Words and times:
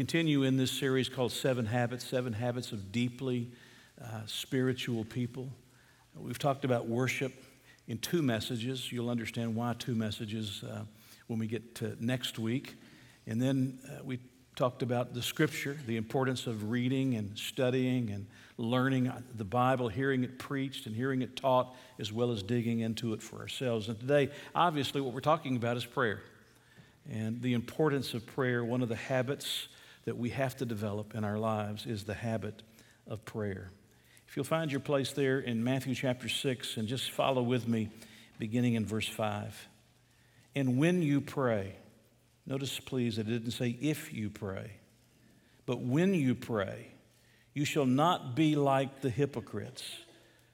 Continue 0.00 0.44
in 0.44 0.56
this 0.56 0.70
series 0.70 1.10
called 1.10 1.30
Seven 1.30 1.66
Habits, 1.66 2.06
Seven 2.06 2.32
Habits 2.32 2.72
of 2.72 2.90
Deeply 2.90 3.50
uh, 4.02 4.22
Spiritual 4.24 5.04
People. 5.04 5.50
We've 6.16 6.38
talked 6.38 6.64
about 6.64 6.86
worship 6.86 7.34
in 7.86 7.98
two 7.98 8.22
messages. 8.22 8.90
You'll 8.90 9.10
understand 9.10 9.54
why 9.54 9.74
two 9.78 9.94
messages 9.94 10.64
uh, 10.64 10.84
when 11.26 11.38
we 11.38 11.46
get 11.46 11.74
to 11.74 11.98
next 12.00 12.38
week. 12.38 12.76
And 13.26 13.42
then 13.42 13.78
uh, 13.86 14.02
we 14.02 14.20
talked 14.56 14.82
about 14.82 15.12
the 15.12 15.20
scripture, 15.20 15.76
the 15.86 15.98
importance 15.98 16.46
of 16.46 16.70
reading 16.70 17.16
and 17.16 17.36
studying 17.36 18.08
and 18.08 18.26
learning 18.56 19.12
the 19.36 19.44
Bible, 19.44 19.88
hearing 19.88 20.24
it 20.24 20.38
preached 20.38 20.86
and 20.86 20.96
hearing 20.96 21.20
it 21.20 21.36
taught, 21.36 21.76
as 21.98 22.10
well 22.10 22.32
as 22.32 22.42
digging 22.42 22.80
into 22.80 23.12
it 23.12 23.22
for 23.22 23.40
ourselves. 23.40 23.90
And 23.90 24.00
today, 24.00 24.30
obviously, 24.54 25.02
what 25.02 25.12
we're 25.12 25.20
talking 25.20 25.56
about 25.56 25.76
is 25.76 25.84
prayer 25.84 26.22
and 27.12 27.42
the 27.42 27.52
importance 27.52 28.14
of 28.14 28.24
prayer. 28.24 28.64
One 28.64 28.80
of 28.80 28.88
the 28.88 28.96
habits 28.96 29.68
that 30.10 30.18
we 30.18 30.30
have 30.30 30.56
to 30.56 30.64
develop 30.64 31.14
in 31.14 31.22
our 31.22 31.38
lives 31.38 31.86
is 31.86 32.02
the 32.02 32.14
habit 32.14 32.64
of 33.06 33.24
prayer. 33.24 33.70
If 34.26 34.36
you'll 34.36 34.44
find 34.44 34.68
your 34.68 34.80
place 34.80 35.12
there 35.12 35.38
in 35.38 35.62
Matthew 35.62 35.94
chapter 35.94 36.28
6 36.28 36.78
and 36.78 36.88
just 36.88 37.12
follow 37.12 37.42
with 37.42 37.68
me, 37.68 37.90
beginning 38.36 38.74
in 38.74 38.84
verse 38.84 39.06
5. 39.06 39.68
And 40.56 40.78
when 40.78 41.00
you 41.00 41.20
pray, 41.20 41.76
notice 42.44 42.80
please 42.80 43.18
that 43.18 43.28
it 43.28 43.30
didn't 43.30 43.52
say 43.52 43.68
if 43.80 44.12
you 44.12 44.30
pray, 44.30 44.72
but 45.64 45.80
when 45.80 46.12
you 46.12 46.34
pray, 46.34 46.88
you 47.54 47.64
shall 47.64 47.86
not 47.86 48.34
be 48.34 48.56
like 48.56 49.02
the 49.02 49.10
hypocrites, 49.10 49.88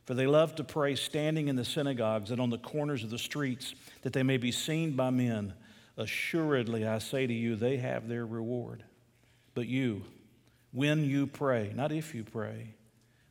for 0.05 0.12
they 0.12 0.27
love 0.27 0.56
to 0.56 0.65
pray 0.65 0.97
standing 0.97 1.49
in 1.49 1.56
the 1.56 1.65
synagogues 1.65 2.31
and 2.31 2.43
on 2.43 2.50
the 2.50 2.59
corners 2.59 3.03
of 3.03 3.09
the 3.09 3.16
streets, 3.16 3.75
that 4.03 4.12
they 4.12 4.22
may 4.22 4.37
be 4.37 4.53
seen 4.53 4.97
by 4.97 5.09
men. 5.09 5.55
Assuredly, 5.97 6.87
I 6.87 6.99
say 6.99 7.27
to 7.27 7.33
you, 7.33 7.56
they 7.56 7.78
have 7.78 8.06
their 8.06 8.27
reward. 8.27 8.84
But 9.56 9.69
you, 9.69 10.03
when 10.71 11.03
you 11.06 11.27
pray, 11.27 11.72
not 11.75 11.91
if 11.91 12.15
you 12.15 12.25
pray, 12.25 12.75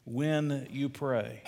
when 0.06 0.68
you 0.72 0.90
pray, 0.90 1.44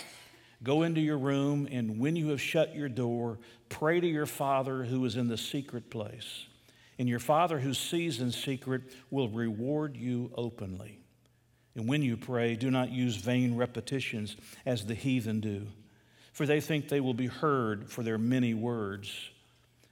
go 0.62 0.84
into 0.84 1.02
your 1.02 1.18
room, 1.18 1.68
and 1.72 2.00
when 2.00 2.16
you 2.16 2.28
have 2.28 2.40
shut 2.40 2.76
your 2.76 2.88
door, 2.88 3.40
pray 3.70 4.00
to 4.00 4.08
your 4.08 4.28
Father 4.28 4.84
who 4.84 5.04
is 5.04 5.16
in 5.16 5.30
the 5.30 5.38
secret 5.38 5.90
place. 5.90 6.46
And 7.00 7.10
your 7.10 7.18
Father 7.20 7.58
who 7.58 7.74
sees 7.74 8.22
in 8.22 8.32
secret 8.32 8.84
will 9.10 9.30
reward 9.30 9.98
you 9.98 10.32
openly. 10.36 11.00
And 11.76 11.88
when 11.90 12.04
you 12.04 12.16
pray, 12.16 12.56
do 12.56 12.70
not 12.70 12.92
use 12.92 13.16
vain 13.16 13.56
repetitions 13.56 14.38
as 14.64 14.86
the 14.86 14.94
heathen 14.94 15.40
do, 15.40 15.66
for 16.34 16.46
they 16.46 16.62
think 16.62 16.88
they 16.88 17.02
will 17.02 17.16
be 17.16 17.26
heard 17.26 17.90
for 17.90 18.04
their 18.04 18.20
many 18.20 18.54
words. 18.54 19.32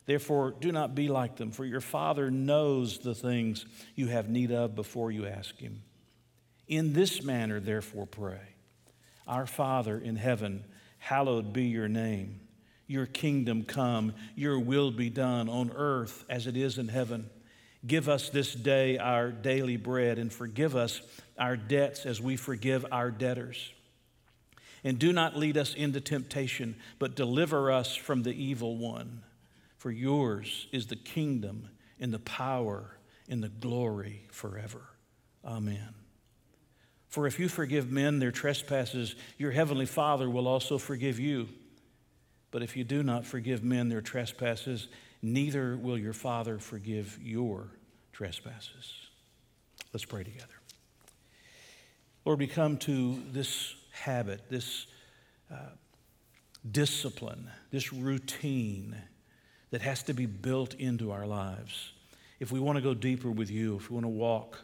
Therefore, 0.05 0.51
do 0.59 0.71
not 0.71 0.93
be 0.93 1.07
like 1.07 1.37
them, 1.37 1.51
for 1.51 1.65
your 1.65 1.81
Father 1.81 2.29
knows 2.29 2.99
the 2.99 3.15
things 3.15 3.65
you 3.95 4.07
have 4.07 4.29
need 4.29 4.51
of 4.51 4.75
before 4.75 5.11
you 5.11 5.25
ask 5.25 5.57
Him. 5.57 5.81
In 6.67 6.93
this 6.93 7.23
manner, 7.23 7.59
therefore, 7.59 8.05
pray 8.05 8.41
Our 9.27 9.47
Father 9.47 9.97
in 9.97 10.15
heaven, 10.15 10.63
hallowed 10.99 11.53
be 11.53 11.65
your 11.65 11.87
name. 11.87 12.41
Your 12.87 13.07
kingdom 13.07 13.63
come, 13.63 14.13
your 14.35 14.59
will 14.59 14.91
be 14.91 15.09
done 15.09 15.49
on 15.49 15.71
earth 15.75 16.23
as 16.29 16.45
it 16.45 16.55
is 16.55 16.77
in 16.77 16.87
heaven. 16.87 17.29
Give 17.85 18.07
us 18.09 18.29
this 18.29 18.53
day 18.53 18.97
our 18.99 19.31
daily 19.31 19.77
bread 19.77 20.19
and 20.19 20.31
forgive 20.31 20.75
us 20.75 21.01
our 21.37 21.55
debts 21.57 22.05
as 22.05 22.21
we 22.21 22.35
forgive 22.35 22.85
our 22.91 23.09
debtors. 23.09 23.71
And 24.83 24.99
do 24.99 25.11
not 25.11 25.35
lead 25.35 25.57
us 25.57 25.73
into 25.73 25.99
temptation, 25.99 26.75
but 26.99 27.15
deliver 27.15 27.71
us 27.71 27.95
from 27.95 28.21
the 28.21 28.33
evil 28.33 28.77
one. 28.77 29.23
For 29.85 29.91
yours 29.91 30.65
is 30.71 30.87
the 30.87 30.95
kingdom 30.95 31.69
and 31.99 32.11
the 32.11 32.17
power 32.17 32.97
and 33.29 33.43
the 33.43 33.49
glory 33.49 34.23
forever. 34.31 34.81
Amen. 35.45 35.93
For 37.07 37.27
if 37.27 37.39
you 37.39 37.47
forgive 37.47 37.91
men 37.91 38.17
their 38.17 38.31
trespasses, 38.31 39.13
your 39.37 39.51
heavenly 39.51 39.85
Father 39.85 40.27
will 40.27 40.47
also 40.47 40.79
forgive 40.79 41.19
you. 41.19 41.49
But 42.49 42.63
if 42.63 42.75
you 42.75 42.83
do 42.83 43.03
not 43.03 43.27
forgive 43.27 43.63
men 43.63 43.87
their 43.87 44.01
trespasses, 44.01 44.87
neither 45.21 45.77
will 45.77 45.99
your 45.99 46.13
Father 46.13 46.57
forgive 46.57 47.19
your 47.21 47.67
trespasses. 48.11 48.91
Let's 49.93 50.05
pray 50.05 50.23
together. 50.23 50.55
Lord, 52.25 52.39
we 52.39 52.47
come 52.47 52.77
to 52.77 53.21
this 53.31 53.75
habit, 53.91 54.49
this 54.49 54.87
uh, 55.53 55.75
discipline, 56.71 57.51
this 57.69 57.93
routine 57.93 58.99
that 59.75 59.81
has 59.81 60.03
to 60.03 60.13
be 60.13 60.25
built 60.25 60.73
into 60.75 61.11
our 61.11 61.27
lives. 61.27 61.91
If 62.39 62.49
we 62.49 62.61
want 62.61 62.77
to 62.77 62.81
go 62.81 62.93
deeper 62.93 63.29
with 63.29 63.51
you, 63.51 63.75
if 63.75 63.89
we 63.89 63.95
want 63.95 64.05
to 64.05 64.09
walk 64.09 64.57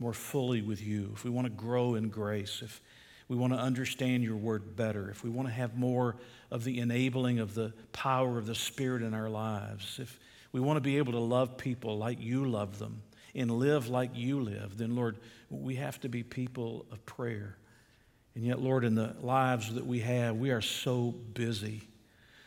more 0.00 0.12
fully 0.12 0.60
with 0.60 0.82
you, 0.82 1.12
if 1.14 1.22
we 1.22 1.30
want 1.30 1.46
to 1.46 1.52
grow 1.52 1.94
in 1.94 2.08
grace, 2.08 2.60
if 2.60 2.80
we 3.28 3.36
want 3.36 3.52
to 3.52 3.58
understand 3.60 4.24
your 4.24 4.34
word 4.34 4.74
better, 4.74 5.08
if 5.08 5.22
we 5.22 5.30
want 5.30 5.46
to 5.46 5.54
have 5.54 5.76
more 5.76 6.16
of 6.50 6.64
the 6.64 6.80
enabling 6.80 7.38
of 7.38 7.54
the 7.54 7.72
power 7.92 8.38
of 8.38 8.46
the 8.46 8.56
Spirit 8.56 9.02
in 9.02 9.14
our 9.14 9.30
lives, 9.30 10.00
if 10.02 10.18
we 10.50 10.58
want 10.58 10.78
to 10.78 10.80
be 10.80 10.98
able 10.98 11.12
to 11.12 11.20
love 11.20 11.56
people 11.56 11.96
like 11.96 12.20
you 12.20 12.44
love 12.44 12.80
them 12.80 13.02
and 13.36 13.52
live 13.52 13.88
like 13.88 14.10
you 14.16 14.40
live, 14.40 14.76
then 14.76 14.96
Lord, 14.96 15.16
we 15.48 15.76
have 15.76 16.00
to 16.00 16.08
be 16.08 16.24
people 16.24 16.86
of 16.90 17.06
prayer. 17.06 17.56
And 18.34 18.42
yet, 18.42 18.60
Lord, 18.60 18.84
in 18.84 18.96
the 18.96 19.14
lives 19.20 19.72
that 19.74 19.86
we 19.86 20.00
have, 20.00 20.34
we 20.34 20.50
are 20.50 20.60
so 20.60 21.14
busy. 21.34 21.82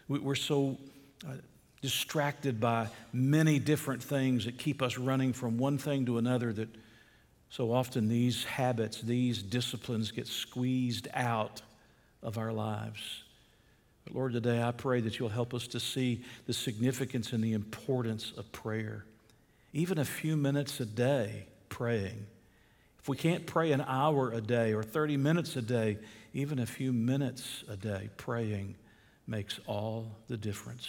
We're 0.09 0.35
so 0.35 0.77
uh, 1.25 1.35
distracted 1.83 2.61
by 2.61 2.87
many 3.11 3.59
different 3.59 4.01
things 4.01 4.45
that 4.45 4.57
keep 4.57 4.81
us 4.81 4.97
running 4.97 5.33
from 5.33 5.57
one 5.57 5.77
thing 5.77 6.05
to 6.05 6.17
another 6.17 6.53
that 6.53 6.69
so 7.49 7.73
often 7.73 8.07
these 8.07 8.45
habits, 8.45 9.01
these 9.01 9.43
disciplines 9.43 10.09
get 10.09 10.25
squeezed 10.25 11.09
out 11.13 11.61
of 12.23 12.37
our 12.37 12.53
lives. 12.53 13.23
But 14.05 14.15
Lord, 14.15 14.31
today 14.31 14.63
I 14.63 14.71
pray 14.71 15.01
that 15.01 15.19
you'll 15.19 15.27
help 15.27 15.53
us 15.53 15.67
to 15.67 15.79
see 15.79 16.23
the 16.47 16.53
significance 16.53 17.33
and 17.33 17.43
the 17.43 17.51
importance 17.51 18.31
of 18.37 18.49
prayer. 18.53 19.03
Even 19.73 19.97
a 19.97 20.05
few 20.05 20.37
minutes 20.37 20.79
a 20.79 20.85
day 20.85 21.47
praying 21.67 22.25
if 23.03 23.09
we 23.09 23.17
can't 23.17 23.45
pray 23.45 23.73
an 23.73 23.81
hour 23.81 24.31
a 24.31 24.39
day 24.39 24.71
or 24.71 24.81
30 24.81 25.17
minutes 25.17 25.57
a 25.57 25.61
day, 25.61 25.97
even 26.33 26.57
a 26.59 26.65
few 26.65 26.93
minutes 26.93 27.65
a 27.67 27.75
day 27.75 28.09
praying 28.15 28.75
makes 29.27 29.59
all 29.67 30.15
the 30.29 30.37
difference. 30.37 30.87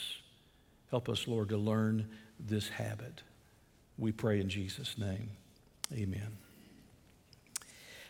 Help 0.94 1.08
us, 1.08 1.26
Lord, 1.26 1.48
to 1.48 1.56
learn 1.56 2.06
this 2.38 2.68
habit. 2.68 3.22
We 3.98 4.12
pray 4.12 4.38
in 4.38 4.48
Jesus' 4.48 4.96
name. 4.96 5.28
Amen. 5.92 6.36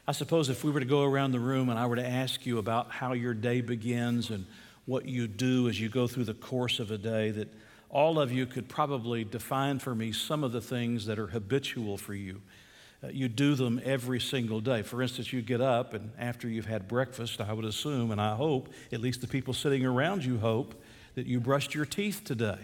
I 0.07 0.13
suppose 0.13 0.51
if 0.51 0.63
we 0.65 0.71
were 0.71 0.81
to 0.81 0.85
go 0.85 1.03
around 1.03 1.33
the 1.33 1.41
room 1.41 1.71
and 1.71 1.79
I 1.79 1.87
were 1.87 1.97
to 1.97 2.07
ask 2.07 2.45
you 2.45 2.59
about 2.59 2.91
how 2.91 3.15
your 3.15 3.33
day 3.33 3.63
begins 3.63 4.29
and 4.29 4.45
what 4.85 5.07
you 5.07 5.27
do 5.27 5.67
as 5.71 5.81
you 5.81 5.89
go 5.89 6.07
through 6.07 6.25
the 6.25 6.35
course 6.35 6.79
of 6.79 6.91
a 6.91 6.99
day, 6.99 7.31
that 7.31 7.49
all 7.89 8.21
of 8.21 8.31
you 8.31 8.45
could 8.45 8.69
probably 8.69 9.25
define 9.25 9.79
for 9.79 9.95
me 9.95 10.13
some 10.13 10.45
of 10.45 10.53
the 10.53 10.61
things 10.61 11.07
that 11.07 11.19
are 11.19 11.29
habitual 11.29 11.97
for 11.97 12.13
you 12.13 12.43
uh, 13.05 13.09
you 13.09 13.29
do 13.29 13.55
them 13.55 13.81
every 13.85 14.21
single 14.21 14.61
day. 14.61 14.83
For 14.83 15.03
instance, 15.03 15.33
you 15.33 15.43
get 15.43 15.61
up 15.61 15.95
and 15.95 16.13
after 16.19 16.49
you've 16.49 16.67
had 16.67 16.89
breakfast, 16.89 17.41
I 17.41 17.53
would 17.53 17.65
assume, 17.65 18.11
and 18.11 18.21
I 18.21 18.35
hope, 18.35 18.73
at 18.93 19.01
least 19.01 19.21
the 19.21 19.27
people 19.27 19.53
sitting 19.53 19.85
around 19.85 20.25
you 20.25 20.39
hope, 20.39 20.83
that 21.15 21.27
you 21.27 21.41
brushed 21.41 21.75
your 21.75 21.85
teeth 21.85 22.23
today. 22.25 22.59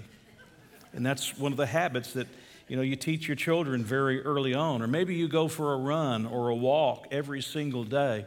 And 0.92 1.06
that's 1.06 1.38
one 1.38 1.52
of 1.52 1.58
the 1.58 1.66
habits 1.66 2.12
that 2.14 2.26
you 2.68 2.76
know 2.76 2.82
you 2.82 2.96
teach 2.96 3.28
your 3.28 3.36
children 3.36 3.84
very 3.84 4.22
early 4.22 4.54
on. 4.54 4.82
Or 4.82 4.86
maybe 4.86 5.14
you 5.14 5.28
go 5.28 5.48
for 5.48 5.72
a 5.72 5.76
run 5.76 6.26
or 6.26 6.48
a 6.48 6.54
walk 6.54 7.06
every 7.10 7.42
single 7.42 7.84
day. 7.84 8.26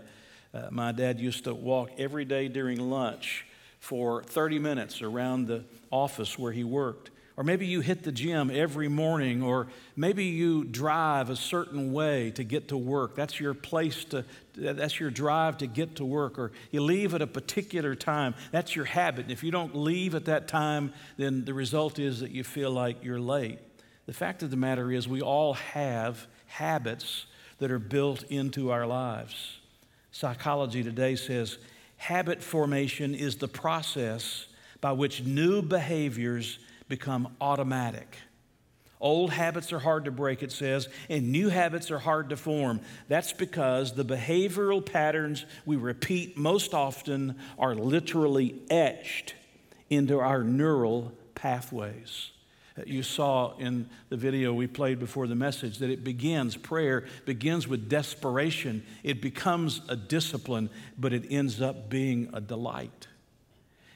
Uh, 0.53 0.67
my 0.69 0.91
dad 0.91 1.19
used 1.19 1.45
to 1.45 1.53
walk 1.53 1.91
every 1.97 2.25
day 2.25 2.47
during 2.47 2.79
lunch 2.79 3.45
for 3.79 4.23
30 4.23 4.59
minutes 4.59 5.01
around 5.01 5.47
the 5.47 5.63
office 5.91 6.37
where 6.39 6.51
he 6.51 6.63
worked. 6.63 7.09
Or 7.35 7.43
maybe 7.43 7.65
you 7.65 7.81
hit 7.81 8.03
the 8.03 8.11
gym 8.11 8.51
every 8.53 8.87
morning, 8.87 9.41
or 9.41 9.67
maybe 9.95 10.25
you 10.25 10.63
drive 10.63 11.31
a 11.31 11.35
certain 11.35 11.91
way 11.91 12.29
to 12.31 12.43
get 12.43 12.67
to 12.67 12.77
work. 12.77 13.15
That's 13.15 13.39
your 13.39 13.55
place 13.55 14.05
to, 14.05 14.23
that's 14.55 14.99
your 14.99 15.09
drive 15.09 15.57
to 15.57 15.67
get 15.67 15.95
to 15.95 16.05
work. 16.05 16.37
Or 16.37 16.51
you 16.69 16.81
leave 16.81 17.15
at 17.15 17.23
a 17.23 17.27
particular 17.27 17.95
time. 17.95 18.35
That's 18.51 18.75
your 18.75 18.85
habit. 18.85 19.23
And 19.23 19.31
if 19.31 19.43
you 19.43 19.49
don't 19.49 19.75
leave 19.75 20.13
at 20.13 20.25
that 20.25 20.47
time, 20.47 20.93
then 21.17 21.43
the 21.43 21.55
result 21.55 21.97
is 21.97 22.19
that 22.19 22.29
you 22.29 22.43
feel 22.43 22.69
like 22.69 23.03
you're 23.03 23.19
late. 23.19 23.57
The 24.05 24.13
fact 24.13 24.43
of 24.43 24.51
the 24.51 24.57
matter 24.57 24.91
is, 24.91 25.07
we 25.07 25.21
all 25.21 25.53
have 25.53 26.27
habits 26.45 27.25
that 27.57 27.71
are 27.71 27.79
built 27.79 28.23
into 28.23 28.69
our 28.69 28.85
lives. 28.85 29.57
Psychology 30.11 30.83
today 30.83 31.15
says 31.15 31.57
habit 31.97 32.43
formation 32.43 33.15
is 33.15 33.37
the 33.37 33.47
process 33.47 34.45
by 34.81 34.91
which 34.91 35.23
new 35.23 35.61
behaviors 35.61 36.59
become 36.87 37.35
automatic. 37.41 38.17
Old 39.03 39.31
habits 39.31 39.73
are 39.73 39.79
hard 39.79 40.05
to 40.05 40.11
break, 40.11 40.43
it 40.43 40.51
says, 40.53 40.87
and 41.09 41.29
new 41.29 41.49
habits 41.49 41.91
are 41.91 41.99
hard 41.99 42.29
to 42.29 42.37
form. 42.37 42.79
That's 43.09 43.33
because 43.33 43.91
the 43.91 44.05
behavioral 44.05 44.83
patterns 44.83 45.45
we 45.65 45.75
repeat 45.75 46.37
most 46.37 46.73
often 46.73 47.35
are 47.59 47.75
literally 47.75 48.61
etched 48.69 49.35
into 49.89 50.19
our 50.19 50.41
neural 50.41 51.11
pathways. 51.35 52.31
Uh, 52.77 52.83
you 52.85 53.03
saw 53.03 53.57
in 53.57 53.89
the 54.07 54.15
video 54.15 54.53
we 54.53 54.67
played 54.67 54.99
before 54.99 55.27
the 55.27 55.35
message 55.35 55.79
that 55.79 55.89
it 55.89 56.05
begins, 56.05 56.55
prayer 56.55 57.05
begins 57.25 57.67
with 57.67 57.89
desperation. 57.89 58.85
It 59.03 59.21
becomes 59.21 59.81
a 59.89 59.97
discipline, 59.97 60.69
but 60.97 61.11
it 61.11 61.25
ends 61.29 61.61
up 61.61 61.89
being 61.89 62.29
a 62.31 62.39
delight. 62.39 63.07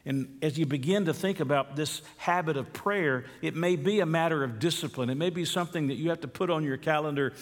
And 0.07 0.37
as 0.41 0.57
you 0.57 0.65
begin 0.65 1.03
to 1.05 1.13
think 1.13 1.41
about 1.41 1.75
this 1.75 2.01
habit 2.15 2.55
of 2.55 2.71
prayer, 2.71 3.25
it 3.41 3.57
may 3.57 3.75
be 3.75 3.99
a 3.99 4.05
matter 4.05 4.41
of 4.41 4.57
discipline. 4.57 5.09
It 5.09 5.15
may 5.15 5.29
be 5.29 5.43
something 5.43 5.87
that 5.87 5.95
you 5.95 6.11
have 6.11 6.21
to 6.21 6.29
put 6.29 6.49
on 6.49 6.63
your 6.63 6.77
calendar 6.77 7.33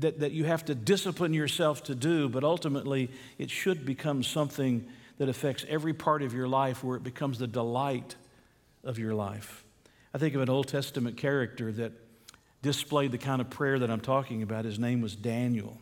that, 0.00 0.20
that 0.20 0.32
you 0.32 0.44
have 0.44 0.66
to 0.66 0.74
discipline 0.74 1.32
yourself 1.32 1.82
to 1.84 1.94
do, 1.94 2.28
but 2.28 2.44
ultimately 2.44 3.10
it 3.38 3.50
should 3.50 3.86
become 3.86 4.22
something 4.22 4.86
that 5.16 5.30
affects 5.30 5.64
every 5.66 5.94
part 5.94 6.20
of 6.20 6.34
your 6.34 6.46
life 6.46 6.84
where 6.84 6.98
it 6.98 7.02
becomes 7.02 7.38
the 7.38 7.46
delight 7.46 8.16
of 8.84 8.98
your 8.98 9.14
life. 9.14 9.64
I 10.12 10.18
think 10.18 10.34
of 10.34 10.42
an 10.42 10.50
Old 10.50 10.68
Testament 10.68 11.16
character 11.16 11.72
that 11.72 11.92
displayed 12.60 13.12
the 13.12 13.18
kind 13.18 13.40
of 13.40 13.48
prayer 13.48 13.78
that 13.78 13.90
I'm 13.90 14.00
talking 14.00 14.42
about. 14.42 14.66
His 14.66 14.78
name 14.78 15.00
was 15.00 15.16
Daniel. 15.16 15.78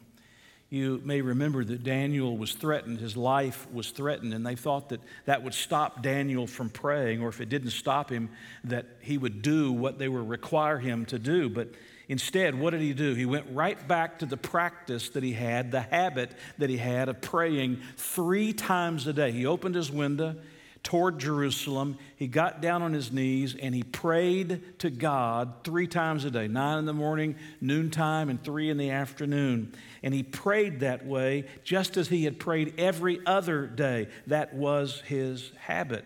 You 0.70 1.00
may 1.02 1.22
remember 1.22 1.64
that 1.64 1.82
Daniel 1.82 2.36
was 2.36 2.52
threatened, 2.52 3.00
his 3.00 3.16
life 3.16 3.66
was 3.72 3.90
threatened, 3.90 4.34
and 4.34 4.44
they 4.44 4.54
thought 4.54 4.90
that 4.90 5.00
that 5.24 5.42
would 5.42 5.54
stop 5.54 6.02
Daniel 6.02 6.46
from 6.46 6.68
praying, 6.68 7.22
or 7.22 7.28
if 7.28 7.40
it 7.40 7.48
didn't 7.48 7.70
stop 7.70 8.10
him, 8.10 8.28
that 8.64 8.84
he 9.00 9.16
would 9.16 9.40
do 9.40 9.72
what 9.72 9.98
they 9.98 10.08
would 10.08 10.28
require 10.28 10.78
him 10.78 11.06
to 11.06 11.18
do. 11.18 11.48
But 11.48 11.68
instead, 12.06 12.54
what 12.54 12.70
did 12.70 12.82
he 12.82 12.92
do? 12.92 13.14
He 13.14 13.24
went 13.24 13.46
right 13.50 13.88
back 13.88 14.18
to 14.18 14.26
the 14.26 14.36
practice 14.36 15.08
that 15.10 15.22
he 15.22 15.32
had, 15.32 15.70
the 15.70 15.80
habit 15.80 16.32
that 16.58 16.68
he 16.68 16.76
had 16.76 17.08
of 17.08 17.22
praying 17.22 17.80
three 17.96 18.52
times 18.52 19.06
a 19.06 19.14
day. 19.14 19.32
He 19.32 19.46
opened 19.46 19.74
his 19.74 19.90
window, 19.90 20.36
toward 20.82 21.18
Jerusalem. 21.18 21.98
He 22.16 22.26
got 22.26 22.60
down 22.60 22.82
on 22.82 22.92
his 22.92 23.12
knees 23.12 23.54
and 23.54 23.74
he 23.74 23.82
prayed 23.82 24.78
to 24.80 24.90
God 24.90 25.64
three 25.64 25.86
times 25.86 26.24
a 26.24 26.30
day 26.30 26.48
nine 26.48 26.78
in 26.78 26.86
the 26.86 26.92
morning, 26.92 27.36
noontime, 27.60 28.30
and 28.30 28.42
three 28.42 28.70
in 28.70 28.76
the 28.76 28.90
afternoon. 28.90 29.74
And 30.02 30.14
he 30.14 30.22
prayed 30.22 30.80
that 30.80 31.06
way 31.06 31.44
just 31.64 31.96
as 31.96 32.08
he 32.08 32.24
had 32.24 32.38
prayed 32.38 32.74
every 32.78 33.20
other 33.26 33.66
day. 33.66 34.08
That 34.26 34.54
was 34.54 35.00
his 35.02 35.52
habit. 35.58 36.04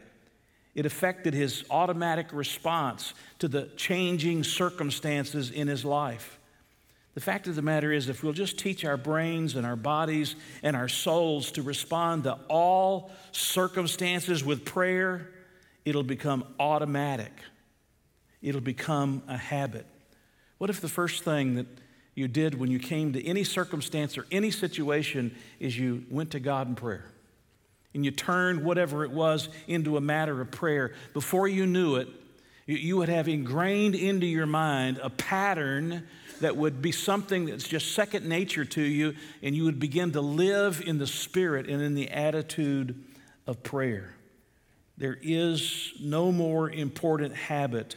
It 0.75 0.87
affected 0.87 1.35
his 1.35 1.65
automatic 1.71 2.33
response 2.33 3.13
to 3.41 3.49
the 3.49 3.69
changing 3.77 4.45
circumstances 4.45 5.51
in 5.51 5.69
his 5.69 5.85
life. 5.85 6.39
The 7.15 7.21
fact 7.21 7.47
of 7.47 7.57
the 7.57 7.63
matter 7.63 7.93
is, 7.93 8.09
if 8.09 8.23
we'll 8.23 8.33
just 8.33 8.59
teach 8.59 8.85
our 8.85 8.97
brains 8.97 9.55
and 9.55 9.67
our 9.67 9.77
bodies 9.77 10.35
and 10.63 10.75
our 10.75 10.89
souls 10.89 11.53
to 11.53 11.63
respond 11.63 12.25
to 12.25 12.39
all 12.49 13.11
circumstances 13.33 14.43
with 14.43 14.65
prayer, 14.65 15.31
it'll 15.85 16.03
become 16.03 16.45
automatic. 16.59 17.33
It'll 18.41 18.63
become 18.63 19.23
a 19.29 19.37
habit. 19.37 19.87
What 20.57 20.71
if 20.71 20.81
the 20.81 20.89
first 20.89 21.23
thing 21.23 21.57
that 21.57 21.67
you 22.15 22.29
did 22.29 22.59
when 22.59 22.71
you 22.71 22.79
came 22.79 23.13
to 23.13 23.27
any 23.27 23.45
circumstance 23.45 24.17
or 24.17 24.27
any 24.31 24.51
situation 24.51 25.35
is 25.61 25.79
you 25.79 26.05
went 26.11 26.31
to 26.31 26.41
God 26.41 26.67
in 26.67 26.75
prayer? 26.75 27.05
And 27.95 28.07
you 28.07 28.11
turned 28.11 28.65
whatever 28.65 29.05
it 29.05 29.11
was 29.11 29.51
into 29.67 29.99
a 29.99 30.01
matter 30.01 30.41
of 30.41 30.51
prayer. 30.51 30.95
Before 31.13 31.47
you 31.47 31.67
knew 31.67 31.97
it, 31.97 32.09
you 32.67 32.97
would 32.97 33.11
have 33.11 33.29
ingrained 33.29 33.95
into 33.95 34.25
your 34.25 34.47
mind 34.47 34.99
a 35.03 35.11
pattern 35.11 36.09
that 36.41 36.57
would 36.57 36.83
be 36.83 36.93
something 36.93 37.47
that's 37.47 37.67
just 37.67 37.95
second 37.95 38.27
nature 38.27 38.65
to 38.65 38.83
you, 38.83 39.15
and 39.43 39.55
you 39.55 39.65
would 39.65 39.79
begin 39.79 40.13
to 40.13 40.21
live 40.21 40.83
in 40.85 40.99
the 40.99 41.07
spirit 41.07 41.69
and 41.69 41.83
in 41.83 41.95
the 41.95 42.11
attitude 42.11 43.05
of 43.47 43.63
prayer. 43.63 44.15
There 44.99 45.19
is 45.21 45.93
no 46.01 46.31
more 46.31 46.71
important 46.71 47.35
habit 47.35 47.97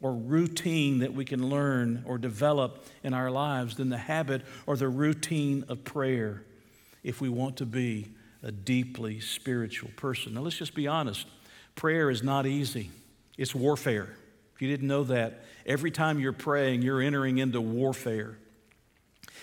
or 0.00 0.12
routine 0.12 0.98
that 0.98 1.14
we 1.14 1.24
can 1.24 1.48
learn 1.48 2.04
or 2.06 2.18
develop 2.18 2.84
in 3.02 3.14
our 3.14 3.30
lives 3.30 3.76
than 3.76 3.88
the 3.88 3.98
habit 3.98 4.42
or 4.66 4.76
the 4.76 4.88
routine 4.88 5.64
of 5.68 5.82
prayer 5.84 6.42
if 7.02 7.20
we 7.20 7.28
want 7.28 7.56
to 7.56 7.66
be 7.66 8.08
a 8.42 8.52
deeply 8.52 9.20
spiritual 9.20 9.90
person. 9.96 10.34
Now, 10.34 10.42
let's 10.42 10.56
just 10.56 10.74
be 10.74 10.86
honest 10.86 11.26
prayer 11.74 12.10
is 12.10 12.22
not 12.22 12.46
easy, 12.46 12.90
it's 13.36 13.54
warfare. 13.54 14.16
If 14.54 14.62
you 14.62 14.68
didn't 14.68 14.86
know 14.86 15.04
that, 15.04 15.44
every 15.66 15.90
time 15.90 16.20
you're 16.20 16.32
praying, 16.32 16.82
you're 16.82 17.00
entering 17.00 17.38
into 17.38 17.60
warfare. 17.60 18.36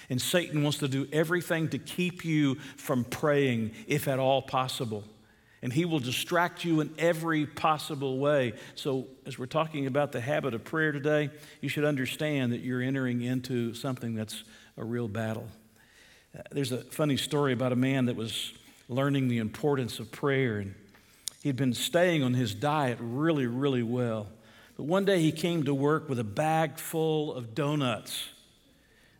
And 0.10 0.22
Satan 0.22 0.63
wants 0.63 0.80
to 0.80 0.88
do 0.88 1.08
everything 1.12 1.70
to 1.70 1.77
keep 1.77 2.25
you 2.25 2.56
from 2.77 3.03
praying, 3.03 3.72
if 3.88 4.08
at 4.08 4.20
all 4.20 4.41
possible. 4.41 5.03
And 5.62 5.72
he 5.72 5.86
will 5.86 6.00
distract 6.00 6.65
you 6.65 6.82
in 6.82 6.94
every 6.98 7.46
possible 7.46 8.18
way. 8.18 8.53
So, 8.75 9.08
as 9.25 9.38
we're 9.38 9.46
talking 9.46 9.86
about 9.86 10.12
the 10.12 10.20
habit 10.20 10.53
of 10.53 10.63
prayer 10.63 10.91
today, 10.91 11.30
you 11.62 11.70
should 11.70 11.86
understand 11.86 12.51
that 12.51 12.62
you're 12.62 12.82
entering 12.82 13.22
into 13.22 13.74
something 13.74 14.15
that's 14.15 14.44
a 14.75 14.84
real 14.84 15.08
battle. 15.08 15.48
Uh, 16.38 16.41
there's 16.51 16.72
a 16.72 16.80
funny 16.80 17.18
story 17.18 17.53
about 17.53 17.72
a 17.72 17.75
man 17.75 18.06
that 18.06 18.15
was 18.15 18.53
learning 18.89 19.27
the 19.27 19.38
importance 19.38 20.00
of 20.00 20.12
prayer, 20.12 20.58
and 20.58 20.74
he'd 21.44 21.58
been 21.58 21.74
staying 21.74 22.24
on 22.24 22.34
his 22.34 22.56
diet 22.56 22.98
really, 23.00 23.46
really 23.46 23.84
well. 23.84 24.27
But 24.81 24.88
one 24.88 25.05
day 25.05 25.19
he 25.19 25.31
came 25.31 25.65
to 25.65 25.75
work 25.75 26.09
with 26.09 26.17
a 26.17 26.23
bag 26.23 26.79
full 26.79 27.35
of 27.35 27.53
donuts. 27.53 28.29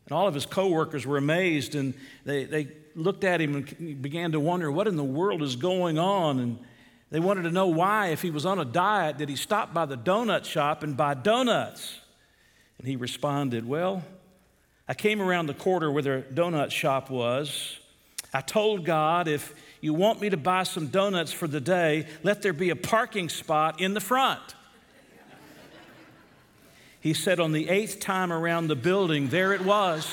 And 0.08 0.18
all 0.18 0.28
of 0.28 0.34
his 0.34 0.48
coworkers 0.48 1.06
were 1.06 1.18
amazed 1.18 1.76
and 1.76 1.94
they, 2.26 2.46
they 2.46 2.70
looked 2.96 3.24
at 3.24 3.40
him 3.40 3.54
and 3.54 4.02
began 4.02 4.32
to 4.32 4.40
wonder 4.40 4.72
what 4.72 4.88
in 4.88 4.96
the 4.96 5.04
world 5.04 5.44
is 5.44 5.56
going 5.56 6.00
on. 6.00 6.40
And 6.40 6.58
they 7.12 7.20
wanted 7.20 7.44
to 7.44 7.52
know 7.52 7.68
why, 7.68 8.08
if 8.08 8.24
he 8.24 8.32
was 8.32 8.44
on 8.44 8.58
a 8.58 8.66
diet, 8.66 9.20
did 9.20 9.30
he 9.30 9.36
stop 9.36 9.72
by 9.72 9.86
the 9.86 9.96
donut 9.96 10.46
shop 10.46 10.82
and 10.82 10.98
buy 10.98 11.14
donuts? 11.14 11.96
And 12.80 12.88
he 12.88 12.96
responded, 12.96 13.68
Well, 13.68 14.04
I 14.88 14.96
came 14.96 15.22
around 15.22 15.46
the 15.46 15.54
corner 15.54 15.92
where 15.92 16.02
the 16.02 16.26
donut 16.34 16.72
shop 16.72 17.12
was. 17.12 17.78
I 18.34 18.42
told 18.42 18.84
God, 18.84 19.28
if 19.28 19.54
you 19.80 19.94
want 19.94 20.22
me 20.22 20.32
to 20.32 20.38
buy 20.38 20.64
some 20.64 20.88
donuts 20.88 21.32
for 21.32 21.48
the 21.48 21.62
day, 21.62 22.08
let 22.24 22.42
there 22.42 22.52
be 22.52 22.72
a 22.72 22.76
parking 22.76 23.30
spot 23.30 23.80
in 23.80 23.94
the 23.94 24.02
front. 24.02 24.56
He 27.02 27.16
said, 27.16 27.40
on 27.40 27.52
the 27.52 27.68
eighth 27.68 28.00
time 28.00 28.32
around 28.32 28.68
the 28.68 28.76
building, 28.76 29.30
there 29.30 29.54
it 29.54 29.62
was. 29.62 30.08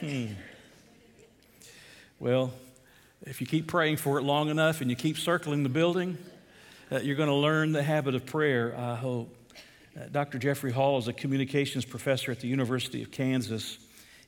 hmm. 0.00 0.26
Well, 2.20 2.52
if 3.22 3.40
you 3.40 3.48
keep 3.48 3.66
praying 3.66 3.96
for 3.96 4.16
it 4.18 4.22
long 4.22 4.48
enough 4.48 4.80
and 4.80 4.88
you 4.88 4.94
keep 4.94 5.18
circling 5.18 5.64
the 5.64 5.68
building, 5.68 6.18
uh, 6.92 7.00
you're 7.00 7.16
going 7.16 7.28
to 7.28 7.34
learn 7.34 7.72
the 7.72 7.82
habit 7.82 8.14
of 8.14 8.24
prayer, 8.24 8.76
I 8.78 8.94
hope. 8.94 9.34
Uh, 9.98 10.04
Dr. 10.12 10.38
Jeffrey 10.38 10.70
Hall 10.70 10.98
is 10.98 11.08
a 11.08 11.12
communications 11.12 11.84
professor 11.84 12.30
at 12.30 12.38
the 12.38 12.46
University 12.46 13.02
of 13.02 13.10
Kansas, 13.10 13.78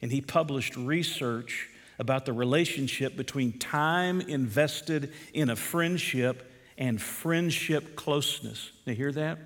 and 0.03 0.11
he 0.11 0.21
published 0.21 0.75
research 0.75 1.69
about 2.01 2.27
the 2.27 2.33
relationship 2.33 3.17
between 3.17 3.53
time 3.61 4.21
invested 4.21 5.13
in 5.33 5.51
a 5.51 5.57
friendship 5.57 6.50
and 6.81 7.01
friendship 7.01 7.95
closeness. 7.95 8.73
You 8.87 8.95
hear 8.95 9.13
that? 9.13 9.39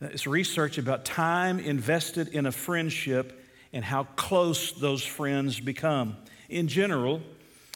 It's 0.00 0.26
research 0.26 0.78
about 0.78 1.04
time 1.04 1.60
invested 1.60 2.28
in 2.28 2.46
a 2.46 2.52
friendship 2.52 3.46
and 3.74 3.84
how 3.84 4.04
close 4.16 4.72
those 4.72 5.04
friends 5.04 5.60
become. 5.60 6.16
In 6.48 6.66
general, 6.66 7.20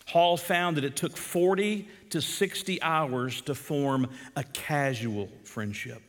Hall 0.07 0.37
found 0.39 0.79
that 0.79 0.85
it 0.85 0.97
took 0.97 1.17
40 1.17 1.87
to 2.11 2.23
60 2.23 2.83
hours 2.83 3.43
to 3.43 3.55
form 3.55 4.09
a 4.35 4.43
casual 4.43 5.29
friendship. 5.45 6.03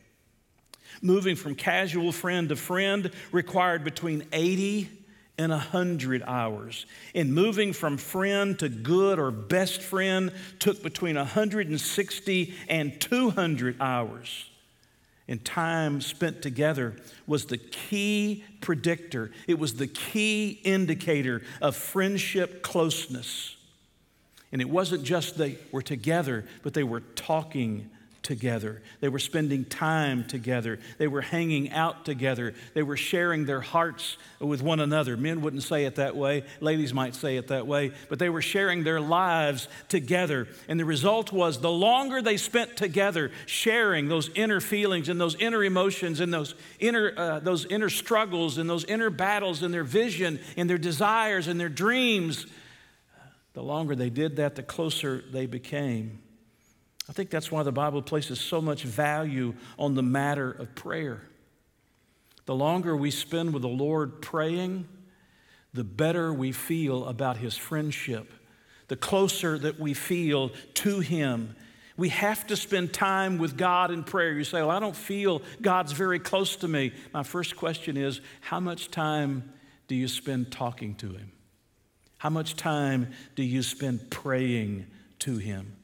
Moving 1.02 1.36
from 1.36 1.54
casual 1.54 2.10
friend 2.10 2.48
to 2.48 2.56
friend 2.56 3.10
required 3.32 3.84
between 3.84 4.24
80 4.32 4.88
in 5.38 5.50
a 5.50 5.58
hundred 5.58 6.22
hours. 6.26 6.86
And 7.14 7.34
moving 7.34 7.72
from 7.72 7.96
friend 7.96 8.58
to 8.58 8.68
good 8.68 9.18
or 9.18 9.30
best 9.30 9.82
friend 9.82 10.32
took 10.58 10.82
between 10.82 11.16
160 11.16 12.54
and 12.68 13.00
200 13.00 13.76
hours. 13.80 14.46
And 15.28 15.44
time 15.44 16.00
spent 16.00 16.40
together 16.40 16.94
was 17.26 17.46
the 17.46 17.58
key 17.58 18.44
predictor, 18.60 19.32
it 19.46 19.58
was 19.58 19.74
the 19.74 19.88
key 19.88 20.60
indicator 20.64 21.42
of 21.60 21.76
friendship 21.76 22.62
closeness. 22.62 23.56
And 24.52 24.62
it 24.62 24.70
wasn't 24.70 25.02
just 25.02 25.36
they 25.36 25.58
were 25.72 25.82
together, 25.82 26.46
but 26.62 26.72
they 26.72 26.84
were 26.84 27.00
talking 27.00 27.90
together. 28.26 28.82
They 28.98 29.08
were 29.08 29.20
spending 29.20 29.64
time 29.64 30.24
together. 30.24 30.80
They 30.98 31.06
were 31.06 31.20
hanging 31.20 31.70
out 31.70 32.04
together. 32.04 32.54
They 32.74 32.82
were 32.82 32.96
sharing 32.96 33.46
their 33.46 33.60
hearts 33.60 34.16
with 34.40 34.62
one 34.62 34.80
another. 34.80 35.16
Men 35.16 35.42
wouldn't 35.42 35.62
say 35.62 35.84
it 35.84 35.94
that 35.94 36.16
way, 36.16 36.42
ladies 36.60 36.92
might 36.92 37.14
say 37.14 37.36
it 37.36 37.46
that 37.48 37.68
way, 37.68 37.92
but 38.08 38.18
they 38.18 38.28
were 38.28 38.42
sharing 38.42 38.82
their 38.82 39.00
lives 39.00 39.68
together. 39.88 40.48
And 40.66 40.80
the 40.80 40.84
result 40.84 41.30
was 41.30 41.60
the 41.60 41.70
longer 41.70 42.20
they 42.20 42.36
spent 42.36 42.76
together 42.76 43.30
sharing 43.46 44.08
those 44.08 44.28
inner 44.34 44.60
feelings 44.60 45.08
and 45.08 45.20
those 45.20 45.36
inner 45.36 45.62
emotions 45.62 46.18
and 46.18 46.34
those 46.34 46.56
inner, 46.80 47.12
uh, 47.16 47.38
those 47.38 47.64
inner 47.66 47.88
struggles 47.88 48.58
and 48.58 48.68
those 48.68 48.84
inner 48.86 49.08
battles 49.08 49.62
and 49.62 49.72
their 49.72 49.84
vision 49.84 50.40
and 50.56 50.68
their 50.68 50.78
desires 50.78 51.46
and 51.46 51.60
their 51.60 51.68
dreams, 51.68 52.44
the 53.52 53.62
longer 53.62 53.94
they 53.94 54.10
did 54.10 54.34
that, 54.36 54.56
the 54.56 54.64
closer 54.64 55.22
they 55.30 55.46
became. 55.46 56.25
I 57.08 57.12
think 57.12 57.30
that's 57.30 57.52
why 57.52 57.62
the 57.62 57.72
Bible 57.72 58.02
places 58.02 58.40
so 58.40 58.60
much 58.60 58.82
value 58.82 59.54
on 59.78 59.94
the 59.94 60.02
matter 60.02 60.50
of 60.50 60.74
prayer. 60.74 61.22
The 62.46 62.54
longer 62.54 62.96
we 62.96 63.10
spend 63.10 63.52
with 63.52 63.62
the 63.62 63.68
Lord 63.68 64.22
praying, 64.22 64.88
the 65.72 65.84
better 65.84 66.32
we 66.32 66.52
feel 66.52 67.04
about 67.06 67.36
His 67.36 67.56
friendship, 67.56 68.32
the 68.88 68.96
closer 68.96 69.58
that 69.58 69.78
we 69.78 69.94
feel 69.94 70.50
to 70.74 71.00
Him. 71.00 71.54
We 71.96 72.08
have 72.10 72.46
to 72.48 72.56
spend 72.56 72.92
time 72.92 73.38
with 73.38 73.56
God 73.56 73.90
in 73.90 74.04
prayer. 74.04 74.32
You 74.32 74.44
say, 74.44 74.60
Well, 74.60 74.70
I 74.70 74.80
don't 74.80 74.96
feel 74.96 75.42
God's 75.62 75.92
very 75.92 76.18
close 76.18 76.56
to 76.56 76.68
me. 76.68 76.92
My 77.12 77.22
first 77.22 77.56
question 77.56 77.96
is, 77.96 78.20
How 78.40 78.60
much 78.60 78.90
time 78.90 79.52
do 79.88 79.94
you 79.94 80.08
spend 80.08 80.52
talking 80.52 80.94
to 80.96 81.08
Him? 81.08 81.32
How 82.18 82.30
much 82.30 82.56
time 82.56 83.12
do 83.34 83.42
you 83.42 83.62
spend 83.62 84.10
praying 84.10 84.86
to 85.20 85.36
Him? 85.38 85.75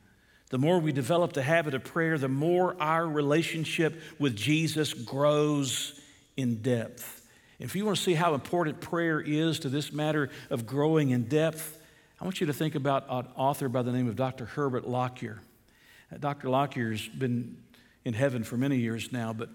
The 0.53 0.59
more 0.59 0.79
we 0.79 0.93
develop 0.93 1.33
the 1.33 1.43
habit 1.43 1.73
of 1.73 1.83
prayer, 1.83 2.19
the 2.19 2.29
more 2.29 2.77
our 2.79 3.09
relationship 3.09 3.99
with 4.19 4.37
Jesus 4.37 4.93
grows 4.93 5.99
in 6.37 6.57
depth. 6.57 7.27
If 7.59 7.75
you 7.75 7.87
want 7.87 7.97
to 7.97 8.03
see 8.03 8.13
how 8.13 8.35
important 8.35 8.83
prayer 8.83 9.19
is 9.19 9.61
to 9.61 9.71
this 9.71 9.95
matter 9.95 10.29
of 10.51 10.67
growing 10.67 11.09
in 11.09 11.25
depth, 11.25 11.79
I 12.21 12.25
want 12.25 12.43
you 12.43 12.49
to 12.49 12.53
think 12.53 12.75
about 12.75 13.07
an 13.09 13.29
author 13.35 13.71
by 13.71 13.81
the 13.81 13.93
name 13.93 14.09
of 14.09 14.17
Dr. 14.17 14.45
Herbert 14.45 14.87
Lockyer. 14.87 15.41
Uh, 16.13 16.19
Dr. 16.19 16.51
Lockyer's 16.51 17.09
been 17.09 17.57
in 18.05 18.13
heaven 18.13 18.45
for 18.45 18.59
many 18.59 18.77
years 18.77 19.11
now, 19.11 19.33
but 19.33 19.49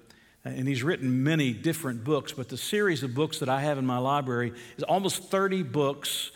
uh, 0.48 0.50
and 0.50 0.68
he's 0.68 0.82
written 0.82 1.24
many 1.24 1.54
different 1.54 2.04
books, 2.04 2.34
but 2.34 2.50
the 2.50 2.58
series 2.58 3.04
of 3.04 3.14
books 3.14 3.38
that 3.38 3.50
I 3.50 3.62
have 3.62 3.78
in 3.78 3.86
my 3.86 4.00
library 4.00 4.52
is 4.78 4.84
almost 4.84 5.26
30 5.26 5.62
books 5.62 6.32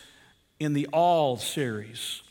in 0.60 0.74
the 0.74 0.86
All 0.94 1.38
series. 1.38 2.22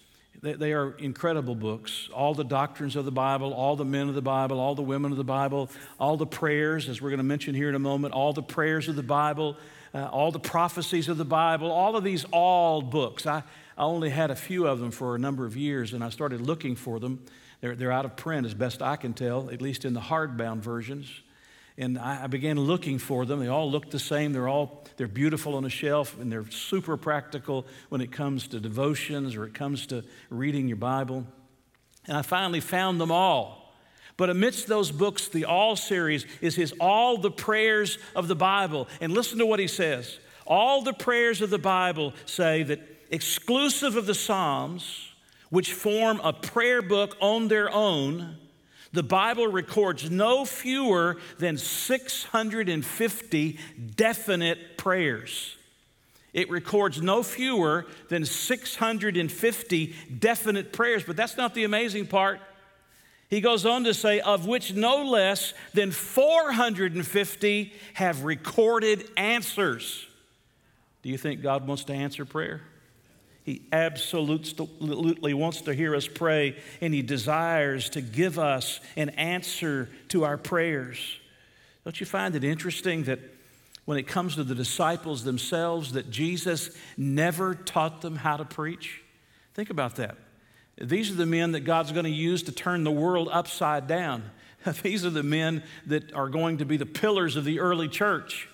They 0.42 0.73
are 0.73 0.92
incredible 0.92 1.54
books. 1.54 2.09
All 2.14 2.32
the 2.32 2.44
doctrines 2.44 2.97
of 2.97 3.04
the 3.04 3.12
Bible, 3.12 3.52
all 3.52 3.76
the 3.76 3.85
men 3.85 4.09
of 4.09 4.14
the 4.14 4.23
Bible, 4.23 4.59
all 4.59 4.75
the 4.75 4.82
women 4.82 5.11
of 5.12 5.18
the 5.18 5.25
Bible, 5.25 5.68
all 5.99 6.16
the 6.16 6.26
prayers, 6.26 6.88
as 6.88 7.02
we're 7.02 7.11
going 7.11 7.18
to 7.18 7.25
mention 7.25 7.54
here 7.54 7.68
in 7.68 7.75
a 7.75 7.80
moment, 7.80 8.14
all 8.14 8.32
the 8.32 8.42
prayers 8.42 8.88
of 8.88 8.97
the 8.97 9.02
Bible, 9.02 9.59
uh, 9.94 10.06
all 10.06 10.32
the 10.32 10.40
prophecies 10.40 11.09
of 11.09 11.18
the 11.18 11.26
Bible, 11.26 11.70
all 11.70 11.94
of 11.94 12.04
these 12.04 12.25
all 12.32 12.80
books. 12.80 13.26
I, 13.26 13.42
I 13.76 13.82
only 13.82 14.09
had 14.09 14.30
a 14.30 14.37
few 14.37 14.66
of 14.66 14.80
them 14.80 14.90
for 14.90 15.14
a 15.14 15.18
number 15.18 15.44
of 15.44 15.59
years, 15.59 15.92
and 15.92 16.02
I 16.02 16.09
started 16.09 16.40
looking 16.40 16.75
for 16.75 16.99
them. 16.99 17.23
They're, 17.61 17.76
they're 17.76 17.92
out 17.92 18.06
of 18.06 18.16
print, 18.16 18.47
as 18.47 18.54
best 18.54 18.80
I 18.80 18.97
can 18.97 19.12
tell, 19.12 19.50
at 19.50 19.61
least 19.61 19.85
in 19.85 19.92
the 19.92 20.00
hardbound 20.00 20.61
versions 20.61 21.20
and 21.80 21.99
I 21.99 22.26
began 22.26 22.60
looking 22.60 22.99
for 22.99 23.25
them. 23.25 23.40
They 23.40 23.49
all 23.49 23.70
look 23.70 23.90
the 23.90 23.99
same. 23.99 24.34
They're 24.34 24.49
all 24.49 24.84
they're 24.99 25.08
beautiful 25.08 25.54
on 25.54 25.64
a 25.64 25.70
shelf, 25.70 26.20
and 26.20 26.30
they're 26.30 26.49
super 26.50 26.99
practical 26.99 27.66
when 27.88 28.02
it 28.02 28.12
comes 28.12 28.49
to 28.49 28.60
devotions 28.60 29.34
or 29.34 29.46
it 29.46 29.54
comes 29.54 29.87
to 29.87 30.04
reading 30.28 30.68
your 30.68 30.76
Bible. 30.76 31.26
And 32.06 32.18
I 32.18 32.22
finally 32.22 32.60
found 32.60 33.00
them 33.00 33.10
all. 33.10 33.72
But 34.18 34.28
amidst 34.28 34.66
those 34.66 34.90
books, 34.90 35.28
the 35.28 35.46
All 35.46 35.75
series 35.75 36.26
is 36.42 36.54
his 36.54 36.75
All 36.78 37.16
the 37.16 37.30
Prayers 37.30 37.96
of 38.14 38.28
the 38.28 38.37
Bible. 38.37 38.87
And 39.00 39.14
listen 39.14 39.38
to 39.38 39.46
what 39.46 39.58
he 39.58 39.66
says. 39.66 40.18
All 40.46 40.82
the 40.82 40.92
prayers 40.92 41.40
of 41.40 41.49
the 41.49 41.58
Bible 41.58 42.12
say 42.26 42.62
that 42.64 42.80
exclusive 43.10 43.96
of 43.96 44.04
the 44.04 44.14
Psalms, 44.14 45.08
which 45.49 45.72
form 45.72 46.20
a 46.22 46.34
prayer 46.34 46.82
book 46.82 47.16
on 47.20 47.49
their 47.49 47.70
own, 47.70 48.37
the 48.92 49.02
Bible 49.02 49.47
records 49.47 50.11
no 50.11 50.44
fewer 50.44 51.16
than 51.38 51.56
650 51.56 53.59
definite 53.97 54.76
prayers. 54.76 55.56
It 56.32 56.50
records 56.50 57.02
no 57.02 57.23
fewer 57.23 57.87
than 58.09 58.25
650 58.25 59.94
definite 60.18 60.73
prayers, 60.73 61.04
but 61.04 61.16
that's 61.16 61.37
not 61.37 61.54
the 61.54 61.64
amazing 61.64 62.06
part. 62.06 62.40
He 63.28 63.40
goes 63.40 63.64
on 63.64 63.85
to 63.85 63.94
say, 63.94 64.20
of 64.20 64.47
which 64.47 64.75
no 64.75 65.04
less 65.04 65.54
than 65.73 65.92
450 65.92 67.73
have 67.94 68.25
recorded 68.25 69.09
answers. 69.16 70.06
Do 71.02 71.11
you 71.11 71.16
think 71.16 71.40
God 71.40 71.66
wants 71.66 71.85
to 71.85 71.92
answer 71.92 72.25
prayer? 72.25 72.62
He 73.42 73.62
absolutely 73.73 75.35
wants 75.35 75.62
to 75.62 75.75
hear 75.75 75.94
us 75.97 76.06
pray, 76.06 76.56
and 76.80 76.92
He 76.92 77.02
desires 77.02 77.88
to 77.90 78.00
give 78.00 78.38
us 78.38 78.80
an 78.97 79.11
answer 79.11 79.88
to 80.09 80.25
our 80.25 80.37
prayers. 80.37 80.99
Don't 81.85 81.99
you 81.99 82.06
find 82.06 82.35
it 82.35 82.44
interesting 82.44 83.04
that 83.04 83.20
when 83.87 83.99
it 83.99 84.06
comes 84.06 84.35
to 84.35 84.44
the 84.44 84.54
disciples 84.54 85.25
themselves, 85.25 85.92
that 85.92 86.11
Jesus 86.11 86.70
never 86.97 87.54
taught 87.54 88.02
them 88.02 88.16
how 88.16 88.37
to 88.37 88.44
preach? 88.44 89.02
Think 89.54 89.70
about 89.70 89.97
that. 89.97 90.16
These 90.80 91.11
are 91.11 91.14
the 91.14 91.26
men 91.26 91.52
that 91.52 91.61
God's 91.61 91.92
going 91.92 92.04
to 92.04 92.11
use 92.11 92.42
to 92.44 92.52
turn 92.52 92.85
the 92.85 92.90
world 92.90 93.28
upside 93.32 93.87
down. 93.87 94.30
These 94.82 95.04
are 95.04 95.11
the 95.11 95.23
men 95.23 95.62
that 95.87 96.12
are 96.12 96.28
going 96.28 96.59
to 96.59 96.64
be 96.64 96.76
the 96.76 96.87
pillars 96.87 97.37
of 97.37 97.44
the 97.44 97.61
early 97.61 97.88
church. 97.88 98.49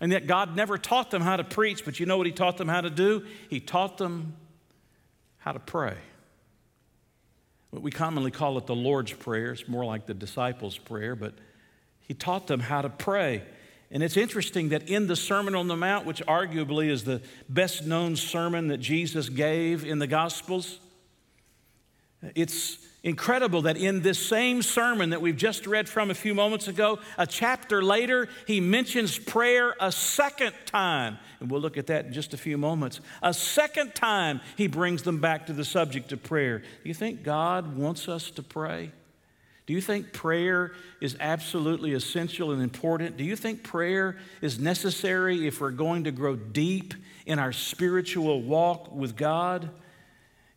And 0.00 0.12
yet, 0.12 0.26
God 0.26 0.54
never 0.54 0.78
taught 0.78 1.10
them 1.10 1.22
how 1.22 1.36
to 1.36 1.44
preach, 1.44 1.84
but 1.84 1.98
you 1.98 2.06
know 2.06 2.16
what 2.16 2.26
He 2.26 2.32
taught 2.32 2.56
them 2.56 2.68
how 2.68 2.80
to 2.80 2.90
do? 2.90 3.26
He 3.50 3.60
taught 3.60 3.98
them 3.98 4.36
how 5.38 5.52
to 5.52 5.58
pray. 5.58 5.96
What 7.70 7.82
we 7.82 7.90
commonly 7.90 8.30
call 8.30 8.58
it 8.58 8.66
the 8.66 8.76
Lord's 8.76 9.12
Prayer. 9.12 9.52
It's 9.52 9.68
more 9.68 9.84
like 9.84 10.06
the 10.06 10.14
disciples' 10.14 10.78
prayer, 10.78 11.16
but 11.16 11.34
He 12.00 12.14
taught 12.14 12.46
them 12.46 12.60
how 12.60 12.82
to 12.82 12.88
pray. 12.88 13.42
And 13.90 14.02
it's 14.02 14.16
interesting 14.16 14.68
that 14.68 14.88
in 14.88 15.06
the 15.06 15.16
Sermon 15.16 15.54
on 15.54 15.66
the 15.66 15.76
Mount, 15.76 16.06
which 16.06 16.22
arguably 16.26 16.88
is 16.88 17.04
the 17.04 17.22
best 17.48 17.86
known 17.86 18.16
sermon 18.16 18.68
that 18.68 18.78
Jesus 18.78 19.28
gave 19.28 19.84
in 19.84 19.98
the 19.98 20.06
Gospels, 20.06 20.78
it's 22.34 22.78
incredible 23.02 23.62
that 23.62 23.76
in 23.76 24.02
this 24.02 24.18
same 24.18 24.62
sermon 24.62 25.10
that 25.10 25.20
we've 25.20 25.36
just 25.36 25.66
read 25.66 25.88
from 25.88 26.10
a 26.10 26.14
few 26.14 26.34
moments 26.34 26.68
ago, 26.68 26.98
a 27.16 27.26
chapter 27.26 27.82
later, 27.82 28.28
he 28.46 28.60
mentions 28.60 29.18
prayer 29.18 29.74
a 29.80 29.92
second 29.92 30.52
time. 30.66 31.18
And 31.40 31.50
we'll 31.50 31.60
look 31.60 31.76
at 31.76 31.86
that 31.86 32.06
in 32.06 32.12
just 32.12 32.34
a 32.34 32.36
few 32.36 32.58
moments. 32.58 33.00
A 33.22 33.32
second 33.32 33.94
time, 33.94 34.40
he 34.56 34.66
brings 34.66 35.02
them 35.02 35.20
back 35.20 35.46
to 35.46 35.52
the 35.52 35.64
subject 35.64 36.12
of 36.12 36.22
prayer. 36.22 36.58
Do 36.58 36.88
you 36.88 36.94
think 36.94 37.22
God 37.22 37.76
wants 37.76 38.08
us 38.08 38.30
to 38.32 38.42
pray? 38.42 38.90
Do 39.66 39.74
you 39.74 39.80
think 39.82 40.12
prayer 40.14 40.72
is 41.00 41.14
absolutely 41.20 41.92
essential 41.92 42.52
and 42.52 42.62
important? 42.62 43.18
Do 43.18 43.24
you 43.24 43.36
think 43.36 43.62
prayer 43.62 44.16
is 44.40 44.58
necessary 44.58 45.46
if 45.46 45.60
we're 45.60 45.70
going 45.70 46.04
to 46.04 46.10
grow 46.10 46.36
deep 46.36 46.94
in 47.26 47.38
our 47.38 47.52
spiritual 47.52 48.40
walk 48.40 48.90
with 48.90 49.14
God? 49.14 49.68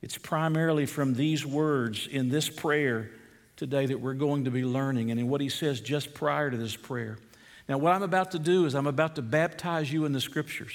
It's 0.02 0.18
primarily 0.18 0.86
from 0.86 1.14
these 1.14 1.46
words 1.46 2.08
in 2.08 2.30
this 2.30 2.50
prayer 2.50 3.12
today 3.56 3.86
that 3.86 4.00
we're 4.00 4.16
going 4.16 4.46
to 4.46 4.52
be 4.52 4.64
learning 4.64 5.12
and 5.12 5.20
in 5.20 5.30
what 5.30 5.42
he 5.42 5.50
says 5.50 5.80
just 5.82 6.14
prior 6.14 6.50
to 6.50 6.58
this 6.58 6.76
prayer. 6.76 7.20
Now, 7.70 7.78
what 7.78 7.94
I'm 7.94 8.02
about 8.02 8.32
to 8.32 8.40
do 8.40 8.66
is 8.66 8.74
I'm 8.74 8.88
about 8.88 9.16
to 9.16 9.22
baptize 9.22 9.94
you 9.94 10.06
in 10.06 10.12
the 10.12 10.22
scriptures. 10.22 10.74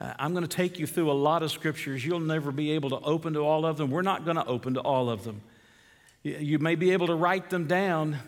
Uh, 0.00 0.12
I'm 0.18 0.32
going 0.32 0.46
to 0.46 0.56
take 0.56 0.78
you 0.78 0.86
through 0.86 1.10
a 1.10 1.14
lot 1.14 1.42
of 1.42 1.50
scriptures. 1.50 2.04
You'll 2.04 2.20
never 2.20 2.52
be 2.52 2.72
able 2.72 2.90
to 2.90 3.00
open 3.00 3.32
to 3.34 3.40
all 3.40 3.66
of 3.66 3.76
them. 3.76 3.90
We're 3.90 4.02
not 4.02 4.24
going 4.24 4.36
to 4.36 4.46
open 4.46 4.74
to 4.74 4.80
all 4.80 5.10
of 5.10 5.24
them. 5.24 5.42
You 6.22 6.58
may 6.58 6.74
be 6.74 6.92
able 6.92 7.06
to 7.08 7.14
write 7.14 7.50
them 7.50 7.66
down, 7.66 8.18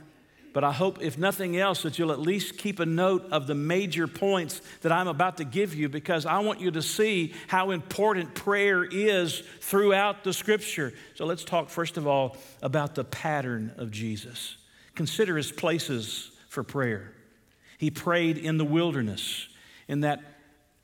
but 0.53 0.65
I 0.65 0.73
hope, 0.73 1.01
if 1.03 1.19
nothing 1.19 1.57
else, 1.57 1.83
that 1.83 1.99
you'll 1.99 2.13
at 2.13 2.21
least 2.21 2.59
keep 2.59 2.81
a 2.81 2.87
note 2.87 3.27
of 3.31 3.47
the 3.47 3.55
major 3.55 4.07
points 4.07 4.61
that 4.81 4.91
I'm 4.91 5.09
about 5.09 5.37
to 5.37 5.45
give 5.45 5.75
you 5.75 5.89
because 5.89 6.27
I 6.27 6.41
want 6.41 6.61
you 6.61 6.71
to 6.73 6.83
see 6.83 7.35
how 7.47 7.71
important 7.71 8.35
prayer 8.35 8.85
is 8.85 9.43
throughout 9.61 10.25
the 10.25 10.33
scripture. 10.33 10.93
So 11.15 11.27
let's 11.27 11.45
talk, 11.45 11.69
first 11.69 11.97
of 11.97 12.07
all, 12.07 12.37
about 12.63 12.95
the 12.95 13.05
pattern 13.05 13.73
of 13.77 13.91
Jesus. 13.91 14.57
Consider 14.95 15.37
his 15.37 15.53
places 15.53 16.31
for 16.49 16.65
prayer. 16.65 17.13
He 17.79 17.91
prayed 17.91 18.39
in 18.39 18.59
the 18.59 18.65
wilderness, 18.65 19.47
in 19.87 20.01
that 20.01 20.21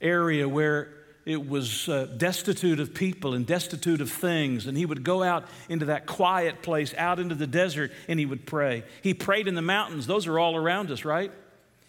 area 0.00 0.48
where 0.48 0.93
it 1.26 1.48
was 1.48 1.88
uh, 1.88 2.06
destitute 2.16 2.80
of 2.80 2.92
people 2.92 3.32
and 3.32 3.46
destitute 3.46 4.00
of 4.00 4.10
things. 4.10 4.66
And 4.66 4.76
he 4.76 4.84
would 4.84 5.02
go 5.02 5.22
out 5.22 5.46
into 5.68 5.86
that 5.86 6.06
quiet 6.06 6.62
place, 6.62 6.94
out 6.98 7.18
into 7.18 7.34
the 7.34 7.46
desert, 7.46 7.92
and 8.08 8.20
he 8.20 8.26
would 8.26 8.46
pray. 8.46 8.84
He 9.02 9.14
prayed 9.14 9.48
in 9.48 9.54
the 9.54 9.62
mountains. 9.62 10.06
Those 10.06 10.26
are 10.26 10.38
all 10.38 10.54
around 10.54 10.90
us, 10.90 11.04
right? 11.04 11.32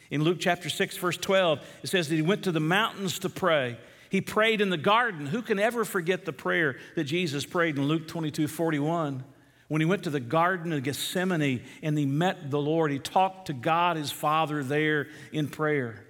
In 0.10 0.24
Luke 0.24 0.38
chapter 0.40 0.70
6, 0.70 0.98
verse 0.98 1.18
12, 1.18 1.60
it 1.84 1.88
says 1.88 2.08
that 2.10 2.16
he 2.16 2.22
went 2.22 2.44
to 2.44 2.52
the 2.52 2.60
mountains 2.60 3.20
to 3.20 3.30
pray. 3.30 3.78
He 4.10 4.22
prayed 4.22 4.62
in 4.62 4.70
the 4.70 4.78
garden. 4.78 5.26
Who 5.26 5.42
can 5.42 5.60
ever 5.60 5.84
forget 5.84 6.24
the 6.24 6.32
prayer 6.32 6.78
that 6.96 7.04
Jesus 7.04 7.46
prayed 7.46 7.78
in 7.78 7.88
Luke 7.88 8.08
22 8.08 8.48
41? 8.48 9.24
When 9.68 9.82
he 9.82 9.86
went 9.86 10.04
to 10.04 10.12
the 10.12 10.20
Garden 10.20 10.72
of 10.74 10.84
Gethsemane 10.84 11.64
and 11.82 11.98
he 11.98 12.06
met 12.06 12.52
the 12.52 12.62
Lord, 12.62 12.92
he 12.92 13.00
talked 13.00 13.48
to 13.48 13.54
God, 13.54 13.98
his 13.98 14.12
Father, 14.12 14.64
there 14.64 15.08
in 15.32 15.48
prayer. 15.48 16.05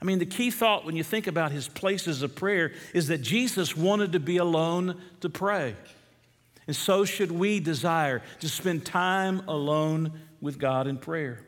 I 0.00 0.04
mean, 0.04 0.18
the 0.18 0.26
key 0.26 0.50
thought 0.50 0.84
when 0.84 0.96
you 0.96 1.02
think 1.02 1.26
about 1.26 1.52
his 1.52 1.68
places 1.68 2.22
of 2.22 2.34
prayer 2.34 2.72
is 2.92 3.08
that 3.08 3.18
Jesus 3.18 3.76
wanted 3.76 4.12
to 4.12 4.20
be 4.20 4.36
alone 4.36 5.00
to 5.20 5.30
pray. 5.30 5.74
And 6.66 6.76
so 6.76 7.04
should 7.04 7.30
we 7.30 7.60
desire 7.60 8.22
to 8.40 8.48
spend 8.48 8.84
time 8.84 9.42
alone 9.48 10.20
with 10.40 10.58
God 10.58 10.86
in 10.86 10.98
prayer. 10.98 11.40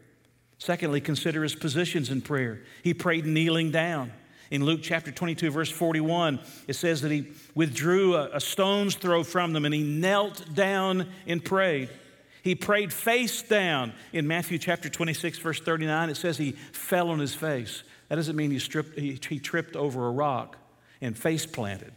Secondly, 0.59 1.01
consider 1.01 1.43
his 1.43 1.55
positions 1.55 2.11
in 2.11 2.21
prayer. 2.21 2.61
He 2.83 2.95
prayed 2.95 3.27
kneeling 3.27 3.71
down. 3.71 4.13
In 4.51 4.65
Luke 4.65 4.81
chapter 4.83 5.13
22, 5.13 5.51
verse 5.51 5.71
41, 5.71 6.41
it 6.67 6.75
says 6.75 7.03
that 7.03 7.13
he 7.13 7.29
withdrew 7.55 8.17
a, 8.17 8.37
a 8.37 8.41
stone's 8.41 8.95
throw 8.95 9.23
from 9.23 9.53
them 9.53 9.67
and 9.67 9.75
he 9.75 9.83
knelt 9.83 10.55
down 10.55 11.09
and 11.27 11.45
prayed. 11.45 11.91
He 12.43 12.55
prayed 12.55 12.93
face 12.93 13.43
down. 13.43 13.93
In 14.13 14.27
Matthew 14.27 14.59
chapter 14.59 14.89
26, 14.89 15.39
verse 15.39 15.61
39, 15.61 16.11
it 16.11 16.17
says 16.17 16.39
he 16.39 16.53
fell 16.53 17.11
on 17.11 17.19
his 17.19 17.35
face. 17.35 17.83
That 18.09 18.17
doesn't 18.17 18.37
mean 18.37 18.51
he, 18.51 18.59
stripped, 18.59 18.99
he, 18.99 19.19
he 19.29 19.39
tripped 19.39 19.77
over 19.77 20.07
a 20.07 20.11
rock 20.11 20.57
and 21.01 21.17
face 21.17 21.47
planted. 21.47 21.93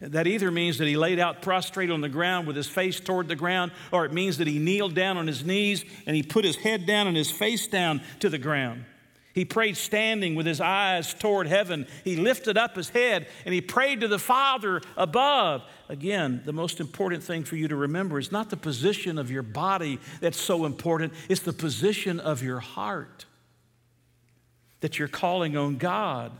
That 0.00 0.26
either 0.26 0.50
means 0.50 0.78
that 0.78 0.88
he 0.88 0.96
laid 0.96 1.20
out 1.20 1.42
prostrate 1.42 1.90
on 1.90 2.00
the 2.00 2.08
ground 2.08 2.48
with 2.48 2.56
his 2.56 2.66
face 2.66 2.98
toward 2.98 3.28
the 3.28 3.36
ground, 3.36 3.70
or 3.92 4.04
it 4.04 4.12
means 4.12 4.38
that 4.38 4.48
he 4.48 4.58
kneeled 4.58 4.94
down 4.94 5.16
on 5.16 5.28
his 5.28 5.44
knees 5.44 5.84
and 6.06 6.16
he 6.16 6.24
put 6.24 6.44
his 6.44 6.56
head 6.56 6.86
down 6.86 7.06
and 7.06 7.16
his 7.16 7.30
face 7.30 7.68
down 7.68 8.00
to 8.18 8.28
the 8.28 8.38
ground. 8.38 8.84
He 9.32 9.44
prayed 9.44 9.76
standing 9.76 10.34
with 10.34 10.44
his 10.44 10.60
eyes 10.60 11.14
toward 11.14 11.46
heaven. 11.46 11.86
He 12.04 12.16
lifted 12.16 12.58
up 12.58 12.76
his 12.76 12.90
head 12.90 13.28
and 13.44 13.54
he 13.54 13.60
prayed 13.60 14.00
to 14.00 14.08
the 14.08 14.18
Father 14.18 14.82
above. 14.96 15.62
Again, 15.88 16.42
the 16.44 16.52
most 16.52 16.80
important 16.80 17.22
thing 17.22 17.44
for 17.44 17.56
you 17.56 17.68
to 17.68 17.76
remember 17.76 18.18
is 18.18 18.32
not 18.32 18.50
the 18.50 18.56
position 18.56 19.18
of 19.18 19.30
your 19.30 19.42
body 19.42 20.00
that's 20.20 20.40
so 20.40 20.66
important, 20.66 21.14
it's 21.28 21.40
the 21.40 21.52
position 21.52 22.20
of 22.20 22.42
your 22.42 22.60
heart. 22.60 23.24
That 24.82 24.98
you're 24.98 25.08
calling 25.08 25.56
on 25.56 25.78
God, 25.78 26.30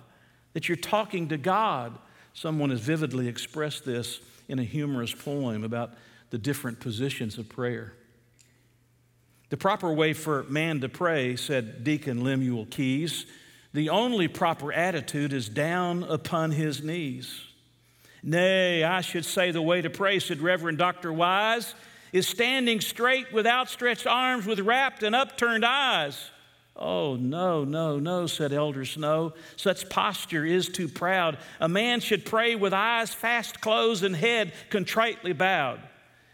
that 0.52 0.68
you're 0.68 0.76
talking 0.76 1.28
to 1.30 1.36
God. 1.36 1.98
Someone 2.34 2.70
has 2.70 2.80
vividly 2.80 3.26
expressed 3.26 3.84
this 3.84 4.20
in 4.48 4.58
a 4.58 4.64
humorous 4.64 5.14
poem 5.14 5.64
about 5.64 5.94
the 6.30 6.38
different 6.38 6.78
positions 6.80 7.38
of 7.38 7.48
prayer. 7.48 7.94
The 9.48 9.56
proper 9.56 9.92
way 9.92 10.12
for 10.12 10.44
man 10.44 10.80
to 10.80 10.88
pray, 10.88 11.36
said 11.36 11.84
Deacon 11.84 12.24
Lemuel 12.24 12.66
Keyes, 12.66 13.26
the 13.74 13.90
only 13.90 14.28
proper 14.28 14.72
attitude 14.72 15.32
is 15.32 15.48
down 15.48 16.04
upon 16.04 16.52
his 16.52 16.82
knees. 16.82 17.44
Nay, 18.22 18.82
I 18.82 19.00
should 19.00 19.24
say 19.24 19.50
the 19.50 19.62
way 19.62 19.82
to 19.82 19.90
pray, 19.90 20.20
said 20.20 20.40
Reverend 20.40 20.78
Dr. 20.78 21.12
Wise, 21.12 21.74
is 22.12 22.26
standing 22.26 22.80
straight 22.80 23.32
with 23.32 23.46
outstretched 23.46 24.06
arms, 24.06 24.46
with 24.46 24.60
rapt 24.60 25.02
and 25.02 25.14
upturned 25.14 25.64
eyes. 25.64 26.30
Oh, 26.74 27.16
no, 27.16 27.64
no, 27.64 27.98
no, 27.98 28.26
said 28.26 28.52
Elder 28.52 28.84
Snow. 28.84 29.34
Such 29.56 29.88
posture 29.90 30.44
is 30.44 30.68
too 30.68 30.88
proud. 30.88 31.38
A 31.60 31.68
man 31.68 32.00
should 32.00 32.24
pray 32.24 32.54
with 32.54 32.72
eyes 32.72 33.12
fast 33.12 33.60
closed 33.60 34.04
and 34.04 34.16
head 34.16 34.52
contritely 34.70 35.32
bowed. 35.32 35.80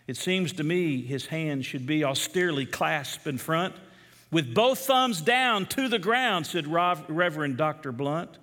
It 0.06 0.16
seems 0.16 0.52
to 0.54 0.64
me 0.64 1.02
his 1.02 1.26
hands 1.26 1.66
should 1.66 1.86
be 1.86 2.04
austerely 2.04 2.66
clasped 2.66 3.26
in 3.26 3.36
front, 3.36 3.74
with 4.30 4.54
both 4.54 4.78
thumbs 4.78 5.20
down 5.20 5.66
to 5.66 5.88
the 5.88 5.98
ground, 5.98 6.46
said 6.46 6.66
Reverend 6.66 7.56
Dr. 7.56 7.92
Blunt. 7.92 8.38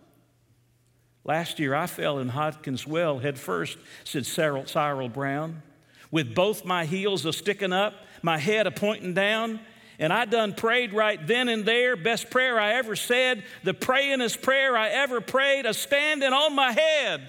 Last 1.24 1.58
year 1.58 1.74
I 1.74 1.88
fell 1.88 2.20
in 2.20 2.30
Hodgkin's 2.30 2.86
Well 2.86 3.18
head 3.18 3.40
first, 3.40 3.80
said 4.04 4.28
Cyrus, 4.28 4.74
Brown, 5.12 5.64
with 6.12 6.36
both 6.36 6.66
my 6.66 6.86
heels 6.86 7.26
a 7.26 7.34
sticking 7.34 7.74
up, 7.74 7.96
my 8.22 8.38
head 8.38 8.68
a 8.68 8.72
pointing 8.72 9.16
down, 9.16 9.60
and 10.00 10.12
I 10.12 10.26
done 10.26 10.54
prayed 10.54 10.94
right 10.94 11.26
then 11.26 11.50
and 11.50 11.66
there, 11.66 11.96
best 11.96 12.30
prayer 12.30 12.60
I 12.60 12.74
ever 12.74 12.96
said, 12.96 13.44
the 13.64 13.74
prayingest 13.74 14.42
prayer 14.42 14.76
I 14.76 14.90
ever 14.90 15.22
prayed, 15.22 15.66
a 15.66 15.74
standing 15.74 16.34
on 16.34 16.56
my 16.56 16.72
head. 16.72 17.28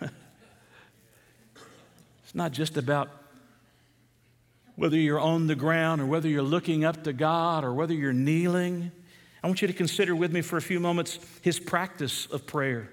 It's 2.24 2.34
not 2.34 2.52
just 2.52 2.76
about 2.76 3.10
whether 4.76 4.96
you're 4.96 5.20
on 5.20 5.46
the 5.46 5.54
ground 5.54 6.00
or 6.00 6.06
whether 6.06 6.28
you're 6.28 6.42
looking 6.42 6.84
up 6.84 7.04
to 7.04 7.12
God 7.12 7.64
or 7.64 7.74
whether 7.74 7.92
you're 7.92 8.12
kneeling. 8.12 8.92
I 9.42 9.46
want 9.46 9.60
you 9.60 9.68
to 9.68 9.74
consider 9.74 10.14
with 10.14 10.32
me 10.32 10.42
for 10.42 10.56
a 10.56 10.62
few 10.62 10.80
moments 10.80 11.18
his 11.42 11.58
practice 11.58 12.26
of 12.26 12.46
prayer. 12.46 12.88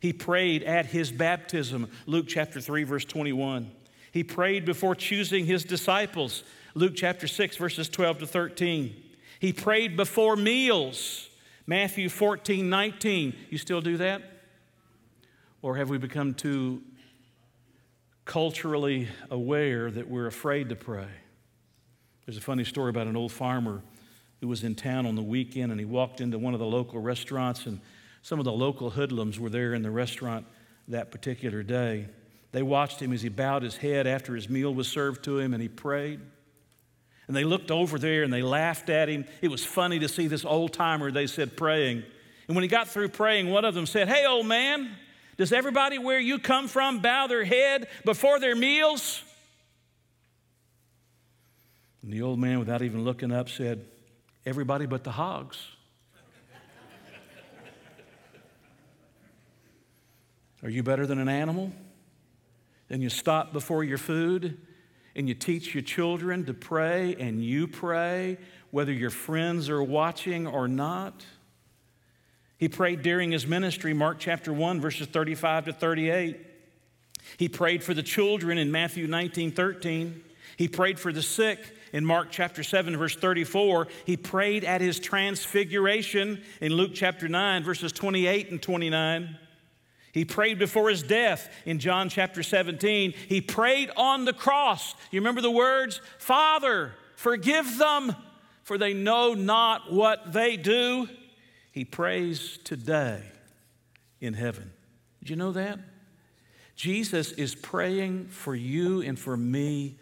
He 0.00 0.12
prayed 0.12 0.62
at 0.62 0.86
his 0.86 1.10
baptism, 1.10 1.90
Luke 2.06 2.26
chapter 2.28 2.60
3, 2.60 2.84
verse 2.84 3.04
21. 3.04 3.70
He 4.12 4.22
prayed 4.24 4.64
before 4.64 4.94
choosing 4.94 5.46
his 5.46 5.64
disciples, 5.64 6.44
Luke 6.76 6.92
chapter 6.94 7.26
6, 7.26 7.56
verses 7.56 7.88
12 7.88 8.18
to 8.18 8.26
13. 8.26 8.94
He 9.40 9.52
prayed 9.52 9.96
before 9.96 10.36
meals, 10.36 11.28
Matthew 11.66 12.08
14, 12.10 12.68
19. 12.68 13.34
You 13.48 13.56
still 13.56 13.80
do 13.80 13.96
that? 13.96 14.22
Or 15.62 15.76
have 15.76 15.88
we 15.88 15.96
become 15.96 16.34
too 16.34 16.82
culturally 18.26 19.08
aware 19.30 19.90
that 19.90 20.06
we're 20.06 20.26
afraid 20.26 20.68
to 20.68 20.76
pray. 20.76 21.08
There's 22.26 22.36
a 22.36 22.42
funny 22.42 22.64
story 22.64 22.90
about 22.90 23.06
an 23.06 23.16
old 23.16 23.32
farmer 23.32 23.82
who 24.40 24.48
was 24.48 24.62
in 24.62 24.74
town 24.74 25.06
on 25.06 25.14
the 25.14 25.22
weekend 25.22 25.70
and 25.70 25.80
he 25.80 25.86
walked 25.86 26.20
into 26.20 26.38
one 26.38 26.52
of 26.52 26.60
the 26.60 26.66
local 26.66 27.00
restaurants 27.00 27.64
and 27.64 27.80
some 28.20 28.38
of 28.38 28.44
the 28.44 28.52
local 28.52 28.90
hoodlums 28.90 29.40
were 29.40 29.48
there 29.48 29.72
in 29.72 29.80
the 29.80 29.90
restaurant 29.90 30.44
that 30.88 31.10
particular 31.10 31.62
day. 31.62 32.08
They 32.52 32.62
watched 32.62 33.00
him 33.00 33.12
as 33.12 33.22
he 33.22 33.28
bowed 33.28 33.62
his 33.62 33.76
head 33.76 34.06
after 34.06 34.34
his 34.34 34.50
meal 34.50 34.74
was 34.74 34.88
served 34.88 35.24
to 35.24 35.38
him 35.38 35.54
and 35.54 35.62
he 35.62 35.68
prayed. 35.68 36.20
And 37.26 37.36
they 37.36 37.44
looked 37.44 37.70
over 37.70 37.98
there 37.98 38.22
and 38.22 38.32
they 38.32 38.42
laughed 38.42 38.88
at 38.88 39.08
him. 39.08 39.24
It 39.42 39.48
was 39.48 39.64
funny 39.64 39.98
to 39.98 40.08
see 40.08 40.28
this 40.28 40.44
old 40.44 40.72
timer, 40.72 41.10
they 41.10 41.26
said, 41.26 41.56
praying. 41.56 42.04
And 42.46 42.54
when 42.54 42.62
he 42.62 42.68
got 42.68 42.88
through 42.88 43.08
praying, 43.08 43.50
one 43.50 43.64
of 43.64 43.74
them 43.74 43.86
said, 43.86 44.08
Hey, 44.08 44.24
old 44.26 44.46
man, 44.46 44.90
does 45.36 45.52
everybody 45.52 45.98
where 45.98 46.20
you 46.20 46.38
come 46.38 46.68
from 46.68 47.00
bow 47.00 47.26
their 47.26 47.44
head 47.44 47.88
before 48.04 48.38
their 48.38 48.54
meals? 48.54 49.22
And 52.02 52.12
the 52.12 52.22
old 52.22 52.38
man, 52.38 52.60
without 52.60 52.82
even 52.82 53.04
looking 53.04 53.32
up, 53.32 53.48
said, 53.48 53.84
Everybody 54.44 54.86
but 54.86 55.02
the 55.02 55.10
hogs. 55.10 55.58
Are 60.62 60.70
you 60.70 60.84
better 60.84 61.04
than 61.04 61.18
an 61.18 61.28
animal? 61.28 61.72
Then 62.86 63.02
you 63.02 63.10
stop 63.10 63.52
before 63.52 63.82
your 63.82 63.98
food 63.98 64.56
and 65.16 65.26
you 65.26 65.34
teach 65.34 65.74
your 65.74 65.82
children 65.82 66.44
to 66.44 66.54
pray 66.54 67.16
and 67.18 67.42
you 67.42 67.66
pray, 67.66 68.36
whether 68.70 68.92
your 68.92 69.10
friends 69.10 69.70
are 69.70 69.82
watching 69.82 70.46
or 70.46 70.68
not. 70.68 71.24
He 72.58 72.68
prayed 72.68 73.02
during 73.02 73.32
his 73.32 73.46
ministry, 73.46 73.94
Mark 73.94 74.18
chapter 74.18 74.52
1, 74.52 74.80
verses 74.80 75.06
35 75.08 75.64
to 75.64 75.72
38. 75.72 76.38
He 77.38 77.48
prayed 77.48 77.82
for 77.82 77.94
the 77.94 78.02
children 78.02 78.58
in 78.58 78.70
Matthew 78.70 79.06
19, 79.06 79.52
13. 79.52 80.22
He 80.58 80.68
prayed 80.68 81.00
for 81.00 81.12
the 81.12 81.22
sick 81.22 81.74
in 81.94 82.04
Mark 82.04 82.28
chapter 82.30 82.62
7, 82.62 82.96
verse 82.96 83.16
34. 83.16 83.88
He 84.04 84.18
prayed 84.18 84.64
at 84.64 84.82
his 84.82 85.00
transfiguration 85.00 86.42
in 86.60 86.72
Luke 86.72 86.92
chapter 86.94 87.26
9, 87.26 87.64
verses 87.64 87.90
28 87.92 88.50
and 88.50 88.62
29. 88.62 89.38
He 90.16 90.24
prayed 90.24 90.58
before 90.58 90.88
his 90.88 91.02
death 91.02 91.46
in 91.66 91.78
John 91.78 92.08
chapter 92.08 92.42
17. 92.42 93.12
He 93.28 93.42
prayed 93.42 93.90
on 93.98 94.24
the 94.24 94.32
cross. 94.32 94.94
You 95.10 95.20
remember 95.20 95.42
the 95.42 95.50
words? 95.50 96.00
Father, 96.16 96.94
forgive 97.16 97.76
them, 97.76 98.16
for 98.62 98.78
they 98.78 98.94
know 98.94 99.34
not 99.34 99.92
what 99.92 100.32
they 100.32 100.56
do. 100.56 101.06
He 101.70 101.84
prays 101.84 102.58
today 102.64 103.24
in 104.18 104.32
heaven. 104.32 104.72
Did 105.20 105.28
you 105.28 105.36
know 105.36 105.52
that? 105.52 105.80
Jesus 106.76 107.32
is 107.32 107.54
praying 107.54 108.28
for 108.28 108.54
you 108.54 109.02
and 109.02 109.18
for 109.18 109.36
me 109.36 109.98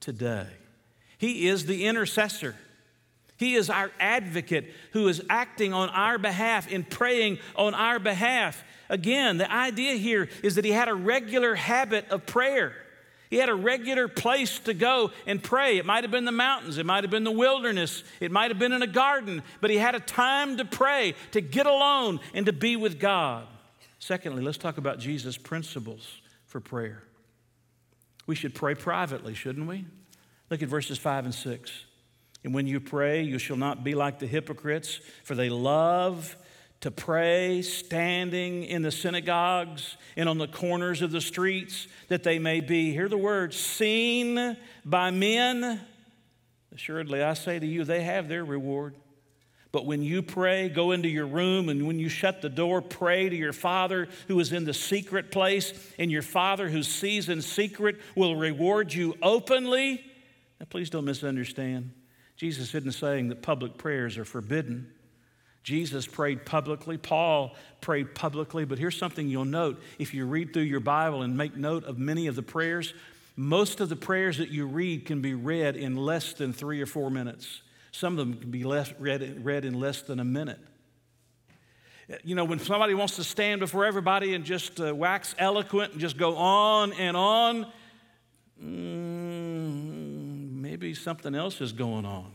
today. 0.00 0.46
He 1.18 1.46
is 1.46 1.66
the 1.66 1.84
intercessor. 1.84 2.56
He 3.36 3.54
is 3.54 3.68
our 3.68 3.92
advocate 4.00 4.72
who 4.92 5.08
is 5.08 5.22
acting 5.28 5.74
on 5.74 5.90
our 5.90 6.16
behalf 6.16 6.72
and 6.72 6.88
praying 6.88 7.38
on 7.54 7.74
our 7.74 7.98
behalf. 7.98 8.64
Again, 8.88 9.38
the 9.38 9.50
idea 9.52 9.94
here 9.94 10.28
is 10.42 10.54
that 10.54 10.64
he 10.64 10.72
had 10.72 10.88
a 10.88 10.94
regular 10.94 11.54
habit 11.54 12.08
of 12.10 12.26
prayer. 12.26 12.74
He 13.30 13.36
had 13.36 13.50
a 13.50 13.54
regular 13.54 14.08
place 14.08 14.58
to 14.60 14.72
go 14.72 15.10
and 15.26 15.42
pray. 15.42 15.76
It 15.76 15.84
might 15.84 16.04
have 16.04 16.10
been 16.10 16.24
the 16.24 16.32
mountains, 16.32 16.78
it 16.78 16.86
might 16.86 17.04
have 17.04 17.10
been 17.10 17.24
the 17.24 17.30
wilderness, 17.30 18.02
it 18.20 18.30
might 18.30 18.50
have 18.50 18.58
been 18.58 18.72
in 18.72 18.80
a 18.80 18.86
garden, 18.86 19.42
but 19.60 19.70
he 19.70 19.76
had 19.76 19.94
a 19.94 20.00
time 20.00 20.56
to 20.56 20.64
pray, 20.64 21.14
to 21.32 21.40
get 21.42 21.66
alone, 21.66 22.20
and 22.32 22.46
to 22.46 22.52
be 22.52 22.76
with 22.76 22.98
God. 22.98 23.46
Secondly, 23.98 24.42
let's 24.42 24.58
talk 24.58 24.78
about 24.78 24.98
Jesus' 24.98 25.36
principles 25.36 26.20
for 26.46 26.60
prayer. 26.60 27.02
We 28.26 28.34
should 28.34 28.54
pray 28.54 28.74
privately, 28.74 29.34
shouldn't 29.34 29.66
we? 29.66 29.84
Look 30.50 30.62
at 30.62 30.68
verses 30.68 30.96
5 30.96 31.26
and 31.26 31.34
6. 31.34 31.84
And 32.44 32.54
when 32.54 32.66
you 32.66 32.80
pray, 32.80 33.22
you 33.22 33.38
shall 33.38 33.56
not 33.56 33.84
be 33.84 33.94
like 33.94 34.20
the 34.20 34.26
hypocrites, 34.26 35.00
for 35.24 35.34
they 35.34 35.50
love 35.50 36.36
to 36.80 36.90
pray 36.90 37.62
standing 37.62 38.64
in 38.64 38.82
the 38.82 38.92
synagogues 38.92 39.96
and 40.16 40.28
on 40.28 40.38
the 40.38 40.46
corners 40.46 41.02
of 41.02 41.10
the 41.10 41.20
streets 41.20 41.88
that 42.08 42.22
they 42.22 42.38
may 42.38 42.60
be, 42.60 42.92
hear 42.92 43.08
the 43.08 43.18
words, 43.18 43.56
seen 43.56 44.56
by 44.84 45.10
men. 45.10 45.80
Assuredly, 46.72 47.22
I 47.22 47.34
say 47.34 47.58
to 47.58 47.66
you, 47.66 47.84
they 47.84 48.02
have 48.02 48.28
their 48.28 48.44
reward. 48.44 48.94
But 49.70 49.84
when 49.84 50.02
you 50.02 50.22
pray, 50.22 50.68
go 50.68 50.92
into 50.92 51.08
your 51.08 51.26
room, 51.26 51.68
and 51.68 51.86
when 51.86 51.98
you 51.98 52.08
shut 52.08 52.40
the 52.40 52.48
door, 52.48 52.80
pray 52.80 53.28
to 53.28 53.36
your 53.36 53.52
Father 53.52 54.08
who 54.28 54.38
is 54.40 54.52
in 54.52 54.64
the 54.64 54.72
secret 54.72 55.30
place, 55.30 55.72
and 55.98 56.10
your 56.10 56.22
Father 56.22 56.68
who 56.68 56.82
sees 56.82 57.28
in 57.28 57.42
secret 57.42 57.96
will 58.14 58.36
reward 58.36 58.94
you 58.94 59.14
openly. 59.20 60.04
Now, 60.58 60.66
please 60.70 60.88
don't 60.88 61.04
misunderstand. 61.04 61.90
Jesus 62.36 62.74
isn't 62.74 62.92
saying 62.92 63.28
that 63.28 63.42
public 63.42 63.76
prayers 63.76 64.16
are 64.16 64.24
forbidden. 64.24 64.90
Jesus 65.62 66.06
prayed 66.06 66.46
publicly. 66.46 66.96
Paul 66.96 67.54
prayed 67.80 68.14
publicly. 68.14 68.64
But 68.64 68.78
here's 68.78 68.96
something 68.96 69.28
you'll 69.28 69.44
note 69.44 69.80
if 69.98 70.14
you 70.14 70.24
read 70.26 70.52
through 70.52 70.62
your 70.62 70.80
Bible 70.80 71.22
and 71.22 71.36
make 71.36 71.56
note 71.56 71.84
of 71.84 71.98
many 71.98 72.26
of 72.26 72.36
the 72.36 72.42
prayers, 72.42 72.94
most 73.36 73.80
of 73.80 73.88
the 73.88 73.96
prayers 73.96 74.38
that 74.38 74.48
you 74.50 74.66
read 74.66 75.06
can 75.06 75.20
be 75.20 75.34
read 75.34 75.76
in 75.76 75.96
less 75.96 76.32
than 76.32 76.52
three 76.52 76.80
or 76.80 76.86
four 76.86 77.10
minutes. 77.10 77.62
Some 77.92 78.18
of 78.18 78.18
them 78.18 78.38
can 78.38 78.50
be 78.50 78.64
less, 78.64 78.92
read, 78.98 79.44
read 79.44 79.64
in 79.64 79.78
less 79.78 80.02
than 80.02 80.20
a 80.20 80.24
minute. 80.24 80.58
You 82.24 82.34
know, 82.34 82.44
when 82.44 82.58
somebody 82.58 82.94
wants 82.94 83.16
to 83.16 83.24
stand 83.24 83.60
before 83.60 83.84
everybody 83.84 84.34
and 84.34 84.44
just 84.44 84.80
uh, 84.80 84.94
wax 84.94 85.34
eloquent 85.38 85.92
and 85.92 86.00
just 86.00 86.16
go 86.16 86.36
on 86.36 86.92
and 86.94 87.16
on, 87.16 87.66
mm, 88.62 90.52
maybe 90.52 90.94
something 90.94 91.34
else 91.34 91.60
is 91.60 91.72
going 91.72 92.06
on. 92.06 92.32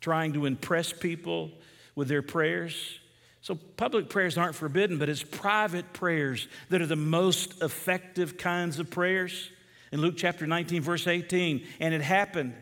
Trying 0.00 0.34
to 0.34 0.44
impress 0.46 0.92
people 0.92 1.52
with 1.94 2.08
their 2.08 2.22
prayers. 2.22 2.98
So, 3.42 3.54
public 3.54 4.08
prayers 4.10 4.36
aren't 4.36 4.54
forbidden, 4.54 4.98
but 4.98 5.08
it's 5.08 5.22
private 5.22 5.92
prayers 5.92 6.46
that 6.68 6.82
are 6.82 6.86
the 6.86 6.96
most 6.96 7.62
effective 7.62 8.36
kinds 8.36 8.78
of 8.78 8.90
prayers. 8.90 9.50
In 9.92 10.00
Luke 10.00 10.14
chapter 10.16 10.46
19, 10.46 10.82
verse 10.82 11.06
18, 11.06 11.66
and 11.80 11.94
it 11.94 12.02
happened 12.02 12.54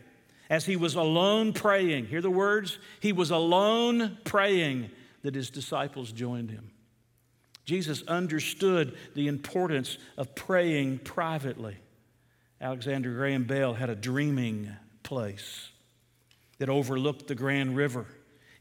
as 0.49 0.65
he 0.65 0.75
was 0.75 0.95
alone 0.95 1.53
praying. 1.53 2.07
Hear 2.07 2.21
the 2.21 2.31
words? 2.31 2.79
He 3.01 3.11
was 3.13 3.29
alone 3.29 4.17
praying 4.23 4.89
that 5.21 5.35
his 5.35 5.49
disciples 5.49 6.11
joined 6.11 6.49
him. 6.49 6.71
Jesus 7.65 8.01
understood 8.07 8.97
the 9.13 9.27
importance 9.27 9.97
of 10.17 10.33
praying 10.33 10.99
privately. 10.99 11.77
Alexander 12.59 13.13
Graham 13.13 13.43
Bell 13.43 13.73
had 13.73 13.89
a 13.89 13.95
dreaming 13.95 14.71
place 15.03 15.69
that 16.57 16.67
overlooked 16.67 17.27
the 17.27 17.35
Grand 17.35 17.75
River. 17.75 18.07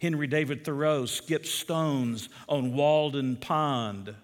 Henry 0.00 0.26
David 0.26 0.64
Thoreau 0.64 1.06
skipped 1.06 1.46
stones 1.46 2.28
on 2.48 2.74
Walden 2.74 3.36
Pond. 3.36 4.14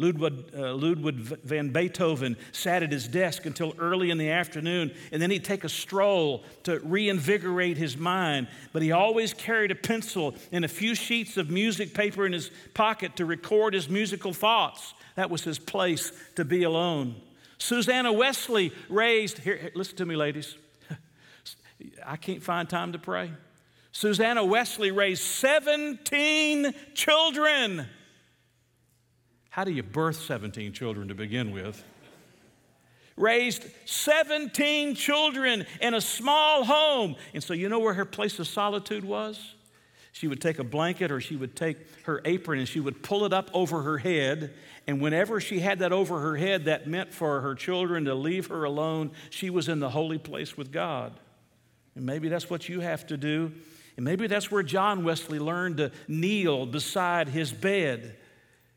Ludwig, 0.00 0.44
uh, 0.56 0.72
Ludwig 0.72 1.16
van 1.16 1.68
Beethoven 1.68 2.34
sat 2.52 2.82
at 2.82 2.90
his 2.90 3.06
desk 3.06 3.44
until 3.44 3.74
early 3.78 4.10
in 4.10 4.16
the 4.16 4.30
afternoon, 4.30 4.92
and 5.12 5.20
then 5.20 5.30
he'd 5.30 5.44
take 5.44 5.62
a 5.62 5.68
stroll 5.68 6.42
to 6.62 6.78
reinvigorate 6.80 7.76
his 7.76 7.98
mind. 7.98 8.48
But 8.72 8.80
he 8.80 8.92
always 8.92 9.34
carried 9.34 9.70
a 9.70 9.74
pencil 9.74 10.34
and 10.52 10.64
a 10.64 10.68
few 10.68 10.94
sheets 10.94 11.36
of 11.36 11.50
music 11.50 11.92
paper 11.92 12.24
in 12.24 12.32
his 12.32 12.50
pocket 12.72 13.16
to 13.16 13.26
record 13.26 13.74
his 13.74 13.90
musical 13.90 14.32
thoughts. 14.32 14.94
That 15.16 15.28
was 15.28 15.44
his 15.44 15.58
place 15.58 16.12
to 16.36 16.46
be 16.46 16.62
alone. 16.62 17.16
Susanna 17.58 18.10
Wesley 18.10 18.72
raised, 18.88 19.36
here, 19.38 19.58
here 19.58 19.70
listen 19.74 19.96
to 19.96 20.06
me, 20.06 20.16
ladies. 20.16 20.56
I 22.06 22.16
can't 22.16 22.42
find 22.42 22.70
time 22.70 22.92
to 22.92 22.98
pray. 22.98 23.32
Susanna 23.92 24.44
Wesley 24.44 24.90
raised 24.90 25.22
17 25.22 26.74
children. 26.94 27.86
How 29.50 29.64
do 29.64 29.72
you 29.72 29.82
birth 29.82 30.20
17 30.22 30.72
children 30.72 31.08
to 31.08 31.14
begin 31.14 31.50
with? 31.50 31.82
Raised 33.16 33.64
17 33.84 34.94
children 34.94 35.66
in 35.80 35.94
a 35.94 36.00
small 36.00 36.64
home. 36.64 37.16
And 37.34 37.42
so, 37.42 37.52
you 37.52 37.68
know 37.68 37.80
where 37.80 37.94
her 37.94 38.04
place 38.04 38.38
of 38.38 38.46
solitude 38.46 39.04
was? 39.04 39.54
She 40.12 40.26
would 40.26 40.40
take 40.40 40.58
a 40.58 40.64
blanket 40.64 41.10
or 41.10 41.20
she 41.20 41.36
would 41.36 41.54
take 41.54 41.76
her 42.04 42.20
apron 42.24 42.60
and 42.60 42.68
she 42.68 42.80
would 42.80 43.02
pull 43.02 43.24
it 43.24 43.32
up 43.32 43.50
over 43.52 43.82
her 43.82 43.98
head. 43.98 44.54
And 44.86 45.00
whenever 45.00 45.40
she 45.40 45.60
had 45.60 45.80
that 45.80 45.92
over 45.92 46.20
her 46.20 46.36
head, 46.36 46.64
that 46.64 46.86
meant 46.86 47.12
for 47.12 47.40
her 47.40 47.54
children 47.54 48.04
to 48.06 48.14
leave 48.14 48.46
her 48.46 48.64
alone. 48.64 49.10
She 49.30 49.50
was 49.50 49.68
in 49.68 49.80
the 49.80 49.90
holy 49.90 50.18
place 50.18 50.56
with 50.56 50.72
God. 50.72 51.18
And 51.94 52.06
maybe 52.06 52.28
that's 52.28 52.48
what 52.48 52.68
you 52.68 52.80
have 52.80 53.06
to 53.08 53.16
do. 53.16 53.52
And 54.00 54.06
maybe 54.06 54.28
that's 54.28 54.50
where 54.50 54.62
John 54.62 55.04
Wesley 55.04 55.38
learned 55.38 55.76
to 55.76 55.92
kneel 56.08 56.64
beside 56.64 57.28
his 57.28 57.52
bed 57.52 58.16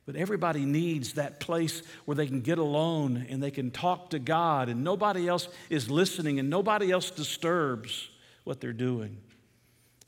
but 0.06 0.18
everybody 0.18 0.66
needs 0.66 1.14
that 1.14 1.40
place 1.40 1.82
where 2.04 2.16
they 2.16 2.28
can 2.28 2.42
get 2.42 2.58
alone 2.58 3.26
and 3.30 3.42
they 3.42 3.52
can 3.52 3.72
talk 3.72 4.10
to 4.10 4.20
God, 4.20 4.68
and 4.68 4.84
nobody 4.84 5.30
else 5.30 5.48
is 5.70 5.90
listening 5.90 6.40
and 6.40 6.50
nobody 6.50 6.92
else 6.92 7.10
disturbs 7.10 8.10
what 8.44 8.60
they're 8.60 8.74
doing. 8.74 9.18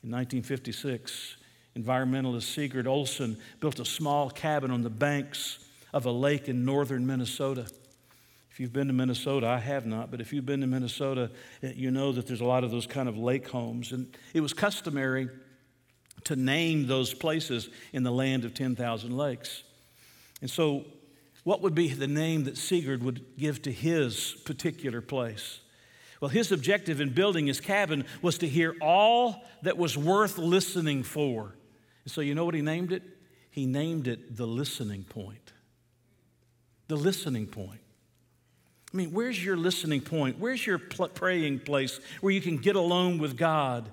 In 0.02 0.10
1956, 0.10 1.38
environmentalist 1.76 2.42
Sigurd 2.42 2.86
Olson 2.86 3.38
built 3.58 3.80
a 3.80 3.86
small 3.86 4.28
cabin 4.28 4.70
on 4.70 4.82
the 4.82 4.90
banks 4.90 5.58
of 5.94 6.04
a 6.04 6.12
lake 6.12 6.48
in 6.50 6.66
northern 6.66 7.06
Minnesota. 7.06 7.66
If 8.56 8.60
you've 8.60 8.72
been 8.72 8.86
to 8.86 8.94
Minnesota, 8.94 9.46
I 9.48 9.58
have 9.58 9.84
not, 9.84 10.10
but 10.10 10.22
if 10.22 10.32
you've 10.32 10.46
been 10.46 10.62
to 10.62 10.66
Minnesota, 10.66 11.30
eh, 11.62 11.72
you 11.76 11.90
know 11.90 12.10
that 12.12 12.26
there's 12.26 12.40
a 12.40 12.46
lot 12.46 12.64
of 12.64 12.70
those 12.70 12.86
kind 12.86 13.06
of 13.06 13.18
lake 13.18 13.46
homes. 13.48 13.92
And 13.92 14.16
it 14.32 14.40
was 14.40 14.54
customary 14.54 15.28
to 16.24 16.36
name 16.36 16.86
those 16.86 17.12
places 17.12 17.68
in 17.92 18.02
the 18.02 18.10
land 18.10 18.46
of 18.46 18.54
10,000 18.54 19.14
lakes. 19.14 19.62
And 20.40 20.48
so, 20.48 20.86
what 21.44 21.60
would 21.60 21.74
be 21.74 21.88
the 21.90 22.06
name 22.06 22.44
that 22.44 22.56
Sigurd 22.56 23.02
would 23.02 23.36
give 23.36 23.60
to 23.60 23.70
his 23.70 24.32
particular 24.46 25.02
place? 25.02 25.60
Well, 26.22 26.30
his 26.30 26.50
objective 26.50 26.98
in 26.98 27.10
building 27.10 27.48
his 27.48 27.60
cabin 27.60 28.06
was 28.22 28.38
to 28.38 28.48
hear 28.48 28.74
all 28.80 29.44
that 29.64 29.76
was 29.76 29.98
worth 29.98 30.38
listening 30.38 31.02
for. 31.02 31.54
And 32.04 32.10
so, 32.10 32.22
you 32.22 32.34
know 32.34 32.46
what 32.46 32.54
he 32.54 32.62
named 32.62 32.90
it? 32.90 33.02
He 33.50 33.66
named 33.66 34.08
it 34.08 34.34
the 34.34 34.46
listening 34.46 35.04
point. 35.04 35.52
The 36.88 36.96
listening 36.96 37.48
point. 37.48 37.80
I 38.96 38.98
mean, 38.98 39.12
where's 39.12 39.44
your 39.44 39.56
listening 39.56 40.00
point? 40.00 40.38
Where's 40.38 40.66
your 40.66 40.78
praying 40.78 41.60
place 41.60 42.00
where 42.22 42.32
you 42.32 42.40
can 42.40 42.56
get 42.56 42.76
alone 42.76 43.18
with 43.18 43.36
God 43.36 43.90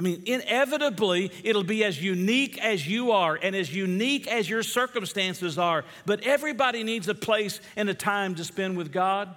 I 0.00 0.02
mean, 0.02 0.22
inevitably, 0.24 1.30
it'll 1.44 1.62
be 1.62 1.84
as 1.84 2.02
unique 2.02 2.56
as 2.56 2.88
you 2.88 3.12
are 3.12 3.38
and 3.42 3.54
as 3.54 3.74
unique 3.74 4.26
as 4.28 4.48
your 4.48 4.62
circumstances 4.62 5.58
are. 5.58 5.84
But 6.06 6.24
everybody 6.24 6.84
needs 6.84 7.06
a 7.08 7.14
place 7.14 7.60
and 7.76 7.86
a 7.90 7.92
time 7.92 8.34
to 8.36 8.44
spend 8.44 8.78
with 8.78 8.92
God. 8.92 9.36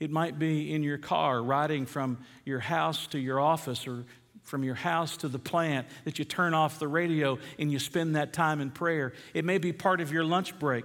It 0.00 0.10
might 0.10 0.40
be 0.40 0.74
in 0.74 0.82
your 0.82 0.98
car, 0.98 1.40
riding 1.40 1.86
from 1.86 2.18
your 2.44 2.58
house 2.58 3.06
to 3.08 3.18
your 3.20 3.38
office 3.38 3.86
or 3.86 4.04
from 4.42 4.64
your 4.64 4.74
house 4.74 5.16
to 5.18 5.28
the 5.28 5.38
plant, 5.38 5.86
that 6.04 6.18
you 6.18 6.24
turn 6.24 6.52
off 6.52 6.80
the 6.80 6.88
radio 6.88 7.38
and 7.60 7.70
you 7.70 7.78
spend 7.78 8.16
that 8.16 8.32
time 8.32 8.60
in 8.60 8.72
prayer. 8.72 9.12
It 9.34 9.44
may 9.44 9.58
be 9.58 9.72
part 9.72 10.00
of 10.00 10.10
your 10.10 10.24
lunch 10.24 10.58
break 10.58 10.84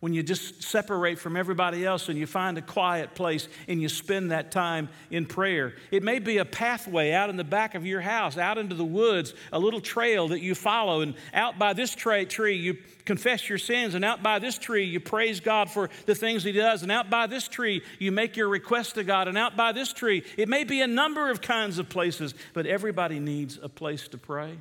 when 0.00 0.14
you 0.14 0.22
just 0.22 0.62
separate 0.62 1.18
from 1.18 1.36
everybody 1.36 1.84
else 1.84 2.08
and 2.08 2.18
you 2.18 2.26
find 2.26 2.56
a 2.58 2.62
quiet 2.62 3.14
place 3.14 3.48
and 3.66 3.82
you 3.82 3.88
spend 3.88 4.30
that 4.30 4.52
time 4.52 4.88
in 5.10 5.26
prayer. 5.26 5.74
It 5.90 6.02
may 6.02 6.18
be 6.18 6.38
a 6.38 6.44
pathway 6.44 7.12
out 7.12 7.30
in 7.30 7.36
the 7.36 7.44
back 7.44 7.74
of 7.74 7.84
your 7.84 8.00
house, 8.00 8.38
out 8.38 8.58
into 8.58 8.74
the 8.74 8.84
woods, 8.84 9.34
a 9.52 9.58
little 9.58 9.80
trail 9.80 10.28
that 10.28 10.40
you 10.40 10.54
follow, 10.54 11.00
and 11.00 11.14
out 11.34 11.58
by 11.58 11.72
this 11.72 11.94
tra- 11.94 12.24
tree 12.24 12.56
you 12.56 12.78
confess 13.04 13.48
your 13.48 13.58
sins, 13.58 13.94
and 13.94 14.04
out 14.04 14.22
by 14.22 14.38
this 14.38 14.58
tree 14.58 14.84
you 14.84 15.00
praise 15.00 15.40
God 15.40 15.70
for 15.70 15.88
the 16.06 16.14
things 16.14 16.44
He 16.44 16.52
does, 16.52 16.82
and 16.82 16.92
out 16.92 17.10
by 17.10 17.26
this 17.26 17.48
tree 17.48 17.82
you 17.98 18.12
make 18.12 18.36
your 18.36 18.48
request 18.48 18.94
to 18.94 19.04
God, 19.04 19.28
and 19.28 19.38
out 19.38 19.56
by 19.56 19.72
this 19.72 19.92
tree 19.92 20.22
it 20.36 20.48
may 20.48 20.64
be 20.64 20.80
a 20.80 20.86
number 20.86 21.30
of 21.30 21.40
kinds 21.40 21.78
of 21.78 21.88
places, 21.88 22.34
but 22.52 22.66
everybody 22.66 23.18
needs 23.18 23.58
a 23.62 23.68
place 23.68 24.08
to 24.08 24.18
pray. 24.18 24.58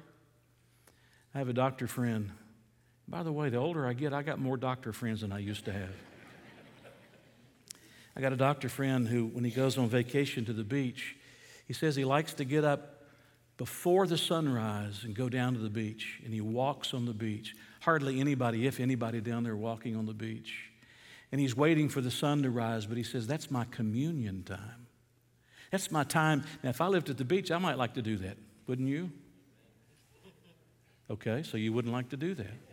I 1.35 1.39
have 1.39 1.49
a 1.49 1.53
doctor 1.53 1.87
friend 1.87 2.31
by 3.07 3.23
the 3.23 3.31
way, 3.31 3.49
the 3.49 3.57
older 3.57 3.87
I 3.87 3.93
get, 3.93 4.13
I 4.13 4.21
got 4.21 4.39
more 4.39 4.57
doctor 4.57 4.91
friends 4.91 5.21
than 5.21 5.31
I 5.31 5.39
used 5.39 5.65
to 5.65 5.71
have. 5.71 5.95
I 8.15 8.21
got 8.21 8.33
a 8.33 8.37
doctor 8.37 8.67
friend 8.67 9.07
who, 9.07 9.27
when 9.27 9.43
he 9.43 9.51
goes 9.51 9.77
on 9.77 9.87
vacation 9.89 10.43
to 10.45 10.53
the 10.53 10.63
beach, 10.63 11.15
he 11.67 11.73
says 11.73 11.95
he 11.95 12.03
likes 12.03 12.33
to 12.35 12.45
get 12.45 12.63
up 12.63 13.03
before 13.57 14.07
the 14.07 14.17
sunrise 14.17 15.03
and 15.03 15.15
go 15.15 15.29
down 15.29 15.53
to 15.53 15.59
the 15.59 15.69
beach, 15.69 16.19
and 16.23 16.33
he 16.33 16.41
walks 16.41 16.93
on 16.93 17.05
the 17.05 17.13
beach. 17.13 17.55
Hardly 17.81 18.19
anybody, 18.19 18.67
if 18.67 18.79
anybody, 18.79 19.21
down 19.21 19.43
there 19.43 19.55
walking 19.55 19.95
on 19.95 20.05
the 20.05 20.13
beach. 20.13 20.71
And 21.31 21.39
he's 21.41 21.55
waiting 21.55 21.89
for 21.89 22.01
the 22.01 22.11
sun 22.11 22.43
to 22.43 22.49
rise, 22.49 22.85
but 22.85 22.97
he 22.97 23.03
says, 23.03 23.27
That's 23.27 23.51
my 23.51 23.65
communion 23.65 24.43
time. 24.43 24.87
That's 25.71 25.91
my 25.91 26.03
time. 26.03 26.43
Now, 26.63 26.69
if 26.69 26.81
I 26.81 26.87
lived 26.87 27.09
at 27.09 27.17
the 27.17 27.25
beach, 27.25 27.51
I 27.51 27.57
might 27.57 27.77
like 27.77 27.95
to 27.95 28.01
do 28.01 28.17
that, 28.17 28.37
wouldn't 28.67 28.87
you? 28.87 29.11
Okay, 31.09 31.43
so 31.43 31.57
you 31.57 31.71
wouldn't 31.71 31.93
like 31.93 32.09
to 32.09 32.17
do 32.17 32.33
that. 32.35 32.66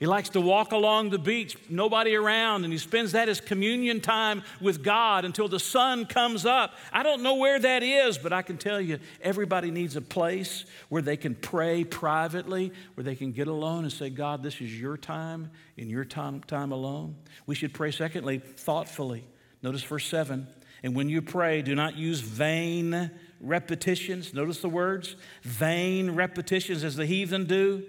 He 0.00 0.06
likes 0.06 0.30
to 0.30 0.40
walk 0.40 0.72
along 0.72 1.10
the 1.10 1.20
beach, 1.20 1.56
nobody 1.70 2.16
around, 2.16 2.64
and 2.64 2.72
he 2.72 2.78
spends 2.78 3.12
that 3.12 3.28
as 3.28 3.40
communion 3.40 4.00
time 4.00 4.42
with 4.60 4.82
God 4.82 5.24
until 5.24 5.46
the 5.46 5.60
sun 5.60 6.06
comes 6.06 6.44
up. 6.44 6.74
I 6.92 7.04
don't 7.04 7.22
know 7.22 7.36
where 7.36 7.60
that 7.60 7.84
is, 7.84 8.18
but 8.18 8.32
I 8.32 8.42
can 8.42 8.58
tell 8.58 8.80
you 8.80 8.98
everybody 9.22 9.70
needs 9.70 9.94
a 9.94 10.02
place 10.02 10.64
where 10.88 11.00
they 11.00 11.16
can 11.16 11.36
pray 11.36 11.84
privately, 11.84 12.72
where 12.94 13.04
they 13.04 13.14
can 13.14 13.30
get 13.30 13.46
alone 13.46 13.84
and 13.84 13.92
say, 13.92 14.10
God, 14.10 14.42
this 14.42 14.60
is 14.60 14.78
your 14.78 14.96
time 14.96 15.50
in 15.76 15.88
your 15.88 16.04
time, 16.04 16.42
time 16.42 16.72
alone. 16.72 17.14
We 17.46 17.54
should 17.54 17.72
pray, 17.72 17.92
secondly, 17.92 18.38
thoughtfully. 18.38 19.24
Notice 19.62 19.84
verse 19.84 20.06
7. 20.06 20.48
And 20.82 20.96
when 20.96 21.08
you 21.08 21.22
pray, 21.22 21.62
do 21.62 21.76
not 21.76 21.96
use 21.96 22.18
vain 22.18 23.12
repetitions. 23.40 24.34
Notice 24.34 24.60
the 24.60 24.68
words 24.68 25.14
vain 25.42 26.10
repetitions 26.10 26.82
as 26.82 26.96
the 26.96 27.06
heathen 27.06 27.44
do 27.44 27.84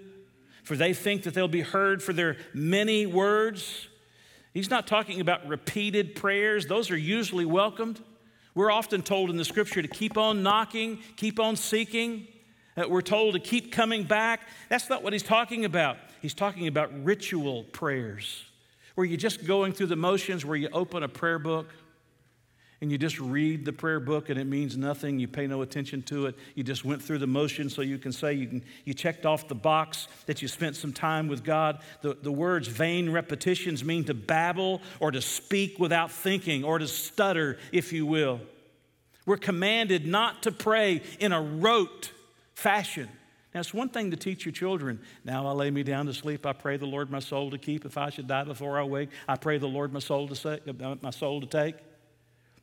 for 0.66 0.74
they 0.74 0.92
think 0.92 1.22
that 1.22 1.32
they'll 1.32 1.46
be 1.46 1.60
heard 1.60 2.02
for 2.02 2.12
their 2.12 2.36
many 2.52 3.06
words. 3.06 3.86
He's 4.52 4.68
not 4.68 4.88
talking 4.88 5.20
about 5.20 5.46
repeated 5.46 6.16
prayers, 6.16 6.66
those 6.66 6.90
are 6.90 6.96
usually 6.96 7.44
welcomed. 7.44 8.02
We're 8.52 8.72
often 8.72 9.02
told 9.02 9.30
in 9.30 9.36
the 9.36 9.44
scripture 9.44 9.80
to 9.80 9.86
keep 9.86 10.18
on 10.18 10.42
knocking, 10.42 10.98
keep 11.14 11.38
on 11.38 11.54
seeking. 11.54 12.26
Uh, 12.76 12.88
we're 12.88 13.00
told 13.00 13.34
to 13.34 13.40
keep 13.40 13.70
coming 13.70 14.02
back. 14.02 14.40
That's 14.68 14.90
not 14.90 15.04
what 15.04 15.12
he's 15.12 15.22
talking 15.22 15.64
about. 15.64 15.98
He's 16.20 16.34
talking 16.34 16.66
about 16.66 16.90
ritual 17.04 17.62
prayers, 17.64 18.44
where 18.96 19.06
you're 19.06 19.18
just 19.18 19.46
going 19.46 19.72
through 19.72 19.86
the 19.86 19.96
motions, 19.96 20.44
where 20.44 20.56
you 20.56 20.68
open 20.72 21.04
a 21.04 21.08
prayer 21.08 21.38
book 21.38 21.68
and 22.80 22.92
you 22.92 22.98
just 22.98 23.18
read 23.18 23.64
the 23.64 23.72
prayer 23.72 24.00
book 24.00 24.28
and 24.28 24.38
it 24.38 24.46
means 24.46 24.76
nothing. 24.76 25.18
You 25.18 25.28
pay 25.28 25.46
no 25.46 25.62
attention 25.62 26.02
to 26.02 26.26
it. 26.26 26.34
You 26.54 26.62
just 26.62 26.84
went 26.84 27.02
through 27.02 27.18
the 27.18 27.26
motions 27.26 27.74
so 27.74 27.80
you 27.80 27.96
can 27.96 28.12
say 28.12 28.34
you, 28.34 28.46
can, 28.46 28.64
you 28.84 28.92
checked 28.92 29.24
off 29.24 29.48
the 29.48 29.54
box 29.54 30.08
that 30.26 30.42
you 30.42 30.48
spent 30.48 30.76
some 30.76 30.92
time 30.92 31.26
with 31.26 31.42
God. 31.42 31.80
The, 32.02 32.14
the 32.14 32.32
words 32.32 32.68
vain 32.68 33.10
repetitions 33.10 33.82
mean 33.82 34.04
to 34.04 34.14
babble 34.14 34.82
or 35.00 35.10
to 35.10 35.22
speak 35.22 35.78
without 35.78 36.10
thinking 36.10 36.64
or 36.64 36.78
to 36.78 36.86
stutter, 36.86 37.58
if 37.72 37.92
you 37.92 38.04
will. 38.04 38.40
We're 39.24 39.38
commanded 39.38 40.06
not 40.06 40.42
to 40.42 40.52
pray 40.52 41.02
in 41.18 41.32
a 41.32 41.40
rote 41.40 42.12
fashion. 42.54 43.08
Now, 43.54 43.60
it's 43.60 43.72
one 43.72 43.88
thing 43.88 44.10
to 44.10 44.18
teach 44.18 44.44
your 44.44 44.52
children. 44.52 45.00
Now 45.24 45.46
I 45.46 45.52
lay 45.52 45.70
me 45.70 45.82
down 45.82 46.04
to 46.06 46.12
sleep. 46.12 46.44
I 46.44 46.52
pray 46.52 46.76
the 46.76 46.84
Lord 46.84 47.10
my 47.10 47.20
soul 47.20 47.50
to 47.52 47.58
keep. 47.58 47.86
If 47.86 47.96
I 47.96 48.10
should 48.10 48.28
die 48.28 48.44
before 48.44 48.78
I 48.78 48.82
wake, 48.82 49.08
I 49.26 49.36
pray 49.36 49.56
the 49.56 49.66
Lord 49.66 49.94
my 49.94 49.98
soul 49.98 50.28
to, 50.28 50.36
say, 50.36 50.60
my 51.00 51.08
soul 51.08 51.40
to 51.40 51.46
take. 51.46 51.76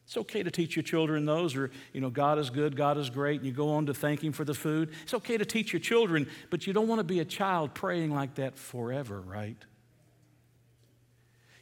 It's 0.06 0.18
okay 0.18 0.44
to 0.44 0.52
teach 0.52 0.76
your 0.76 0.84
children 0.84 1.26
those, 1.26 1.56
or, 1.56 1.72
you 1.94 2.02
know, 2.02 2.10
God 2.10 2.38
is 2.38 2.50
good, 2.50 2.76
God 2.76 2.98
is 2.98 3.10
great, 3.10 3.40
and 3.40 3.46
you 3.46 3.54
go 3.54 3.72
on 3.72 3.86
to 3.86 3.94
thank 3.94 4.24
Him 4.24 4.34
for 4.34 4.44
the 4.44 4.54
food. 4.54 4.92
It's 5.04 5.14
okay 5.14 5.38
to 5.38 5.46
teach 5.46 5.72
your 5.72 5.80
children, 5.80 6.28
but 6.50 6.68
you 6.68 6.74
don't 6.74 6.88
want 6.88 7.00
to 7.00 7.06
be 7.06 7.20
a 7.20 7.26
child 7.26 7.74
praying 7.74 8.14
like 8.14 8.36
that 8.36 8.58
forever, 8.58 9.22
right? 9.22 9.58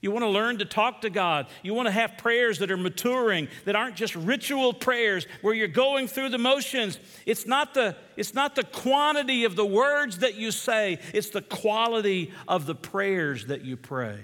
You 0.02 0.10
want 0.10 0.24
to 0.24 0.30
learn 0.30 0.58
to 0.58 0.66
talk 0.66 1.02
to 1.02 1.12
God. 1.12 1.46
You 1.62 1.76
want 1.76 1.86
to 1.86 1.92
have 1.92 2.18
prayers 2.18 2.58
that 2.58 2.72
are 2.72 2.78
maturing, 2.78 3.48
that 3.66 3.76
aren't 3.76 3.96
just 3.96 4.16
ritual 4.16 4.74
prayers 4.74 5.28
where 5.44 5.54
you're 5.54 5.68
going 5.68 6.08
through 6.08 6.30
the 6.30 6.40
motions. 6.40 6.98
It's 7.28 7.46
not 7.46 7.76
the, 7.76 7.96
it's 8.18 8.34
not 8.34 8.56
the 8.56 8.64
quantity 8.64 9.44
of 9.44 9.56
the 9.56 9.66
words 9.66 10.20
that 10.20 10.34
you 10.34 10.50
say, 10.50 10.98
it's 11.14 11.30
the 11.30 11.44
quality 11.44 12.34
of 12.48 12.66
the 12.66 12.74
prayers 12.74 13.46
that 13.46 13.64
you 13.64 13.78
pray. 13.78 14.18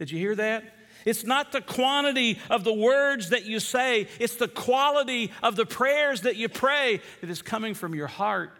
Did 0.00 0.10
you 0.10 0.18
hear 0.18 0.34
that? 0.34 0.64
It's 1.04 1.24
not 1.24 1.52
the 1.52 1.60
quantity 1.60 2.38
of 2.50 2.64
the 2.64 2.72
words 2.72 3.30
that 3.30 3.44
you 3.44 3.60
say, 3.60 4.08
it's 4.18 4.36
the 4.36 4.48
quality 4.48 5.32
of 5.42 5.56
the 5.56 5.66
prayers 5.66 6.22
that 6.22 6.36
you 6.36 6.48
pray 6.48 7.00
that 7.20 7.30
is 7.30 7.42
coming 7.42 7.74
from 7.74 7.94
your 7.94 8.06
heart. 8.06 8.52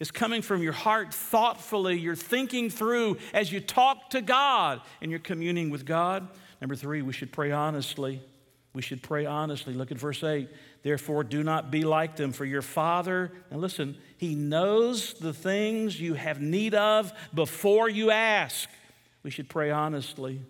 It's 0.00 0.10
coming 0.10 0.42
from 0.42 0.62
your 0.62 0.72
heart 0.72 1.14
thoughtfully. 1.14 1.96
You're 1.96 2.16
thinking 2.16 2.70
through 2.70 3.18
as 3.32 3.52
you 3.52 3.60
talk 3.60 4.10
to 4.10 4.20
God 4.20 4.80
and 5.00 5.12
you're 5.12 5.20
communing 5.20 5.70
with 5.70 5.86
God. 5.86 6.28
Number 6.60 6.74
three, 6.74 7.02
we 7.02 7.12
should 7.12 7.30
pray 7.30 7.52
honestly. 7.52 8.20
We 8.74 8.82
should 8.82 9.02
pray 9.02 9.26
honestly. 9.26 9.74
Look 9.74 9.92
at 9.92 9.98
verse 9.98 10.24
8. 10.24 10.48
Therefore, 10.82 11.24
do 11.24 11.42
not 11.42 11.70
be 11.70 11.82
like 11.82 12.16
them, 12.16 12.32
for 12.32 12.44
your 12.44 12.62
Father, 12.62 13.30
and 13.50 13.60
listen, 13.60 13.96
He 14.16 14.34
knows 14.34 15.14
the 15.14 15.32
things 15.32 16.00
you 16.00 16.14
have 16.14 16.40
need 16.40 16.74
of 16.74 17.12
before 17.34 17.88
you 17.88 18.10
ask. 18.10 18.68
We 19.22 19.30
should 19.30 19.48
pray 19.48 19.70
honestly. 19.70 20.40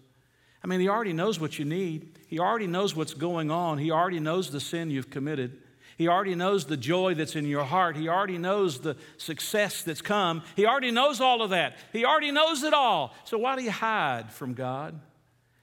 I 0.62 0.66
mean, 0.66 0.80
He 0.80 0.88
already 0.88 1.12
knows 1.12 1.40
what 1.40 1.58
you 1.58 1.64
need, 1.64 2.18
He 2.26 2.38
already 2.38 2.66
knows 2.66 2.94
what's 2.94 3.14
going 3.14 3.50
on, 3.50 3.78
He 3.78 3.90
already 3.90 4.20
knows 4.20 4.50
the 4.50 4.60
sin 4.60 4.90
you've 4.90 5.10
committed. 5.10 5.58
He 5.98 6.08
already 6.08 6.34
knows 6.34 6.64
the 6.64 6.76
joy 6.76 7.14
that's 7.14 7.36
in 7.36 7.44
your 7.44 7.64
heart. 7.64 7.96
He 7.96 8.08
already 8.08 8.38
knows 8.38 8.80
the 8.80 8.96
success 9.18 9.82
that's 9.82 10.00
come. 10.00 10.42
He 10.56 10.66
already 10.66 10.90
knows 10.90 11.20
all 11.20 11.42
of 11.42 11.50
that. 11.50 11.76
He 11.92 12.04
already 12.04 12.30
knows 12.30 12.62
it 12.62 12.74
all. 12.74 13.14
So 13.24 13.38
why 13.38 13.56
do 13.56 13.62
you 13.62 13.70
hide 13.70 14.32
from 14.32 14.54
God? 14.54 14.98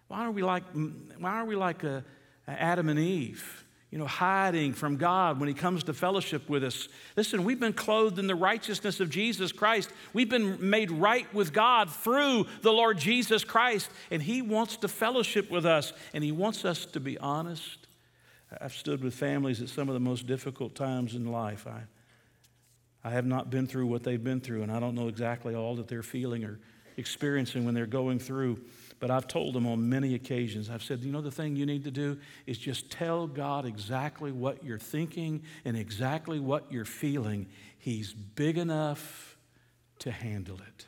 Why 0.07 0.25
are 0.25 0.31
we 0.31 0.43
like, 0.43 0.63
why 1.17 1.31
are 1.31 1.45
we 1.45 1.55
like 1.55 1.83
a, 1.83 2.03
a 2.47 2.51
Adam 2.51 2.89
and 2.89 2.99
Eve? 2.99 3.58
You 3.91 3.97
know, 3.97 4.05
hiding 4.05 4.73
from 4.73 4.97
God 4.97 5.39
when 5.39 5.47
He 5.47 5.55
comes 5.55 5.83
to 5.85 5.93
fellowship 5.93 6.47
with 6.47 6.63
us. 6.63 6.87
Listen, 7.17 7.43
we've 7.43 7.59
been 7.59 7.73
clothed 7.73 8.19
in 8.19 8.27
the 8.27 8.35
righteousness 8.35 8.99
of 8.99 9.09
Jesus 9.09 9.51
Christ. 9.51 9.89
We've 10.13 10.29
been 10.29 10.69
made 10.69 10.91
right 10.91 11.31
with 11.33 11.53
God 11.53 11.89
through 11.89 12.45
the 12.61 12.71
Lord 12.71 12.99
Jesus 12.99 13.43
Christ, 13.43 13.89
and 14.11 14.21
He 14.21 14.41
wants 14.41 14.77
to 14.77 14.87
fellowship 14.87 15.49
with 15.49 15.65
us, 15.65 15.91
and 16.13 16.23
He 16.23 16.31
wants 16.31 16.65
us 16.65 16.85
to 16.87 16.99
be 16.99 17.17
honest. 17.17 17.87
I've 18.61 18.73
stood 18.73 19.03
with 19.03 19.13
families 19.13 19.61
at 19.61 19.69
some 19.69 19.89
of 19.89 19.93
the 19.93 19.99
most 19.99 20.27
difficult 20.27 20.75
times 20.75 21.15
in 21.15 21.31
life. 21.31 21.65
I, 21.67 21.81
I 23.03 23.11
have 23.11 23.25
not 23.25 23.49
been 23.49 23.65
through 23.65 23.87
what 23.87 24.03
they've 24.03 24.23
been 24.23 24.41
through, 24.41 24.63
and 24.63 24.71
I 24.71 24.79
don't 24.79 24.95
know 24.95 25.07
exactly 25.07 25.55
all 25.55 25.75
that 25.77 25.87
they're 25.87 26.03
feeling 26.03 26.43
or 26.43 26.59
experiencing 26.97 27.65
when 27.65 27.73
they're 27.73 27.85
going 27.85 28.19
through. 28.19 28.59
But 28.99 29.11
I've 29.11 29.27
told 29.27 29.55
them 29.55 29.65
on 29.65 29.87
many 29.87 30.13
occasions, 30.13 30.69
I've 30.69 30.83
said, 30.83 30.99
you 31.01 31.11
know, 31.11 31.21
the 31.21 31.31
thing 31.31 31.55
you 31.55 31.65
need 31.65 31.85
to 31.85 31.91
do 31.91 32.17
is 32.45 32.57
just 32.57 32.91
tell 32.91 33.27
God 33.27 33.65
exactly 33.65 34.31
what 34.31 34.63
you're 34.63 34.77
thinking 34.77 35.43
and 35.63 35.77
exactly 35.77 36.39
what 36.39 36.69
you're 36.71 36.83
feeling. 36.83 37.47
He's 37.77 38.11
big 38.11 38.57
enough 38.57 39.37
to 39.99 40.11
handle 40.11 40.57
it. 40.57 40.85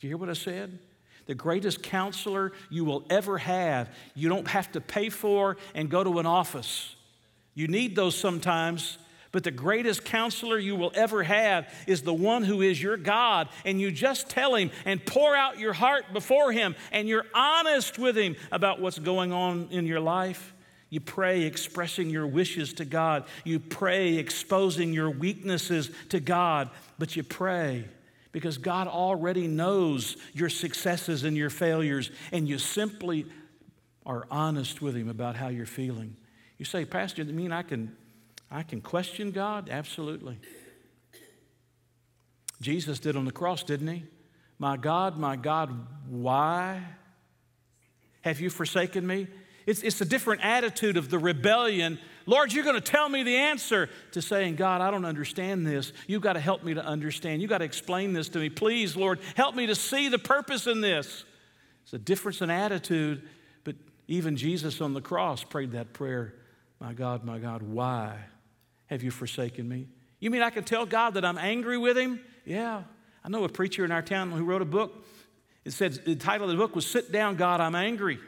Do 0.00 0.06
you 0.06 0.10
hear 0.10 0.16
what 0.16 0.30
I 0.30 0.34
said? 0.34 0.78
The 1.26 1.34
greatest 1.34 1.82
counselor 1.82 2.52
you 2.70 2.84
will 2.84 3.04
ever 3.10 3.38
have, 3.38 3.94
you 4.14 4.28
don't 4.28 4.48
have 4.48 4.72
to 4.72 4.80
pay 4.80 5.10
for 5.10 5.58
and 5.74 5.90
go 5.90 6.02
to 6.02 6.18
an 6.18 6.26
office. 6.26 6.96
You 7.54 7.68
need 7.68 7.94
those 7.94 8.16
sometimes, 8.16 8.98
but 9.32 9.44
the 9.44 9.50
greatest 9.50 10.04
counselor 10.04 10.58
you 10.58 10.76
will 10.76 10.92
ever 10.94 11.22
have 11.22 11.72
is 11.86 12.02
the 12.02 12.12
one 12.14 12.44
who 12.44 12.60
is 12.60 12.80
your 12.80 12.98
God. 12.98 13.48
And 13.64 13.80
you 13.80 13.90
just 13.90 14.28
tell 14.28 14.54
him 14.54 14.70
and 14.84 15.04
pour 15.04 15.34
out 15.34 15.58
your 15.58 15.72
heart 15.72 16.12
before 16.12 16.52
him, 16.52 16.76
and 16.92 17.08
you're 17.08 17.26
honest 17.34 17.98
with 17.98 18.16
him 18.16 18.36
about 18.52 18.80
what's 18.80 18.98
going 18.98 19.32
on 19.32 19.68
in 19.70 19.86
your 19.86 20.00
life. 20.00 20.54
You 20.90 21.00
pray 21.00 21.42
expressing 21.42 22.10
your 22.10 22.26
wishes 22.26 22.74
to 22.74 22.84
God. 22.84 23.24
You 23.44 23.58
pray 23.58 24.18
exposing 24.18 24.92
your 24.92 25.08
weaknesses 25.08 25.90
to 26.10 26.20
God, 26.20 26.68
but 26.98 27.16
you 27.16 27.22
pray 27.22 27.86
because 28.32 28.58
God 28.58 28.88
already 28.88 29.46
knows 29.46 30.18
your 30.34 30.50
successes 30.50 31.24
and 31.24 31.34
your 31.36 31.48
failures, 31.50 32.10
and 32.32 32.46
you 32.46 32.58
simply 32.58 33.26
are 34.04 34.26
honest 34.30 34.82
with 34.82 34.94
Him 34.94 35.08
about 35.08 35.36
how 35.36 35.48
you're 35.48 35.64
feeling. 35.64 36.16
You 36.58 36.66
say, 36.66 36.84
Pastor, 36.84 37.24
that 37.24 37.32
mean 37.32 37.52
I 37.52 37.62
can 37.62 37.96
I 38.52 38.62
can 38.62 38.82
question 38.82 39.30
God? 39.30 39.70
Absolutely. 39.70 40.38
Jesus 42.60 43.00
did 43.00 43.16
on 43.16 43.24
the 43.24 43.32
cross, 43.32 43.62
didn't 43.62 43.88
he? 43.88 44.04
My 44.58 44.76
God, 44.76 45.18
my 45.18 45.36
God, 45.36 45.74
why 46.08 46.82
have 48.20 48.40
you 48.40 48.50
forsaken 48.50 49.06
me? 49.06 49.26
It's, 49.64 49.82
it's 49.82 50.00
a 50.00 50.04
different 50.04 50.44
attitude 50.44 50.96
of 50.98 51.08
the 51.08 51.18
rebellion. 51.18 51.98
Lord, 52.26 52.52
you're 52.52 52.62
going 52.62 52.80
to 52.80 52.80
tell 52.80 53.08
me 53.08 53.22
the 53.22 53.36
answer 53.36 53.88
to 54.12 54.20
saying, 54.20 54.56
God, 54.56 54.80
I 54.80 54.90
don't 54.90 55.06
understand 55.06 55.66
this. 55.66 55.92
You've 56.06 56.22
got 56.22 56.34
to 56.34 56.40
help 56.40 56.62
me 56.62 56.74
to 56.74 56.84
understand. 56.84 57.40
You've 57.40 57.48
got 57.48 57.58
to 57.58 57.64
explain 57.64 58.12
this 58.12 58.28
to 58.30 58.38
me. 58.38 58.50
Please, 58.50 58.96
Lord, 58.96 59.18
help 59.34 59.54
me 59.54 59.66
to 59.66 59.74
see 59.74 60.08
the 60.08 60.18
purpose 60.18 60.66
in 60.66 60.82
this. 60.82 61.24
It's 61.84 61.94
a 61.94 61.98
difference 61.98 62.42
in 62.42 62.50
attitude, 62.50 63.22
but 63.64 63.76
even 64.08 64.36
Jesus 64.36 64.80
on 64.80 64.92
the 64.92 65.00
cross 65.00 65.42
prayed 65.42 65.72
that 65.72 65.94
prayer 65.94 66.34
My 66.80 66.92
God, 66.92 67.24
my 67.24 67.38
God, 67.38 67.62
why 67.62 68.18
have 68.92 69.02
you 69.02 69.10
forsaken 69.10 69.68
me? 69.68 69.88
You 70.20 70.30
mean 70.30 70.42
I 70.42 70.50
can 70.50 70.64
tell 70.64 70.86
God 70.86 71.14
that 71.14 71.24
I'm 71.24 71.38
angry 71.38 71.78
with 71.78 71.98
him? 71.98 72.20
Yeah. 72.44 72.82
I 73.24 73.28
know 73.28 73.44
a 73.44 73.48
preacher 73.48 73.84
in 73.84 73.90
our 73.90 74.02
town 74.02 74.30
who 74.30 74.44
wrote 74.44 74.62
a 74.62 74.66
book. 74.66 75.04
It 75.64 75.72
said 75.72 75.94
the 76.04 76.14
title 76.14 76.48
of 76.48 76.52
the 76.52 76.58
book 76.58 76.74
was 76.74 76.86
Sit 76.86 77.10
Down, 77.10 77.36
God, 77.36 77.60
I'm 77.60 77.74
Angry. 77.74 78.18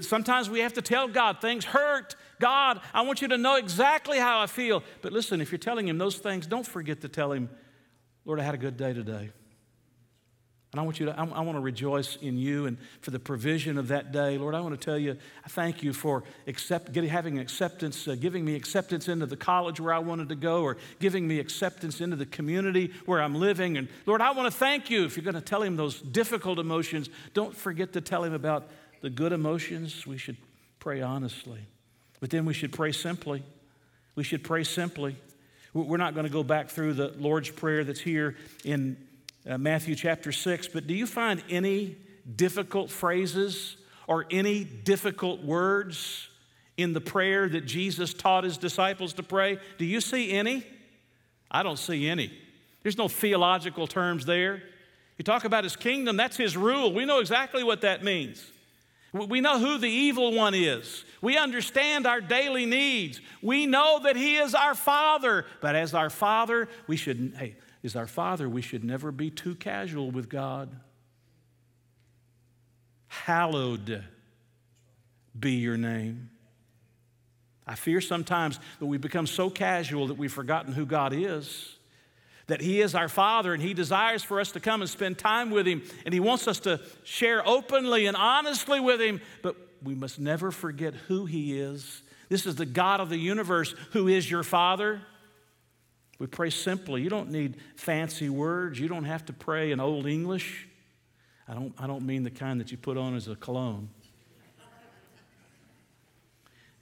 Sometimes 0.00 0.48
we 0.48 0.60
have 0.60 0.74
to 0.74 0.82
tell 0.82 1.08
God 1.08 1.40
things 1.40 1.64
hurt. 1.64 2.14
God, 2.38 2.80
I 2.94 3.02
want 3.02 3.22
you 3.22 3.28
to 3.28 3.38
know 3.38 3.56
exactly 3.56 4.18
how 4.18 4.40
I 4.40 4.46
feel. 4.46 4.84
But 5.02 5.12
listen, 5.12 5.40
if 5.40 5.50
you're 5.50 5.58
telling 5.58 5.88
Him 5.88 5.98
those 5.98 6.18
things, 6.18 6.46
don't 6.46 6.66
forget 6.66 7.00
to 7.00 7.08
tell 7.08 7.32
Him, 7.32 7.50
Lord, 8.24 8.38
I 8.38 8.44
had 8.44 8.54
a 8.54 8.58
good 8.58 8.76
day 8.76 8.92
today. 8.92 9.30
And 10.72 10.80
I 10.80 10.84
want 10.84 11.00
you 11.00 11.06
to, 11.06 11.18
I, 11.18 11.24
I 11.24 11.40
want 11.40 11.56
to 11.56 11.60
rejoice 11.60 12.16
in 12.16 12.38
you 12.38 12.66
and 12.66 12.78
for 13.00 13.10
the 13.10 13.18
provision 13.18 13.76
of 13.76 13.88
that 13.88 14.12
day. 14.12 14.38
Lord, 14.38 14.54
I 14.54 14.60
want 14.60 14.78
to 14.78 14.84
tell 14.84 14.98
you, 14.98 15.16
I 15.44 15.48
thank 15.48 15.82
you 15.82 15.92
for 15.92 16.22
accept, 16.46 16.92
getting, 16.92 17.10
having 17.10 17.40
acceptance, 17.40 18.06
uh, 18.06 18.14
giving 18.14 18.44
me 18.44 18.54
acceptance 18.54 19.08
into 19.08 19.26
the 19.26 19.36
college 19.36 19.80
where 19.80 19.92
I 19.92 19.98
wanted 19.98 20.28
to 20.28 20.36
go, 20.36 20.62
or 20.62 20.76
giving 21.00 21.26
me 21.26 21.40
acceptance 21.40 22.00
into 22.00 22.14
the 22.14 22.26
community 22.26 22.92
where 23.04 23.20
I'm 23.20 23.34
living. 23.34 23.78
And 23.78 23.88
Lord, 24.06 24.20
I 24.20 24.30
want 24.30 24.52
to 24.52 24.56
thank 24.56 24.90
you. 24.90 25.04
If 25.04 25.16
you're 25.16 25.24
going 25.24 25.34
to 25.34 25.40
tell 25.40 25.62
him 25.62 25.74
those 25.74 26.00
difficult 26.00 26.60
emotions, 26.60 27.10
don't 27.34 27.56
forget 27.56 27.92
to 27.94 28.00
tell 28.00 28.22
him 28.22 28.32
about 28.32 28.68
the 29.00 29.10
good 29.10 29.32
emotions. 29.32 30.06
We 30.06 30.18
should 30.18 30.36
pray 30.78 31.00
honestly. 31.00 31.60
But 32.20 32.30
then 32.30 32.44
we 32.44 32.54
should 32.54 32.72
pray 32.72 32.92
simply. 32.92 33.42
We 34.14 34.22
should 34.22 34.44
pray 34.44 34.62
simply. 34.62 35.16
We're 35.72 35.96
not 35.96 36.14
going 36.14 36.26
to 36.26 36.32
go 36.32 36.42
back 36.44 36.68
through 36.68 36.94
the 36.94 37.08
Lord's 37.18 37.50
Prayer 37.50 37.82
that's 37.82 38.00
here 38.00 38.36
in 38.64 38.96
uh, 39.48 39.58
Matthew 39.58 39.94
chapter 39.94 40.32
6, 40.32 40.68
but 40.68 40.86
do 40.86 40.94
you 40.94 41.06
find 41.06 41.42
any 41.48 41.96
difficult 42.36 42.90
phrases 42.90 43.76
or 44.06 44.26
any 44.30 44.64
difficult 44.64 45.42
words 45.42 46.28
in 46.76 46.92
the 46.92 47.00
prayer 47.00 47.48
that 47.48 47.62
Jesus 47.62 48.12
taught 48.12 48.44
his 48.44 48.58
disciples 48.58 49.14
to 49.14 49.22
pray? 49.22 49.58
Do 49.78 49.84
you 49.84 50.00
see 50.00 50.32
any? 50.32 50.66
I 51.50 51.62
don't 51.62 51.78
see 51.78 52.08
any. 52.08 52.32
There's 52.82 52.98
no 52.98 53.08
theological 53.08 53.86
terms 53.86 54.24
there. 54.26 54.62
You 55.18 55.24
talk 55.24 55.44
about 55.44 55.64
his 55.64 55.76
kingdom, 55.76 56.16
that's 56.16 56.36
his 56.36 56.56
rule. 56.56 56.92
We 56.94 57.04
know 57.04 57.18
exactly 57.18 57.62
what 57.62 57.82
that 57.82 58.02
means. 58.02 58.44
We 59.12 59.40
know 59.40 59.58
who 59.58 59.76
the 59.78 59.88
evil 59.88 60.32
one 60.32 60.54
is. 60.54 61.04
We 61.20 61.36
understand 61.36 62.06
our 62.06 62.20
daily 62.20 62.64
needs. 62.64 63.20
We 63.42 63.66
know 63.66 64.00
that 64.04 64.16
he 64.16 64.36
is 64.36 64.54
our 64.54 64.74
father. 64.74 65.46
But 65.60 65.74
as 65.74 65.94
our 65.94 66.10
father, 66.10 66.68
we 66.86 66.96
should, 66.96 67.34
hey, 67.36 67.56
as 67.82 67.96
our 67.96 68.06
father, 68.06 68.48
we 68.48 68.62
should 68.62 68.84
never 68.84 69.10
be 69.10 69.30
too 69.30 69.54
casual 69.54 70.10
with 70.10 70.28
God. 70.28 70.70
Hallowed 73.08 74.04
be 75.38 75.52
your 75.52 75.76
name. 75.76 76.30
I 77.66 77.74
fear 77.74 78.00
sometimes 78.00 78.58
that 78.78 78.86
we 78.86 78.98
become 78.98 79.26
so 79.26 79.48
casual 79.48 80.08
that 80.08 80.18
we've 80.18 80.32
forgotten 80.32 80.72
who 80.72 80.84
God 80.84 81.12
is, 81.12 81.76
that 82.48 82.60
He 82.60 82.80
is 82.80 82.94
our 82.94 83.08
Father 83.08 83.54
and 83.54 83.62
He 83.62 83.74
desires 83.74 84.22
for 84.22 84.40
us 84.40 84.52
to 84.52 84.60
come 84.60 84.80
and 84.80 84.90
spend 84.90 85.18
time 85.18 85.50
with 85.50 85.66
Him, 85.66 85.82
and 86.04 86.12
He 86.12 86.20
wants 86.20 86.48
us 86.48 86.60
to 86.60 86.80
share 87.04 87.46
openly 87.46 88.06
and 88.06 88.16
honestly 88.16 88.80
with 88.80 89.00
Him, 89.00 89.20
but 89.42 89.56
we 89.82 89.94
must 89.94 90.18
never 90.18 90.50
forget 90.50 90.94
who 90.94 91.26
He 91.26 91.58
is. 91.58 92.02
This 92.28 92.46
is 92.46 92.56
the 92.56 92.66
God 92.66 93.00
of 93.00 93.08
the 93.08 93.18
universe 93.18 93.74
who 93.92 94.08
is 94.08 94.30
your 94.30 94.42
Father. 94.42 95.00
We 96.20 96.26
pray 96.26 96.50
simply. 96.50 97.02
You 97.02 97.08
don't 97.08 97.30
need 97.30 97.56
fancy 97.76 98.28
words. 98.28 98.78
You 98.78 98.88
don't 98.88 99.04
have 99.04 99.24
to 99.26 99.32
pray 99.32 99.72
in 99.72 99.80
Old 99.80 100.06
English. 100.06 100.68
I 101.48 101.54
don't, 101.54 101.72
I 101.78 101.86
don't 101.86 102.06
mean 102.06 102.22
the 102.22 102.30
kind 102.30 102.60
that 102.60 102.70
you 102.70 102.76
put 102.76 102.98
on 102.98 103.16
as 103.16 103.26
a 103.26 103.34
cologne. 103.34 103.88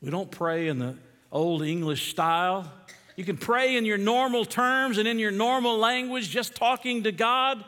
We 0.02 0.10
don't 0.10 0.30
pray 0.30 0.68
in 0.68 0.78
the 0.80 0.96
old 1.32 1.62
English 1.62 2.10
style. 2.10 2.70
You 3.16 3.24
can 3.24 3.36
pray 3.36 3.76
in 3.76 3.84
your 3.84 3.98
normal 3.98 4.44
terms 4.44 4.98
and 4.98 5.08
in 5.08 5.18
your 5.18 5.30
normal 5.30 5.78
language, 5.78 6.30
just 6.30 6.54
talking 6.54 7.04
to 7.04 7.12
God. 7.12 7.64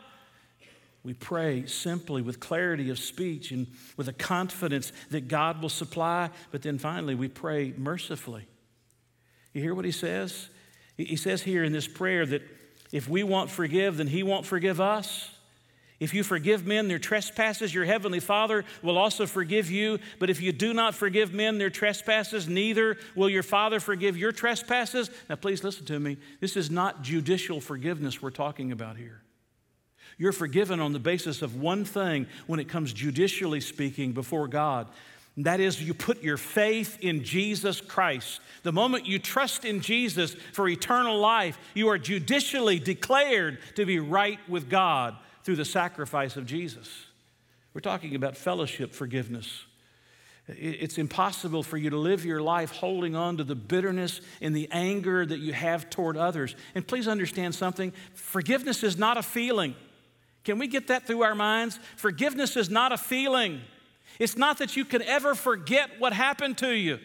We 1.02 1.14
pray 1.14 1.66
simply 1.66 2.20
with 2.20 2.40
clarity 2.40 2.90
of 2.90 2.98
speech 2.98 3.50
and 3.52 3.66
with 3.96 4.08
a 4.08 4.12
confidence 4.12 4.92
that 5.10 5.28
God 5.28 5.62
will 5.62 5.70
supply. 5.70 6.30
But 6.50 6.62
then 6.62 6.78
finally, 6.78 7.14
we 7.14 7.28
pray 7.28 7.72
mercifully. 7.76 8.46
You 9.54 9.62
hear 9.62 9.74
what 9.74 9.84
he 9.84 9.92
says? 9.92 10.48
He 11.04 11.16
says 11.16 11.42
here 11.42 11.64
in 11.64 11.72
this 11.72 11.88
prayer 11.88 12.26
that 12.26 12.42
if 12.92 13.08
we 13.08 13.22
won't 13.22 13.50
forgive, 13.50 13.96
then 13.98 14.06
he 14.06 14.22
won't 14.22 14.46
forgive 14.46 14.80
us. 14.80 15.30
If 16.00 16.14
you 16.14 16.22
forgive 16.22 16.66
men 16.66 16.88
their 16.88 16.98
trespasses, 16.98 17.74
your 17.74 17.84
heavenly 17.84 18.20
Father 18.20 18.64
will 18.82 18.96
also 18.96 19.26
forgive 19.26 19.70
you. 19.70 19.98
But 20.18 20.30
if 20.30 20.40
you 20.40 20.50
do 20.50 20.72
not 20.72 20.94
forgive 20.94 21.34
men 21.34 21.58
their 21.58 21.68
trespasses, 21.68 22.48
neither 22.48 22.96
will 23.14 23.28
your 23.28 23.42
Father 23.42 23.80
forgive 23.80 24.16
your 24.16 24.32
trespasses. 24.32 25.10
Now, 25.28 25.36
please 25.36 25.62
listen 25.62 25.84
to 25.86 26.00
me. 26.00 26.16
This 26.40 26.56
is 26.56 26.70
not 26.70 27.02
judicial 27.02 27.60
forgiveness 27.60 28.22
we're 28.22 28.30
talking 28.30 28.72
about 28.72 28.96
here. 28.96 29.20
You're 30.16 30.32
forgiven 30.32 30.80
on 30.80 30.92
the 30.92 30.98
basis 30.98 31.42
of 31.42 31.56
one 31.56 31.84
thing 31.84 32.26
when 32.46 32.60
it 32.60 32.68
comes 32.68 32.92
judicially 32.92 33.60
speaking 33.60 34.12
before 34.12 34.48
God. 34.48 34.88
That 35.36 35.60
is, 35.60 35.82
you 35.82 35.94
put 35.94 36.22
your 36.22 36.36
faith 36.36 36.98
in 37.00 37.24
Jesus 37.24 37.80
Christ. 37.80 38.40
The 38.62 38.72
moment 38.72 39.06
you 39.06 39.18
trust 39.18 39.64
in 39.64 39.80
Jesus 39.80 40.34
for 40.52 40.68
eternal 40.68 41.18
life, 41.18 41.58
you 41.72 41.88
are 41.88 41.98
judicially 41.98 42.78
declared 42.78 43.58
to 43.76 43.86
be 43.86 44.00
right 44.00 44.38
with 44.48 44.68
God 44.68 45.16
through 45.44 45.56
the 45.56 45.64
sacrifice 45.64 46.36
of 46.36 46.46
Jesus. 46.46 46.88
We're 47.72 47.80
talking 47.80 48.14
about 48.14 48.36
fellowship 48.36 48.92
forgiveness. 48.92 49.64
It's 50.48 50.98
impossible 50.98 51.62
for 51.62 51.76
you 51.76 51.90
to 51.90 51.96
live 51.96 52.24
your 52.24 52.42
life 52.42 52.72
holding 52.72 53.14
on 53.14 53.36
to 53.36 53.44
the 53.44 53.54
bitterness 53.54 54.20
and 54.40 54.54
the 54.54 54.68
anger 54.72 55.24
that 55.24 55.38
you 55.38 55.52
have 55.52 55.88
toward 55.90 56.16
others. 56.16 56.56
And 56.74 56.86
please 56.86 57.06
understand 57.06 57.54
something 57.54 57.92
forgiveness 58.14 58.82
is 58.82 58.98
not 58.98 59.16
a 59.16 59.22
feeling. 59.22 59.76
Can 60.42 60.58
we 60.58 60.66
get 60.66 60.88
that 60.88 61.06
through 61.06 61.22
our 61.22 61.34
minds? 61.34 61.78
Forgiveness 61.96 62.56
is 62.56 62.68
not 62.68 62.92
a 62.92 62.98
feeling. 62.98 63.60
It's 64.20 64.36
not 64.36 64.58
that 64.58 64.76
you 64.76 64.84
can 64.84 65.02
ever 65.02 65.34
forget 65.34 65.98
what 65.98 66.12
happened 66.12 66.58
to 66.58 66.70
you. 66.70 66.98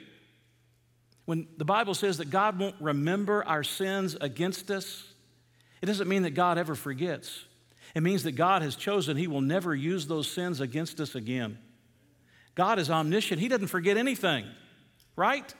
When 1.24 1.48
the 1.58 1.66
Bible 1.66 1.94
says 1.94 2.18
that 2.18 2.30
God 2.30 2.60
won't 2.60 2.76
remember 2.82 3.44
our 3.46 3.64
sins 3.64 4.16
against 4.20 4.70
us, 4.70 5.06
it 5.82 5.86
doesn't 5.86 6.10
mean 6.10 6.24
that 6.24 6.32
God 6.32 6.58
ever 6.58 6.76
forgets. 6.76 7.46
It 7.96 8.04
means 8.04 8.24
that 8.24 8.34
God 8.34 8.62
has 8.62 8.76
chosen 8.76 9.16
He 9.16 9.28
will 9.28 9.42
never 9.42 9.74
use 9.74 10.08
those 10.08 10.30
sins 10.30 10.60
against 10.60 11.00
us 11.00 11.16
again. 11.16 11.58
God 12.54 12.80
is 12.80 12.92
omniscient, 12.92 13.40
He 13.40 13.48
doesn't 13.48 13.68
forget 13.68 13.96
anything, 13.96 14.46
right? 15.16 15.52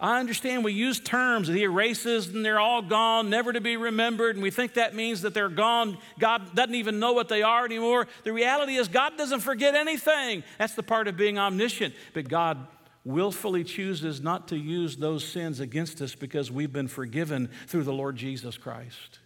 I 0.00 0.20
understand 0.20 0.64
we 0.64 0.72
use 0.72 1.00
terms 1.00 1.48
that 1.48 1.56
he 1.56 1.62
erases 1.62 2.28
and 2.28 2.44
they're 2.44 2.60
all 2.60 2.82
gone, 2.82 3.30
never 3.30 3.52
to 3.52 3.60
be 3.60 3.76
remembered, 3.76 4.36
and 4.36 4.42
we 4.42 4.50
think 4.50 4.74
that 4.74 4.94
means 4.94 5.22
that 5.22 5.34
they're 5.34 5.48
gone. 5.48 5.98
God 6.18 6.54
doesn't 6.54 6.74
even 6.74 6.98
know 6.98 7.12
what 7.12 7.28
they 7.28 7.42
are 7.42 7.64
anymore. 7.64 8.06
The 8.24 8.32
reality 8.32 8.76
is, 8.76 8.88
God 8.88 9.16
doesn't 9.16 9.40
forget 9.40 9.74
anything. 9.74 10.42
That's 10.58 10.74
the 10.74 10.82
part 10.82 11.08
of 11.08 11.16
being 11.16 11.38
omniscient. 11.38 11.94
But 12.14 12.28
God 12.28 12.66
willfully 13.04 13.64
chooses 13.64 14.20
not 14.20 14.48
to 14.48 14.56
use 14.56 14.96
those 14.96 15.26
sins 15.26 15.60
against 15.60 16.02
us 16.02 16.14
because 16.14 16.50
we've 16.50 16.72
been 16.72 16.88
forgiven 16.88 17.48
through 17.68 17.84
the 17.84 17.92
Lord 17.92 18.16
Jesus 18.16 18.58
Christ. 18.58 19.20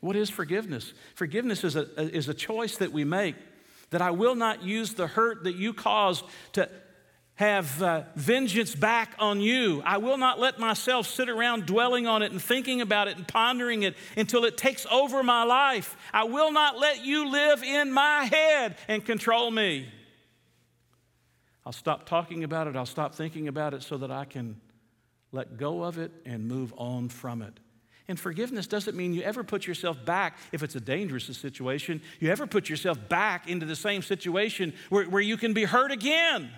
What 0.00 0.16
is 0.16 0.30
forgiveness? 0.30 0.92
Forgiveness 1.14 1.64
is 1.64 1.76
a, 1.76 1.88
is 2.14 2.28
a 2.28 2.34
choice 2.34 2.76
that 2.78 2.92
we 2.92 3.04
make 3.04 3.36
that 3.90 4.02
I 4.02 4.12
will 4.12 4.34
not 4.34 4.62
use 4.62 4.94
the 4.94 5.06
hurt 5.06 5.44
that 5.44 5.56
you 5.56 5.74
caused 5.74 6.24
to 6.52 6.70
have 7.40 7.82
uh, 7.82 8.02
vengeance 8.16 8.74
back 8.74 9.14
on 9.18 9.40
you. 9.40 9.82
I 9.86 9.96
will 9.96 10.18
not 10.18 10.38
let 10.38 10.58
myself 10.58 11.06
sit 11.06 11.30
around 11.30 11.64
dwelling 11.64 12.06
on 12.06 12.22
it 12.22 12.32
and 12.32 12.40
thinking 12.40 12.82
about 12.82 13.08
it 13.08 13.16
and 13.16 13.26
pondering 13.26 13.82
it 13.82 13.96
until 14.14 14.44
it 14.44 14.58
takes 14.58 14.84
over 14.92 15.22
my 15.22 15.44
life. 15.44 15.96
I 16.12 16.24
will 16.24 16.52
not 16.52 16.78
let 16.78 17.02
you 17.02 17.30
live 17.30 17.62
in 17.62 17.92
my 17.92 18.24
head 18.24 18.76
and 18.88 19.02
control 19.02 19.50
me. 19.50 19.88
I'll 21.64 21.72
stop 21.72 22.04
talking 22.04 22.44
about 22.44 22.66
it, 22.66 22.76
I'll 22.76 22.84
stop 22.84 23.14
thinking 23.14 23.48
about 23.48 23.72
it 23.72 23.82
so 23.82 23.96
that 23.96 24.10
I 24.10 24.26
can 24.26 24.60
let 25.32 25.56
go 25.56 25.82
of 25.82 25.96
it 25.96 26.12
and 26.26 26.46
move 26.46 26.74
on 26.76 27.08
from 27.08 27.40
it. 27.40 27.58
And 28.06 28.20
forgiveness 28.20 28.66
doesn't 28.66 28.94
mean 28.94 29.14
you 29.14 29.22
ever 29.22 29.44
put 29.44 29.66
yourself 29.66 30.04
back, 30.04 30.36
if 30.52 30.62
it's 30.62 30.74
a 30.74 30.80
dangerous 30.80 31.24
situation, 31.38 32.02
you 32.18 32.30
ever 32.30 32.46
put 32.46 32.68
yourself 32.68 33.08
back 33.08 33.48
into 33.48 33.64
the 33.64 33.76
same 33.76 34.02
situation 34.02 34.74
where, 34.90 35.06
where 35.06 35.22
you 35.22 35.38
can 35.38 35.54
be 35.54 35.64
hurt 35.64 35.90
again. 35.90 36.50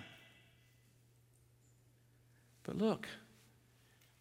But 2.63 2.77
look, 2.77 3.07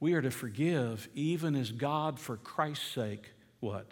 we 0.01 0.15
are 0.15 0.23
to 0.23 0.31
forgive 0.31 1.09
even 1.15 1.55
as 1.55 1.71
God, 1.71 2.19
for 2.19 2.37
Christ's 2.37 2.87
sake, 2.87 3.31
what? 3.61 3.87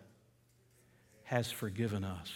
Has 1.24 1.50
forgiven 1.50 2.04
us. 2.04 2.30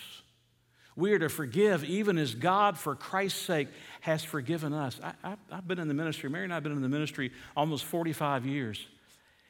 We 0.97 1.13
are 1.13 1.19
to 1.19 1.29
forgive 1.29 1.83
even 1.85 2.19
as 2.19 2.35
God, 2.37 2.79
for 2.79 2.95
Christ's 2.95 3.41
sake, 3.41 3.69
has 4.01 4.23
forgiven 4.23 4.73
us. 4.73 5.01
I, 5.03 5.37
have 5.51 5.67
been 5.67 5.81
in 5.81 5.89
the 5.89 5.95
ministry, 5.95 6.31
Mary 6.31 6.45
and 6.45 6.53
I 6.53 6.57
have 6.57 6.63
been 6.63 6.73
in 6.73 6.83
the 6.83 6.89
ministry 6.89 7.33
almost 7.57 7.85
45 7.85 8.47
years. 8.47 8.87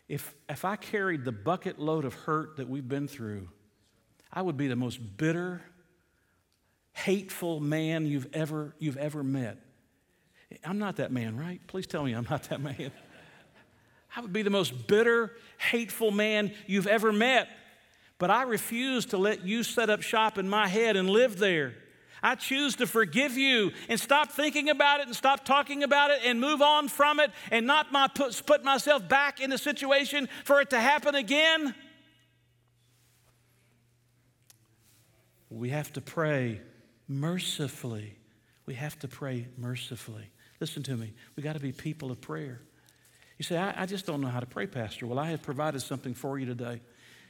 If, 0.08 0.34
if 0.48 0.64
I 0.64 0.76
carried 0.76 1.24
the 1.24 1.32
bucket 1.32 1.78
load 1.78 2.04
of 2.04 2.14
hurt 2.14 2.56
that 2.56 2.68
we've 2.68 2.88
been 2.88 3.08
through, 3.08 3.48
I 4.32 4.40
would 4.40 4.56
be 4.56 4.68
the 4.68 4.76
most 4.76 4.98
bitter, 5.16 5.62
hateful 6.92 7.60
man 7.60 8.06
you've 8.06 8.28
ever, 8.32 8.74
you've 8.78 8.96
ever 8.96 9.22
met. 9.22 9.58
I'm 10.64 10.78
not 10.78 10.96
that 10.96 11.10
man, 11.10 11.36
right? 11.36 11.60
Please 11.66 11.86
tell 11.86 12.04
me 12.04 12.12
I'm 12.12 12.26
not 12.28 12.44
that 12.44 12.60
man. 12.60 12.92
I 14.16 14.20
would 14.20 14.32
be 14.32 14.42
the 14.42 14.50
most 14.50 14.86
bitter, 14.86 15.32
hateful 15.58 16.10
man 16.10 16.52
you've 16.66 16.86
ever 16.86 17.12
met. 17.12 17.48
But 18.18 18.30
I 18.30 18.44
refuse 18.44 19.06
to 19.06 19.18
let 19.18 19.44
you 19.44 19.62
set 19.62 19.90
up 19.90 20.02
shop 20.02 20.38
in 20.38 20.48
my 20.48 20.68
head 20.68 20.96
and 20.96 21.10
live 21.10 21.38
there. 21.38 21.74
I 22.22 22.36
choose 22.36 22.76
to 22.76 22.86
forgive 22.86 23.36
you 23.36 23.72
and 23.88 24.00
stop 24.00 24.32
thinking 24.32 24.70
about 24.70 25.00
it 25.00 25.06
and 25.06 25.14
stop 25.14 25.44
talking 25.44 25.82
about 25.82 26.10
it 26.10 26.20
and 26.24 26.40
move 26.40 26.62
on 26.62 26.88
from 26.88 27.20
it 27.20 27.30
and 27.50 27.66
not 27.66 27.92
my 27.92 28.08
put, 28.08 28.40
put 28.46 28.64
myself 28.64 29.06
back 29.06 29.40
in 29.40 29.52
a 29.52 29.58
situation 29.58 30.28
for 30.44 30.60
it 30.62 30.70
to 30.70 30.80
happen 30.80 31.14
again. 31.14 31.74
We 35.50 35.68
have 35.68 35.92
to 35.92 36.00
pray 36.00 36.62
mercifully. 37.06 38.16
We 38.64 38.74
have 38.74 38.98
to 39.00 39.08
pray 39.08 39.48
mercifully. 39.58 40.30
Listen 40.64 40.82
to 40.84 40.96
me. 40.96 41.12
We 41.36 41.42
got 41.42 41.52
to 41.52 41.60
be 41.60 41.72
people 41.72 42.10
of 42.10 42.22
prayer. 42.22 42.58
You 43.36 43.42
say, 43.42 43.58
I, 43.58 43.82
I, 43.82 43.84
just 43.84 44.06
don't 44.06 44.22
know 44.22 44.28
how 44.28 44.40
to 44.40 44.46
pray, 44.46 44.66
Pastor. 44.66 45.06
Well, 45.06 45.18
I 45.18 45.28
have 45.28 45.42
provided 45.42 45.82
something 45.82 46.14
for 46.14 46.38
you 46.38 46.46
today. 46.46 46.80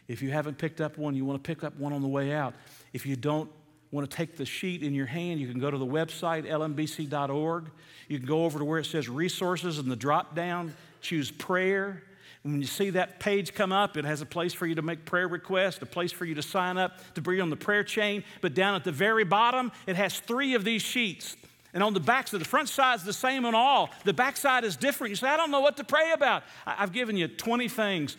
If 0.07 0.23
you 0.23 0.31
haven't 0.31 0.57
picked 0.57 0.81
up 0.81 0.99
one, 0.99 1.17
you 1.17 1.25
want 1.25 1.43
to 1.43 1.45
pick 1.45 1.65
up 1.65 1.77
one 1.77 1.93
on 1.93 2.01
the 2.01 2.07
way 2.07 2.33
out. 2.33 2.55
If 2.93 3.07
you 3.07 3.17
don't 3.17 3.51
want 3.91 4.09
to 4.09 4.17
take 4.17 4.37
the 4.37 4.45
sheet 4.45 4.85
in 4.85 4.95
your 4.95 5.07
hand, 5.07 5.41
you 5.41 5.49
can 5.49 5.59
go 5.59 5.69
to 5.69 5.77
the 5.77 5.85
website, 5.85 6.47
lmbc.org. 6.47 7.71
You 8.07 8.19
can 8.19 8.27
go 8.29 8.45
over 8.45 8.61
to 8.61 8.65
where 8.65 8.79
it 8.79 8.87
says 8.87 9.09
resources 9.09 9.81
and 9.81 9.91
the 9.91 9.97
drop 9.97 10.37
down, 10.37 10.73
choose 11.01 11.33
prayer. 11.33 12.05
When 12.45 12.61
you 12.61 12.69
see 12.69 12.91
that 12.91 13.19
page 13.19 13.53
come 13.53 13.73
up, 13.73 13.97
it 13.97 14.05
has 14.05 14.23
a 14.23 14.27
place 14.27 14.55
for 14.55 14.69
you 14.69 14.77
to 14.77 14.83
make 14.83 15.07
prayer 15.07 15.27
requests, 15.27 15.83
a 15.83 15.87
place 15.87 16.13
for 16.13 16.25
you 16.25 16.37
to 16.37 16.43
sign 16.43 16.79
up 16.79 17.01
to 17.17 17.21
be 17.21 17.41
on 17.41 17.51
the 17.51 17.57
prayer 17.57 17.83
chain. 17.83 18.23
But 18.43 18.55
down 18.55 18.77
at 18.77 18.85
the 18.85 18.93
very 18.93 19.25
bottom, 19.25 19.73
it 19.89 19.97
has 19.97 20.21
three 20.21 20.55
of 20.55 20.63
these 20.63 20.83
sheets 20.83 21.35
and 21.75 21.83
on 21.83 21.93
the 21.93 22.01
back 22.01 22.29
side, 22.29 22.41
the 22.41 22.45
front 22.45 22.69
side 22.69 23.01
is 23.01 23.05
the 23.05 23.13
same 23.13 23.45
on 23.45 23.55
all. 23.57 23.91
The 24.05 24.13
back 24.13 24.37
side 24.37 24.63
is 24.63 24.77
different. 24.77 25.11
You 25.11 25.17
say, 25.17 25.27
I 25.27 25.37
don't 25.37 25.51
know 25.51 25.61
what 25.61 25.77
to 25.79 25.85
pray 25.85 26.13
about. 26.13 26.45
I've 26.65 26.93
given 26.93 27.17
you 27.17 27.27
20 27.27 27.69
things, 27.69 28.17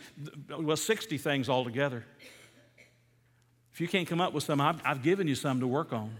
well, 0.50 0.76
60 0.76 1.16
things 1.16 1.48
altogether. 1.48 2.04
If 3.72 3.80
you 3.80 3.88
can't 3.88 4.06
come 4.06 4.20
up 4.20 4.34
with 4.34 4.44
some, 4.44 4.60
I've, 4.60 4.80
I've 4.84 5.02
given 5.02 5.26
you 5.26 5.34
some 5.34 5.60
to 5.60 5.66
work 5.66 5.94
on. 5.94 6.14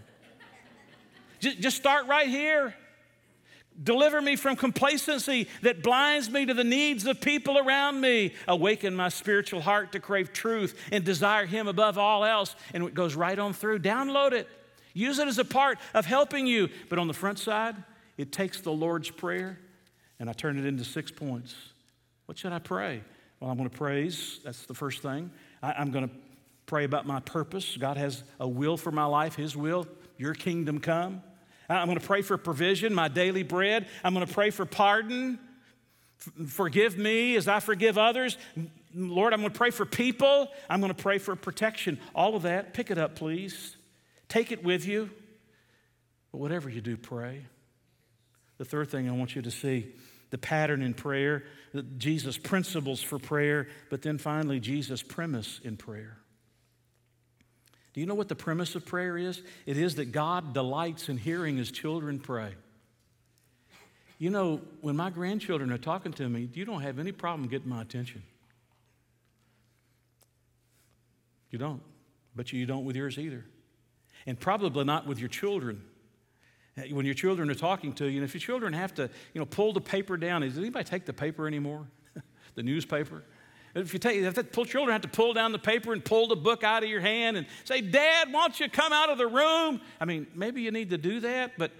Just, 1.39 1.59
just 1.59 1.77
start 1.77 2.07
right 2.07 2.27
here. 2.27 2.73
Deliver 3.81 4.19
me 4.19 4.35
from 4.35 4.55
complacency 4.55 5.47
that 5.61 5.83
blinds 5.83 6.31
me 6.31 6.47
to 6.47 6.55
the 6.55 6.63
needs 6.63 7.05
of 7.05 7.21
people 7.21 7.59
around 7.59 8.01
me. 8.01 8.33
Awaken 8.47 8.95
my 8.95 9.09
spiritual 9.09 9.61
heart 9.61 9.91
to 9.91 9.99
crave 9.99 10.33
truth 10.33 10.79
and 10.91 11.03
desire 11.03 11.45
Him 11.45 11.67
above 11.67 11.99
all 11.99 12.25
else. 12.25 12.55
And 12.73 12.83
it 12.83 12.95
goes 12.95 13.13
right 13.13 13.37
on 13.37 13.53
through. 13.53 13.79
Download 13.79 14.31
it. 14.31 14.47
Use 14.97 15.19
it 15.19 15.27
as 15.27 15.37
a 15.37 15.45
part 15.45 15.77
of 15.93 16.07
helping 16.07 16.47
you. 16.47 16.69
But 16.89 16.97
on 16.97 17.07
the 17.07 17.13
front 17.13 17.37
side, 17.37 17.75
it 18.17 18.31
takes 18.31 18.61
the 18.61 18.71
Lord's 18.71 19.11
Prayer 19.11 19.59
and 20.19 20.27
I 20.27 20.33
turn 20.33 20.57
it 20.57 20.65
into 20.65 20.83
six 20.83 21.11
points. 21.11 21.55
What 22.25 22.39
should 22.39 22.51
I 22.51 22.57
pray? 22.57 23.03
Well, 23.39 23.51
I'm 23.51 23.57
going 23.57 23.69
to 23.69 23.77
praise. 23.77 24.39
That's 24.43 24.63
the 24.65 24.73
first 24.73 25.03
thing. 25.03 25.29
I, 25.61 25.79
am 25.79 25.91
going 25.91 26.09
to 26.09 26.15
pray 26.65 26.83
about 26.83 27.05
my 27.05 27.19
purpose. 27.19 27.77
God 27.77 27.97
has 27.97 28.23
a 28.39 28.47
will 28.47 28.75
for 28.75 28.91
my 28.91 29.05
life, 29.05 29.35
His 29.35 29.55
will, 29.55 29.85
your 30.17 30.33
kingdom 30.33 30.79
come. 30.79 31.21
I'm 31.69 31.87
going 31.87 31.99
to 31.99 32.05
pray 32.05 32.23
for 32.23 32.35
provision, 32.37 32.93
my 32.93 33.07
daily 33.07 33.43
bread. 33.43 33.85
I'm 34.03 34.15
going 34.15 34.25
to 34.25 34.33
pray 34.33 34.49
for 34.49 34.65
pardon. 34.65 35.37
Forgive 36.47 36.97
me 36.97 37.35
as 37.35 37.47
I 37.47 37.59
forgive 37.59 37.99
others. 37.99 38.35
Lord, 38.95 39.33
I'm 39.33 39.41
going 39.41 39.51
to 39.51 39.57
pray 39.57 39.69
for 39.69 39.85
people. 39.85 40.47
I'm 40.67 40.79
going 40.79 40.93
to 40.93 40.99
pray 40.99 41.19
for 41.19 41.35
protection. 41.35 41.99
All 42.15 42.35
of 42.35 42.41
that, 42.43 42.73
pick 42.73 42.89
it 42.89 42.97
up, 42.97 43.15
please. 43.15 43.76
Take 44.29 44.51
it 44.51 44.63
with 44.63 44.85
you. 44.85 45.09
But 46.31 46.39
whatever 46.39 46.69
you 46.69 46.81
do, 46.81 46.97
pray. 46.97 47.45
The 48.57 48.65
third 48.65 48.89
thing 48.89 49.09
I 49.09 49.13
want 49.13 49.35
you 49.35 49.41
to 49.43 49.51
see 49.51 49.93
the 50.29 50.37
pattern 50.37 50.81
in 50.81 50.93
prayer, 50.93 51.43
Jesus' 51.97 52.37
principles 52.37 53.01
for 53.01 53.17
prayer, 53.17 53.67
but 53.89 54.01
then 54.01 54.17
finally, 54.17 54.59
Jesus' 54.59 55.01
premise 55.01 55.61
in 55.63 55.77
prayer. 55.77 56.17
Do 57.93 58.01
you 58.01 58.07
know 58.07 58.15
what 58.15 58.27
the 58.27 58.35
premise 58.35 58.75
of 58.75 58.85
prayer 58.85 59.17
is? 59.17 59.41
It 59.65 59.77
is 59.77 59.95
that 59.95 60.11
God 60.11 60.53
delights 60.53 61.09
in 61.09 61.17
hearing 61.17 61.57
his 61.57 61.71
children 61.71 62.19
pray. 62.19 62.53
You 64.19 64.29
know, 64.29 64.61
when 64.81 64.95
my 64.95 65.09
grandchildren 65.09 65.71
are 65.71 65.77
talking 65.77 66.11
to 66.13 66.27
me, 66.27 66.49
you 66.53 66.65
don't 66.65 66.81
have 66.81 66.99
any 66.99 67.11
problem 67.11 67.47
getting 67.47 67.69
my 67.69 67.81
attention. 67.81 68.23
You 71.51 71.59
don't. 71.59 71.81
But 72.35 72.51
you 72.51 72.65
don't 72.65 72.83
with 72.83 72.95
yours 72.95 73.17
either. 73.17 73.45
And 74.27 74.39
probably 74.39 74.83
not 74.83 75.07
with 75.07 75.17
your 75.19 75.29
children. 75.29 75.81
Eh, 76.77 76.91
when 76.91 77.05
your 77.05 77.15
children 77.15 77.49
are 77.49 77.55
talking 77.55 77.93
to 77.93 78.05
you, 78.05 78.17
and 78.17 78.23
if 78.23 78.35
your 78.35 78.41
children 78.41 78.73
have 78.73 78.93
to, 78.95 79.09
you 79.33 79.39
know, 79.39 79.45
pull 79.45 79.73
the 79.73 79.81
paper 79.81 80.17
down, 80.17 80.41
does 80.41 80.57
anybody 80.57 80.83
take 80.83 81.05
the 81.05 81.13
paper 81.13 81.47
anymore? 81.47 81.87
the 82.55 82.61
newspaper? 82.61 83.23
If 83.73 83.93
you 83.93 83.99
take, 83.99 84.21
if 84.21 84.33
the 84.33 84.43
children 84.43 84.89
have 84.89 85.01
to 85.01 85.07
pull 85.07 85.33
down 85.33 85.51
the 85.51 85.59
paper 85.59 85.93
and 85.93 86.03
pull 86.03 86.27
the 86.27 86.35
book 86.35 86.63
out 86.63 86.83
of 86.83 86.89
your 86.89 87.01
hand 87.01 87.37
and 87.37 87.45
say, 87.63 87.81
Dad, 87.81 88.31
why 88.31 88.41
don't 88.41 88.59
you 88.59 88.69
come 88.69 88.91
out 88.91 89.09
of 89.09 89.17
the 89.17 89.27
room? 89.27 89.81
I 89.99 90.05
mean, 90.05 90.27
maybe 90.33 90.61
you 90.61 90.71
need 90.71 90.89
to 90.89 90.97
do 90.97 91.19
that, 91.21 91.53
but 91.57 91.71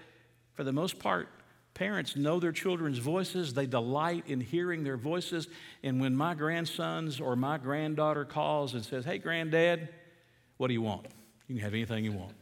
for 0.54 0.64
the 0.64 0.72
most 0.72 0.98
part, 0.98 1.28
parents 1.74 2.16
know 2.16 2.40
their 2.40 2.52
children's 2.52 2.98
voices. 2.98 3.54
They 3.54 3.66
delight 3.66 4.24
in 4.26 4.40
hearing 4.40 4.84
their 4.84 4.96
voices. 4.96 5.48
And 5.82 6.00
when 6.00 6.14
my 6.14 6.34
grandsons 6.34 7.20
or 7.20 7.36
my 7.36 7.58
granddaughter 7.58 8.24
calls 8.24 8.74
and 8.74 8.84
says, 8.84 9.04
Hey, 9.04 9.18
granddad, 9.18 9.88
what 10.56 10.68
do 10.68 10.74
you 10.74 10.82
want? 10.82 11.06
You 11.48 11.56
can 11.56 11.64
have 11.64 11.74
anything 11.74 12.04
you 12.04 12.12
want. 12.12 12.32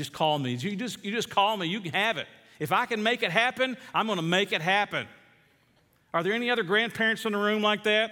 Just 0.00 0.14
call 0.14 0.38
me. 0.38 0.54
You 0.54 0.76
just, 0.76 1.04
you 1.04 1.12
just 1.12 1.28
call 1.28 1.58
me. 1.58 1.66
You 1.66 1.78
can 1.78 1.92
have 1.92 2.16
it. 2.16 2.26
If 2.58 2.72
I 2.72 2.86
can 2.86 3.02
make 3.02 3.22
it 3.22 3.30
happen, 3.30 3.76
I'm 3.92 4.06
going 4.06 4.16
to 4.16 4.22
make 4.22 4.50
it 4.50 4.62
happen. 4.62 5.06
Are 6.14 6.22
there 6.22 6.32
any 6.32 6.48
other 6.48 6.62
grandparents 6.62 7.26
in 7.26 7.32
the 7.32 7.38
room 7.38 7.60
like 7.60 7.84
that? 7.84 8.10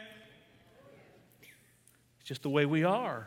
It's 1.41 2.29
just 2.29 2.43
the 2.43 2.51
way 2.51 2.67
we 2.67 2.85
are. 2.85 3.27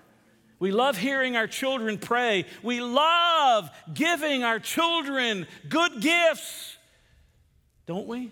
We 0.59 0.71
love 0.71 0.95
hearing 0.95 1.35
our 1.35 1.47
children 1.47 1.97
pray. 1.97 2.45
We 2.61 2.81
love 2.81 3.71
giving 3.91 4.43
our 4.43 4.59
children 4.59 5.47
good 5.67 5.99
gifts. 5.99 6.77
Don't 7.87 8.05
we? 8.05 8.31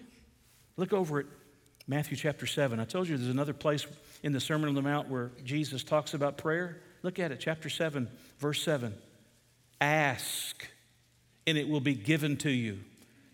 Look 0.78 0.94
over 0.94 1.22
at 1.22 1.26
Matthew 1.88 2.18
chapter 2.18 2.46
7. 2.46 2.80
I 2.80 2.86
told 2.86 3.08
you 3.08 3.18
there's 3.18 3.32
another 3.32 3.54
place 3.54 3.88
in 4.22 4.32
the 4.32 4.40
Sermon 4.40 4.70
on 4.70 4.76
the 4.76 4.84
Mount 4.84 5.10
where 5.10 5.32
Jesus 5.44 5.84
talks 5.84 6.14
about 6.14 6.38
prayer. 6.38 6.78
Look 7.02 7.18
at 7.18 7.32
it, 7.32 7.40
chapter 7.40 7.68
7, 7.68 8.08
verse 8.38 8.62
7. 8.62 8.94
Ask, 9.82 10.68
and 11.48 11.58
it 11.58 11.68
will 11.68 11.80
be 11.80 11.96
given 11.96 12.38
to 12.38 12.50
you. 12.50 12.80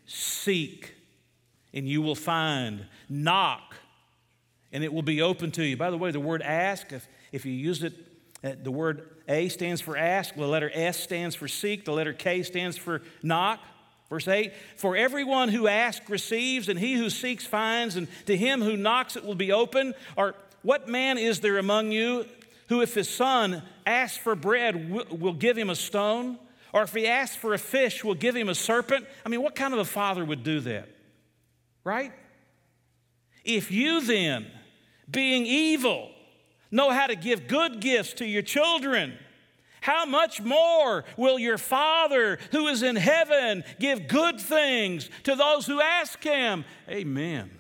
Seek, 0.06 0.94
and 1.74 1.88
you 1.88 2.02
will 2.02 2.16
find. 2.16 2.86
Knock, 3.10 3.76
and 4.72 4.84
it 4.84 4.94
will 4.94 5.02
be 5.02 5.22
open 5.22 5.52
to 5.52 5.64
you. 5.64 5.78
By 5.78 5.90
the 5.90 5.98
way, 5.98 6.12
the 6.12 6.20
word 6.20 6.42
ask, 6.42 6.92
if 6.92 7.08
if 7.32 7.46
you 7.46 7.52
use 7.52 7.84
it, 7.84 7.94
uh, 8.44 8.52
the 8.64 8.72
word 8.72 9.10
A 9.28 9.50
stands 9.50 9.82
for 9.82 9.98
ask, 9.98 10.36
the 10.36 10.48
letter 10.48 10.72
S 10.74 10.98
stands 10.98 11.36
for 11.36 11.48
seek, 11.48 11.84
the 11.84 11.92
letter 11.92 12.14
K 12.14 12.44
stands 12.44 12.78
for 12.78 13.02
knock. 13.22 13.60
Verse 14.10 14.28
8 14.28 14.54
For 14.78 14.96
everyone 14.96 15.50
who 15.50 15.68
asks 15.68 16.10
receives, 16.10 16.70
and 16.70 16.80
he 16.80 16.94
who 16.94 17.10
seeks 17.10 17.46
finds, 17.46 17.96
and 17.96 18.08
to 18.28 18.38
him 18.38 18.62
who 18.62 18.78
knocks 18.78 19.16
it 19.16 19.26
will 19.26 19.36
be 19.36 19.52
open. 19.52 19.94
Or 20.16 20.36
what 20.62 20.88
man 20.88 21.18
is 21.18 21.42
there 21.42 21.58
among 21.58 21.92
you 21.92 22.26
who, 22.68 22.82
if 22.82 22.94
his 22.94 23.10
son 23.10 23.62
asks 23.86 24.18
for 24.18 24.36
bread, 24.36 24.90
will 24.90 25.34
give 25.34 25.58
him 25.58 25.70
a 25.70 25.76
stone? 25.76 26.40
Or 26.74 26.84
if 26.84 26.94
he 26.94 27.08
asks 27.08 27.36
for 27.36 27.54
a 27.54 27.58
fish, 27.58 28.04
will 28.04 28.16
give 28.16 28.36
him 28.36 28.50
a 28.50 28.56
serpent? 28.56 29.06
I 29.26 29.30
mean, 29.30 29.42
what 29.42 29.56
kind 29.56 29.74
of 29.74 29.80
a 29.80 29.86
father 29.86 30.26
would 30.26 30.44
do 30.44 30.60
that? 30.62 30.90
Right? 31.84 32.12
If 33.44 33.72
you 33.72 34.02
then, 34.02 34.48
being 35.10 35.46
evil, 35.46 36.10
know 36.72 36.90
how 36.90 37.08
to 37.08 37.16
give 37.16 37.48
good 37.48 37.80
gifts 37.80 38.14
to 38.16 38.26
your 38.26 38.42
children, 38.42 39.18
how 39.86 40.06
much 40.06 40.42
more 40.42 41.06
will 41.16 41.38
your 41.38 41.60
Father 41.60 42.40
who 42.50 42.68
is 42.70 42.82
in 42.82 42.96
heaven 42.96 43.64
give 43.80 44.08
good 44.08 44.42
things 44.42 45.12
to 45.24 45.36
those 45.36 45.68
who 45.68 45.80
ask 45.80 46.24
him? 46.24 46.66
Amen. 46.90 47.52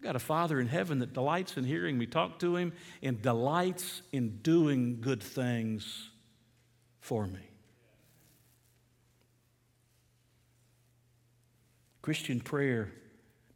I 0.00 0.02
got 0.02 0.16
a 0.16 0.20
Father 0.20 0.58
in 0.58 0.66
heaven 0.66 1.00
that 1.00 1.12
delights 1.12 1.58
in 1.58 1.64
hearing 1.64 1.98
me 1.98 2.06
talk 2.06 2.38
to 2.38 2.56
him 2.56 2.72
and 3.02 3.20
delights 3.20 4.00
in 4.12 4.38
doing 4.38 5.02
good 5.02 5.22
things 5.22 6.08
for 7.00 7.26
me. 7.26 7.40
Christian 12.00 12.40
prayer 12.40 12.90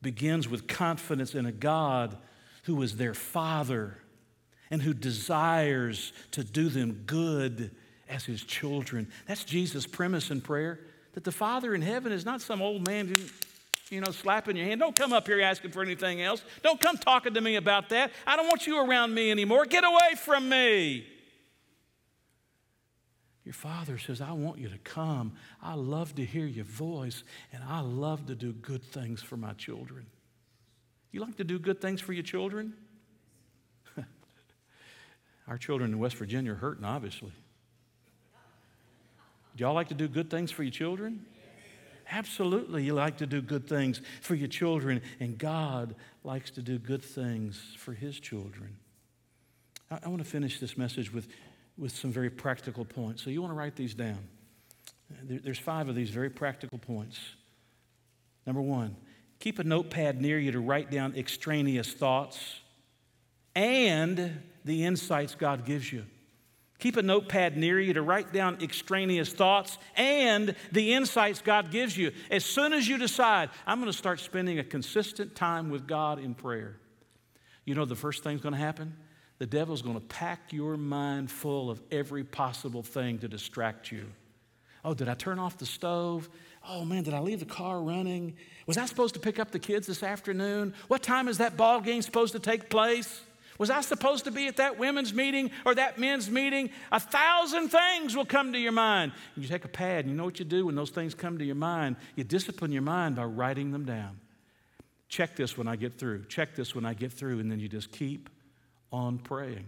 begins 0.03 0.47
with 0.47 0.66
confidence 0.66 1.34
in 1.34 1.47
a 1.47 1.53
God 1.53 2.18
who 2.64 2.82
is 2.82 2.99
their 2.99 3.14
Father 3.14 3.97
and 4.70 4.82
who 4.82 4.92
desires 4.92 6.12
to 6.32 6.45
do 6.45 6.68
them 6.68 7.05
good 7.07 7.70
as 8.07 8.26
his 8.26 8.45
children. 8.45 9.11
That's 9.26 9.45
Jesus' 9.45 9.86
premise 9.86 10.30
in 10.30 10.42
prayer 10.42 10.78
that 11.14 11.24
the 11.24 11.32
Father 11.32 11.74
in 11.74 11.80
heaven 11.80 12.12
is 12.12 12.26
not 12.26 12.42
some 12.42 12.61
old 12.61 12.86
man 12.86 13.07
who, 13.07 13.16
you 13.91 14.01
know, 14.01 14.11
slapping 14.11 14.57
your 14.57 14.66
hand. 14.66 14.80
Don't 14.80 14.97
come 14.97 15.12
up 15.12 15.26
here 15.26 15.41
asking 15.41 15.70
for 15.70 15.82
anything 15.82 16.22
else. 16.22 16.43
Don't 16.62 16.80
come 16.80 16.97
talking 16.97 17.35
to 17.35 17.41
me 17.41 17.57
about 17.57 17.91
that. 17.91 18.12
I 18.26 18.37
don't 18.37 18.47
want 18.47 18.66
you 18.66 18.85
around 18.85 19.14
me 19.14 19.30
anymore. 19.30 19.66
Get 19.66 19.85
away 19.85 20.14
from 20.16 20.49
me. 20.49 21.07
Your 23.45 23.53
father 23.53 23.99
says, 23.99 24.22
I 24.22 24.32
want 24.32 24.59
you 24.59 24.70
to 24.70 24.78
come. 24.78 25.35
I 25.62 25.74
love 25.74 26.14
to 26.14 26.24
hear 26.24 26.47
your 26.47 26.64
voice, 26.64 27.24
and 27.53 27.62
I 27.62 27.80
love 27.80 28.26
to 28.26 28.35
do 28.35 28.53
good 28.55 28.82
things 28.82 29.22
for 29.22 29.37
my 29.37 29.53
children. 29.53 30.07
You 31.12 31.20
like 31.20 31.37
to 31.37 31.45
do 31.45 31.59
good 31.59 31.80
things 31.80 32.01
for 32.01 32.14
your 32.14 32.22
children? 32.22 32.72
Our 35.49 35.59
children 35.59 35.93
in 35.93 35.99
West 35.99 36.16
Virginia 36.16 36.53
are 36.53 36.57
hurting, 36.57 36.85
obviously. 36.85 37.32
Do 39.57 39.62
y'all 39.62 39.74
like 39.74 39.89
to 39.89 39.95
do 39.95 40.09
good 40.09 40.30
things 40.30 40.51
for 40.51 40.62
your 40.62 40.72
children? 40.72 41.26
Absolutely, 42.15 42.85
you 42.85 42.95
like 42.95 43.17
to 43.17 43.27
do 43.27 43.43
good 43.43 43.69
things 43.69 44.01
for 44.21 44.37
your 44.37 44.47
children, 44.47 45.03
and 45.19 45.37
God 45.37 45.97
likes 46.23 46.49
to 46.53 46.62
do 46.62 46.79
good 46.79 47.03
things 47.03 47.61
for 47.77 47.93
His 47.93 48.21
children. 48.21 48.77
I, 49.91 49.99
I 50.05 50.09
want 50.09 50.23
to 50.23 50.29
finish 50.29 50.61
this 50.61 50.79
message 50.79 51.12
with, 51.12 51.27
with 51.77 51.91
some 51.91 52.12
very 52.12 52.31
practical 52.31 52.85
points. 52.85 53.25
So, 53.25 53.31
you 53.31 53.43
want 53.43 53.51
to 53.51 53.57
write 53.57 53.75
these 53.75 53.95
down. 53.95 54.21
There, 55.25 55.41
there's 55.41 55.59
five 55.59 55.89
of 55.89 55.97
these 55.97 56.11
very 56.11 56.31
practical 56.31 56.79
points. 56.79 57.19
Number 58.47 58.62
one, 58.62 58.95
keep 59.41 59.59
a 59.59 59.65
notepad 59.65 60.21
near 60.21 60.39
you 60.39 60.53
to 60.53 60.61
write 60.61 60.93
down 60.93 61.17
extraneous 61.17 61.93
thoughts 61.93 62.39
and 63.57 64.41
the 64.65 64.85
insights 64.85 65.35
God 65.35 65.65
gives 65.65 65.93
you. 65.93 66.05
Keep 66.85 66.99
a 66.99 67.03
notepad 67.03 67.57
near 67.57 67.80
you 67.80 67.95
to 67.95 68.03
write 68.03 68.30
down 68.30 68.59
extraneous 68.61 69.32
thoughts 69.32 69.78
and 69.97 70.55
the 70.70 70.93
insights 70.93 71.41
God 71.41 71.70
gives 71.70 71.97
you. 71.97 72.12
As 72.30 72.45
soon 72.45 72.74
as 72.74 72.87
you 72.87 72.99
decide, 72.99 73.49
I'm 73.66 73.80
going 73.80 73.91
to 73.91 73.97
start 73.97 74.20
spending 74.20 74.59
a 74.59 74.64
consistent 74.64 75.35
time 75.35 75.70
with 75.70 75.87
God 75.87 76.18
in 76.18 76.35
prayer, 76.35 76.76
you 77.64 77.74
know 77.74 77.87
the 77.87 77.97
first 77.97 78.22
thing's 78.22 78.43
going 78.43 78.53
to 78.53 78.61
happen? 78.61 78.99
The 79.39 79.47
devil's 79.47 79.80
going 79.80 79.99
to 79.99 80.07
pack 80.07 80.53
your 80.53 80.76
mind 80.76 81.30
full 81.30 81.70
of 81.70 81.80
every 81.91 82.22
possible 82.22 82.82
thing 82.82 83.16
to 83.20 83.28
distract 83.28 83.91
you. 83.91 84.05
Oh, 84.85 84.93
did 84.93 85.09
I 85.09 85.14
turn 85.14 85.39
off 85.39 85.57
the 85.57 85.64
stove? 85.64 86.28
Oh 86.68 86.85
man, 86.85 87.03
did 87.03 87.14
I 87.14 87.20
leave 87.20 87.41
the 87.41 87.47
car 87.47 87.80
running? 87.80 88.37
Was 88.66 88.76
I 88.76 88.85
supposed 88.85 89.14
to 89.14 89.20
pick 89.20 89.39
up 89.39 89.53
the 89.53 89.59
kids 89.59 89.87
this 89.87 90.03
afternoon? 90.03 90.74
What 90.89 91.03
time 91.03 91.28
is 91.28 91.39
that 91.39 91.57
ball 91.57 91.80
game 91.80 92.03
supposed 92.03 92.35
to 92.35 92.41
take 92.41 92.68
place? 92.68 93.22
Was 93.59 93.70
I 93.70 93.82
supposed 93.82 94.24
to 94.24 94.30
be 94.30 94.48
at 94.48 94.57
that 94.57 94.78
women's 94.78 95.14
meeting 95.14 95.50
or 95.64 95.74
that 95.76 95.98
men's 95.98 96.28
meeting? 96.28 96.70
A 96.90 96.98
thousand 96.98 97.68
things 97.68 98.16
will 98.16 98.24
come 98.24 98.52
to 98.52 98.59
your 98.59 98.72
mind. 98.72 99.12
You 99.36 99.46
take 99.46 99.64
a 99.64 99.68
pad, 99.68 100.05
and 100.05 100.11
you 100.11 100.16
know 100.16 100.24
what 100.24 100.38
you 100.38 100.44
do 100.44 100.66
when 100.66 100.74
those 100.74 100.90
things 100.90 101.14
come 101.14 101.38
to 101.38 101.44
your 101.44 101.55
mind? 101.55 101.96
You 102.16 102.24
discipline 102.24 102.72
your 102.72 102.82
mind 102.82 103.16
by 103.16 103.24
writing 103.24 103.70
them 103.70 103.84
down. 103.84 104.18
Check 105.09 105.36
this 105.36 105.57
when 105.57 105.68
I 105.68 105.76
get 105.76 105.98
through. 105.98 106.24
Check 106.24 106.57
this 106.57 106.74
when 106.74 106.84
I 106.84 106.94
get 106.94 107.12
through, 107.12 107.38
and 107.38 107.50
then 107.50 107.61
you 107.61 107.68
just 107.68 107.92
keep 107.92 108.28
on 108.90 109.18
praying. 109.18 109.66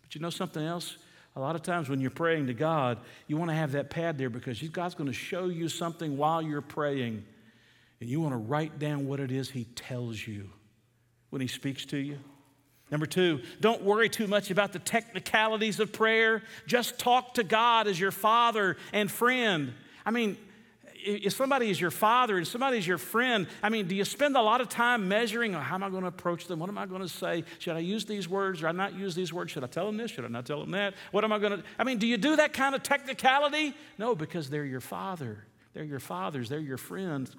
But 0.00 0.14
you 0.14 0.20
know 0.22 0.30
something 0.30 0.64
else? 0.64 0.96
A 1.36 1.40
lot 1.40 1.54
of 1.54 1.62
times 1.62 1.88
when 1.88 2.00
you're 2.00 2.10
praying 2.10 2.46
to 2.46 2.54
God, 2.54 2.98
you 3.26 3.36
want 3.36 3.50
to 3.50 3.54
have 3.54 3.72
that 3.72 3.90
pad 3.90 4.18
there 4.18 4.30
because 4.30 4.62
God's 4.62 4.94
going 4.94 5.08
to 5.08 5.14
show 5.14 5.46
you 5.46 5.68
something 5.68 6.16
while 6.16 6.40
you're 6.40 6.60
praying. 6.60 7.24
And 8.00 8.08
you 8.08 8.20
want 8.20 8.32
to 8.32 8.38
write 8.38 8.78
down 8.78 9.06
what 9.06 9.20
it 9.20 9.30
is 9.30 9.50
He 9.50 9.64
tells 9.64 10.26
you 10.26 10.50
when 11.30 11.40
He 11.40 11.48
speaks 11.48 11.84
to 11.86 11.96
you. 11.96 12.18
Number 12.92 13.06
two, 13.06 13.40
don't 13.58 13.82
worry 13.82 14.10
too 14.10 14.26
much 14.26 14.50
about 14.50 14.74
the 14.74 14.78
technicalities 14.78 15.80
of 15.80 15.94
prayer. 15.94 16.42
Just 16.66 16.98
talk 16.98 17.34
to 17.34 17.42
God 17.42 17.88
as 17.88 17.98
your 17.98 18.10
father 18.10 18.76
and 18.92 19.10
friend. 19.10 19.72
I 20.04 20.10
mean, 20.10 20.36
if 20.94 21.32
somebody 21.32 21.70
is 21.70 21.80
your 21.80 21.90
father 21.90 22.36
and 22.36 22.46
somebody 22.46 22.76
is 22.76 22.86
your 22.86 22.98
friend, 22.98 23.46
I 23.62 23.70
mean, 23.70 23.88
do 23.88 23.94
you 23.94 24.04
spend 24.04 24.36
a 24.36 24.42
lot 24.42 24.60
of 24.60 24.68
time 24.68 25.08
measuring, 25.08 25.54
oh, 25.54 25.58
how 25.58 25.76
am 25.76 25.82
I 25.82 25.88
going 25.88 26.02
to 26.02 26.08
approach 26.08 26.46
them? 26.46 26.58
What 26.58 26.68
am 26.68 26.76
I 26.76 26.84
going 26.84 27.00
to 27.00 27.08
say? 27.08 27.44
Should 27.60 27.76
I 27.76 27.80
use 27.80 28.04
these 28.04 28.28
words 28.28 28.62
or 28.62 28.68
I 28.68 28.72
not 28.72 28.92
use 28.92 29.14
these 29.14 29.32
words? 29.32 29.50
Should 29.52 29.64
I 29.64 29.68
tell 29.68 29.86
them 29.86 29.96
this? 29.96 30.10
Should 30.10 30.26
I 30.26 30.28
not 30.28 30.44
tell 30.44 30.60
them 30.60 30.72
that? 30.72 30.92
What 31.12 31.24
am 31.24 31.32
I 31.32 31.38
going 31.38 31.58
to? 31.60 31.64
I 31.78 31.84
mean, 31.84 31.96
do 31.96 32.06
you 32.06 32.18
do 32.18 32.36
that 32.36 32.52
kind 32.52 32.74
of 32.74 32.82
technicality? 32.82 33.74
No, 33.96 34.14
because 34.14 34.50
they're 34.50 34.66
your 34.66 34.82
father. 34.82 35.44
They're 35.72 35.82
your 35.82 35.98
fathers. 35.98 36.50
They're 36.50 36.60
your 36.60 36.76
friends. 36.76 37.34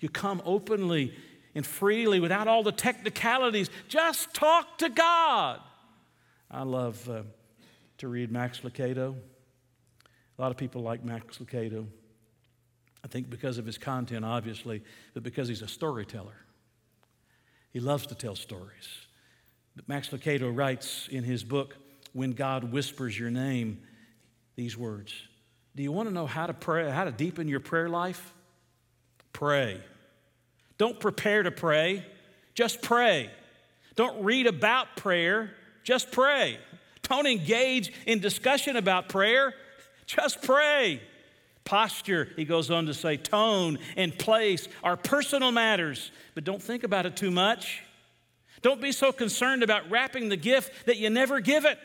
You 0.00 0.08
come 0.08 0.40
openly 0.46 1.14
and 1.54 1.66
freely 1.66 2.20
without 2.20 2.48
all 2.48 2.62
the 2.62 2.72
technicalities. 2.72 3.70
Just 3.88 4.34
talk 4.34 4.78
to 4.78 4.88
God. 4.88 5.60
I 6.50 6.62
love 6.62 7.08
uh, 7.08 7.22
to 7.98 8.08
read 8.08 8.30
Max 8.30 8.60
Lucado. 8.60 9.14
A 10.38 10.42
lot 10.42 10.50
of 10.50 10.56
people 10.56 10.82
like 10.82 11.04
Max 11.04 11.38
Lucado. 11.38 11.86
I 13.04 13.06
think 13.06 13.28
because 13.30 13.58
of 13.58 13.66
his 13.66 13.78
content, 13.78 14.24
obviously, 14.24 14.82
but 15.12 15.22
because 15.22 15.48
he's 15.48 15.62
a 15.62 15.68
storyteller. 15.68 16.36
He 17.70 17.80
loves 17.80 18.06
to 18.06 18.14
tell 18.14 18.34
stories. 18.34 18.88
But 19.76 19.88
Max 19.88 20.08
Lucado 20.10 20.56
writes 20.56 21.08
in 21.10 21.24
his 21.24 21.44
book, 21.44 21.76
When 22.12 22.32
God 22.32 22.72
Whispers 22.72 23.18
Your 23.18 23.30
Name, 23.30 23.82
these 24.56 24.76
words 24.76 25.12
Do 25.74 25.82
you 25.82 25.92
want 25.92 26.08
to 26.08 26.14
know 26.14 26.26
how 26.26 26.46
to 26.46 26.54
pray, 26.54 26.90
how 26.90 27.04
to 27.04 27.12
deepen 27.12 27.48
your 27.48 27.60
prayer 27.60 27.88
life? 27.88 28.32
Pray. 29.32 29.80
Don't 30.78 30.98
prepare 30.98 31.42
to 31.42 31.50
pray, 31.50 32.04
just 32.54 32.82
pray. 32.82 33.30
Don't 33.96 34.24
read 34.24 34.46
about 34.46 34.96
prayer, 34.96 35.50
just 35.84 36.10
pray. 36.10 36.58
Don't 37.02 37.26
engage 37.26 37.92
in 38.06 38.18
discussion 38.20 38.76
about 38.76 39.08
prayer, 39.08 39.54
just 40.06 40.42
pray. 40.42 41.00
Posture, 41.64 42.28
he 42.36 42.44
goes 42.44 42.70
on 42.70 42.86
to 42.86 42.94
say, 42.94 43.16
tone 43.16 43.78
and 43.96 44.16
place 44.18 44.68
are 44.82 44.96
personal 44.96 45.50
matters, 45.50 46.10
but 46.34 46.44
don't 46.44 46.62
think 46.62 46.84
about 46.84 47.06
it 47.06 47.16
too 47.16 47.30
much. 47.30 47.82
Don't 48.60 48.80
be 48.80 48.92
so 48.92 49.12
concerned 49.12 49.62
about 49.62 49.90
wrapping 49.90 50.28
the 50.28 50.36
gift 50.36 50.86
that 50.86 50.98
you 50.98 51.10
never 51.10 51.40
give 51.40 51.64
it. 51.64 51.78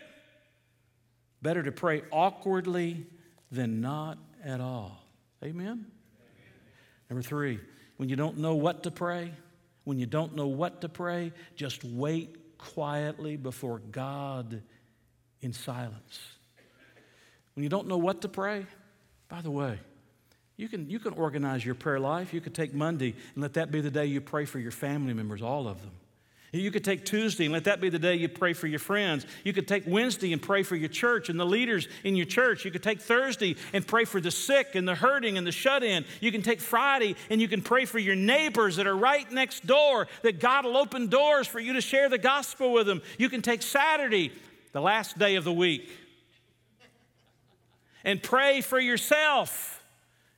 Better 1.41 1.63
to 1.63 1.71
pray 1.71 2.03
awkwardly 2.11 3.05
than 3.51 3.81
not 3.81 4.17
at 4.43 4.59
all. 4.59 5.03
Amen? 5.43 5.85
Number 7.09 7.21
three, 7.21 7.59
when 7.99 8.07
you 8.07 8.15
don't 8.15 8.37
know 8.37 8.55
what 8.55 8.83
to 8.83 8.91
pray, 8.91 9.29
when 9.83 9.99
you 9.99 10.05
don't 10.05 10.33
know 10.33 10.47
what 10.47 10.79
to 10.79 10.87
pray, 10.87 11.33
just 11.57 11.83
wait 11.83 12.57
quietly 12.57 13.35
before 13.35 13.79
God 13.91 14.61
in 15.41 15.51
silence. 15.51 16.21
When 17.55 17.63
you 17.63 17.69
don't 17.69 17.89
know 17.89 17.97
what 17.97 18.21
to 18.21 18.29
pray, 18.29 18.65
by 19.27 19.41
the 19.41 19.51
way, 19.51 19.79
you 20.55 20.69
can, 20.69 20.89
you 20.89 20.97
can 20.97 21.11
organize 21.11 21.65
your 21.65 21.75
prayer 21.75 21.99
life. 21.99 22.33
You 22.33 22.39
could 22.39 22.55
take 22.55 22.73
Monday 22.73 23.15
and 23.35 23.41
let 23.41 23.55
that 23.55 23.69
be 23.69 23.81
the 23.81 23.91
day 23.91 24.05
you 24.05 24.21
pray 24.21 24.45
for 24.45 24.59
your 24.59 24.71
family 24.71 25.13
members, 25.13 25.41
all 25.41 25.67
of 25.67 25.81
them. 25.81 25.91
You 26.51 26.71
could 26.71 26.83
take 26.83 27.05
Tuesday 27.05 27.45
and 27.45 27.53
let 27.53 27.65
that 27.65 27.79
be 27.79 27.89
the 27.89 27.99
day 27.99 28.15
you 28.15 28.27
pray 28.27 28.53
for 28.53 28.65
your 28.65 28.79
friends. 28.79 29.25
You 29.43 29.53
could 29.53 29.67
take 29.67 29.83
Wednesday 29.85 30.33
and 30.33 30.41
pray 30.41 30.63
for 30.63 30.75
your 30.75 30.89
church 30.89 31.29
and 31.29 31.39
the 31.39 31.45
leaders 31.45 31.87
in 32.03 32.15
your 32.15 32.25
church. 32.25 32.65
You 32.65 32.71
could 32.71 32.81
take 32.81 32.99
Thursday 32.99 33.55
and 33.71 33.85
pray 33.85 34.03
for 34.05 34.19
the 34.19 34.31
sick 34.31 34.73
and 34.73 34.87
the 34.87 34.95
hurting 34.95 35.37
and 35.37 35.45
the 35.45 35.51
shut 35.51 35.83
in. 35.83 36.05
You 36.21 36.31
can 36.31 36.41
take 36.41 36.59
Friday 36.59 37.15
and 37.29 37.39
you 37.39 37.47
can 37.47 37.61
pray 37.61 37.85
for 37.85 37.99
your 37.99 38.15
neighbors 38.15 38.77
that 38.77 38.87
are 38.87 38.97
right 38.97 39.31
next 39.31 39.67
door, 39.67 40.07
that 40.23 40.39
God 40.39 40.65
will 40.65 40.77
open 40.77 41.07
doors 41.07 41.45
for 41.45 41.59
you 41.59 41.73
to 41.73 41.81
share 41.81 42.09
the 42.09 42.17
gospel 42.17 42.73
with 42.73 42.87
them. 42.87 43.03
You 43.19 43.29
can 43.29 43.43
take 43.43 43.61
Saturday, 43.61 44.31
the 44.71 44.81
last 44.81 45.19
day 45.19 45.35
of 45.35 45.43
the 45.43 45.53
week, 45.53 45.87
and 48.03 48.23
pray 48.23 48.61
for 48.61 48.79
yourself. 48.79 49.83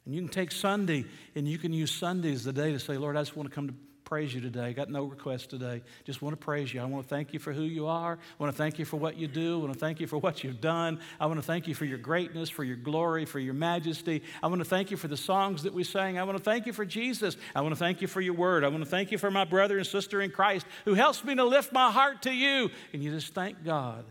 And 0.06 0.14
you 0.14 0.22
can 0.22 0.30
take 0.30 0.52
Sunday 0.52 1.06
and 1.36 1.48
you 1.48 1.58
can 1.58 1.72
use 1.72 1.92
Sunday 1.92 2.34
as 2.34 2.44
the 2.44 2.52
day 2.52 2.74
to 2.74 2.80
say, 2.80 2.98
Lord, 2.98 3.16
I 3.16 3.22
just 3.22 3.38
want 3.38 3.50
to 3.50 3.56
come 3.56 3.70
to 3.70 3.74
praise 4.12 4.34
you 4.34 4.42
today. 4.42 4.74
Got 4.74 4.90
no 4.90 5.06
requests 5.06 5.48
today. 5.48 5.82
Just 6.04 6.22
want 6.22 6.34
to 6.34 6.46
praise 6.46 6.74
you. 6.74 6.82
I 6.82 6.84
want 6.84 7.08
to 7.08 7.08
thank 7.08 7.32
you 7.32 7.40
for 7.40 7.54
who 7.54 7.62
you 7.62 7.88
are. 7.88 8.12
I 8.12 8.44
want 8.44 8.52
to 8.52 8.58
thank 8.58 8.78
you 8.78 8.84
for 8.84 8.98
what 8.98 9.16
you 9.16 9.26
do. 9.26 9.60
I 9.60 9.62
want 9.62 9.72
to 9.72 9.80
thank 9.80 10.02
you 10.02 10.08
for 10.08 10.18
what 10.18 10.44
you've 10.44 10.60
done. 10.60 11.00
I 11.18 11.28
want 11.28 11.40
to 11.40 11.46
thank 11.46 11.66
you 11.66 11.74
for 11.74 11.86
your 11.86 11.98
greatness, 11.98 12.50
for 12.50 12.66
your 12.66 12.76
glory, 12.76 13.24
for 13.24 13.40
your 13.40 13.54
majesty. 13.54 14.22
I 14.44 14.48
want 14.48 14.60
to 14.60 14.66
thank 14.66 14.92
you 14.92 14.98
for 14.98 15.08
the 15.08 15.16
songs 15.16 15.64
that 15.64 15.74
we 15.74 15.86
sang. 15.86 16.20
I 16.20 16.24
want 16.24 16.38
to 16.38 16.44
thank 16.44 16.66
you 16.66 16.74
for 16.74 16.84
Jesus. 16.84 17.38
I 17.56 17.62
want 17.62 17.74
to 17.74 17.80
thank 17.80 18.02
you 18.02 18.08
for 18.10 18.20
your 18.20 18.34
word. 18.34 18.66
I 18.66 18.68
want 18.68 18.84
to 18.84 18.90
thank 18.90 19.14
you 19.14 19.18
for 19.18 19.32
my 19.32 19.46
brother 19.46 19.78
and 19.78 19.88
sister 19.88 20.20
in 20.20 20.30
Christ 20.30 20.66
who 20.84 20.94
helps 20.94 21.24
me 21.24 21.34
to 21.36 21.46
lift 21.46 21.72
my 21.72 21.90
heart 21.90 22.24
to 22.24 22.34
you. 22.34 22.70
And 22.92 23.02
you 23.02 23.12
just 23.12 23.34
thank 23.34 23.64
God. 23.64 24.04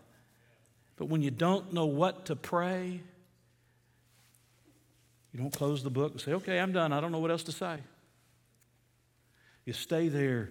But 0.97 1.11
when 1.11 1.21
you 1.21 1.31
don't 1.31 1.75
know 1.75 1.85
what 1.85 2.25
to 2.25 2.37
pray, 2.37 3.03
you 5.31 5.39
don't 5.39 5.53
close 5.53 5.83
the 5.83 5.91
book 5.91 6.13
and 6.13 6.21
say, 6.23 6.33
okay, 6.33 6.59
I'm 6.59 6.73
done. 6.73 6.95
I 6.95 7.03
don't 7.03 7.13
know 7.13 7.21
what 7.21 7.31
else 7.31 7.43
to 7.43 7.53
say. 7.53 7.81
You 9.65 9.73
stay 9.73 10.09
there 10.09 10.51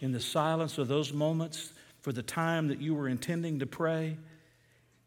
in 0.00 0.12
the 0.12 0.20
silence 0.20 0.78
of 0.78 0.88
those 0.88 1.12
moments 1.12 1.72
for 2.00 2.12
the 2.12 2.22
time 2.22 2.68
that 2.68 2.80
you 2.80 2.94
were 2.94 3.08
intending 3.08 3.58
to 3.60 3.66
pray. 3.66 4.16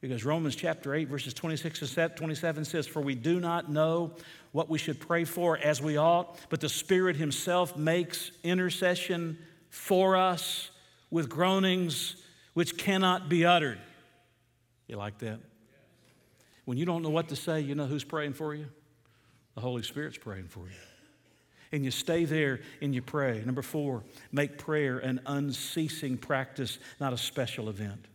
Because 0.01 0.25
Romans 0.25 0.55
chapter 0.55 0.93
8, 0.93 1.07
verses 1.07 1.33
26 1.33 1.97
and 1.97 2.15
27 2.15 2.65
says, 2.65 2.87
For 2.87 3.01
we 3.01 3.15
do 3.15 3.39
not 3.39 3.71
know 3.71 4.11
what 4.51 4.69
we 4.69 4.77
should 4.77 4.99
pray 4.99 5.23
for 5.23 5.57
as 5.57 5.81
we 5.81 5.97
ought, 5.97 6.37
but 6.49 6.59
the 6.59 6.69
Spirit 6.69 7.15
Himself 7.15 7.77
makes 7.77 8.31
intercession 8.43 9.37
for 9.69 10.15
us 10.15 10.69
with 11.09 11.29
groanings 11.29 12.15
which 12.53 12.77
cannot 12.77 13.29
be 13.29 13.45
uttered. 13.45 13.79
You 14.87 14.97
like 14.97 15.19
that? 15.19 15.39
When 16.65 16.77
you 16.77 16.85
don't 16.85 17.01
know 17.01 17.09
what 17.09 17.29
to 17.29 17.35
say, 17.35 17.61
you 17.61 17.73
know 17.73 17.85
who's 17.85 18.03
praying 18.03 18.33
for 18.33 18.53
you? 18.53 18.67
The 19.55 19.61
Holy 19.61 19.83
Spirit's 19.83 20.17
praying 20.17 20.47
for 20.47 20.65
you. 20.65 20.92
And 21.73 21.83
you 21.83 21.91
stay 21.91 22.23
there 22.23 22.61
and 22.81 22.93
you 22.93 23.01
pray. 23.01 23.41
Number 23.43 23.63
four, 23.63 24.03
make 24.31 24.57
prayer 24.59 24.99
an 24.99 25.19
unceasing 25.25 26.17
practice, 26.17 26.77
not 27.01 27.11
a 27.11 27.17
special 27.17 27.67
event. 27.67 28.05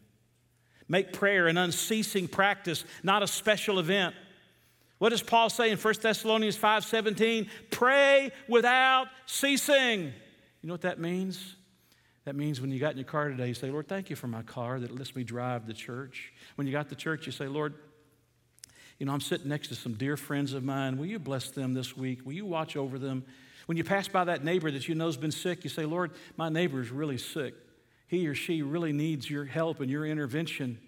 Make 0.89 1.13
prayer 1.13 1.49
an 1.49 1.59
unceasing 1.59 2.29
practice, 2.29 2.85
not 3.03 3.23
a 3.23 3.27
special 3.27 3.81
event. 3.81 4.15
What 4.99 5.11
does 5.11 5.23
Paul 5.23 5.51
say 5.51 5.71
in 5.71 5.77
1 5.77 5.95
Thessalonians 6.03 6.57
5:17? 6.57 7.51
Pray 7.71 8.31
without 8.49 9.09
ceasing. 9.27 10.05
You 10.63 10.67
know 10.67 10.75
what 10.75 10.83
that 10.83 10.99
means? 11.01 11.57
That 12.25 12.37
means 12.37 12.61
when 12.61 12.71
you 12.71 12.79
got 12.79 12.93
in 12.93 12.99
your 12.99 13.07
car 13.07 13.29
today, 13.29 13.49
you 13.49 13.55
say, 13.55 13.71
Lord, 13.71 13.89
thank 13.89 14.09
you 14.09 14.17
for 14.17 14.29
my 14.29 14.43
car 14.43 14.79
that 14.81 14.95
lets 14.95 15.17
me 15.17 15.25
drive 15.25 15.67
to 15.67 15.73
church. 15.73 16.33
When 16.57 16.67
you 16.67 16.73
got 16.73 16.89
to 16.91 16.95
church, 16.95 17.27
you 17.27 17.33
say, 17.33 17.49
Lord, 17.49 17.75
you 18.99 19.07
know, 19.07 19.13
I'm 19.13 19.21
sitting 19.21 19.49
next 19.49 19.69
to 19.69 19.75
some 19.75 19.95
dear 19.95 20.17
friends 20.17 20.53
of 20.53 20.63
mine. 20.65 20.99
Will 20.99 21.07
you 21.07 21.19
bless 21.19 21.51
them 21.51 21.75
this 21.75 21.97
week? 21.97 22.25
Will 22.27 22.33
you 22.33 22.47
watch 22.47 22.77
over 22.77 22.99
them? 22.99 23.25
When 23.69 23.77
you 23.77 23.85
pass 23.85 24.09
by 24.09 24.25
that 24.25 24.43
neighbor 24.43 24.71
that 24.71 24.89
you 24.89 24.95
know 24.95 25.05
has 25.05 25.19
been 25.19 25.31
sick, 25.31 25.63
you 25.63 25.69
say, 25.69 25.85
Lord, 25.85 26.13
my 26.39 26.49
neighbor 26.49 26.81
is 26.81 26.91
really 26.91 27.19
sick. 27.19 27.53
He 28.07 28.27
or 28.27 28.35
she 28.35 28.63
really 28.63 28.95
needs 28.95 29.29
your 29.29 29.45
help 29.45 29.81
and 29.81 29.91
your 29.91 30.07
intervention. 30.07 30.79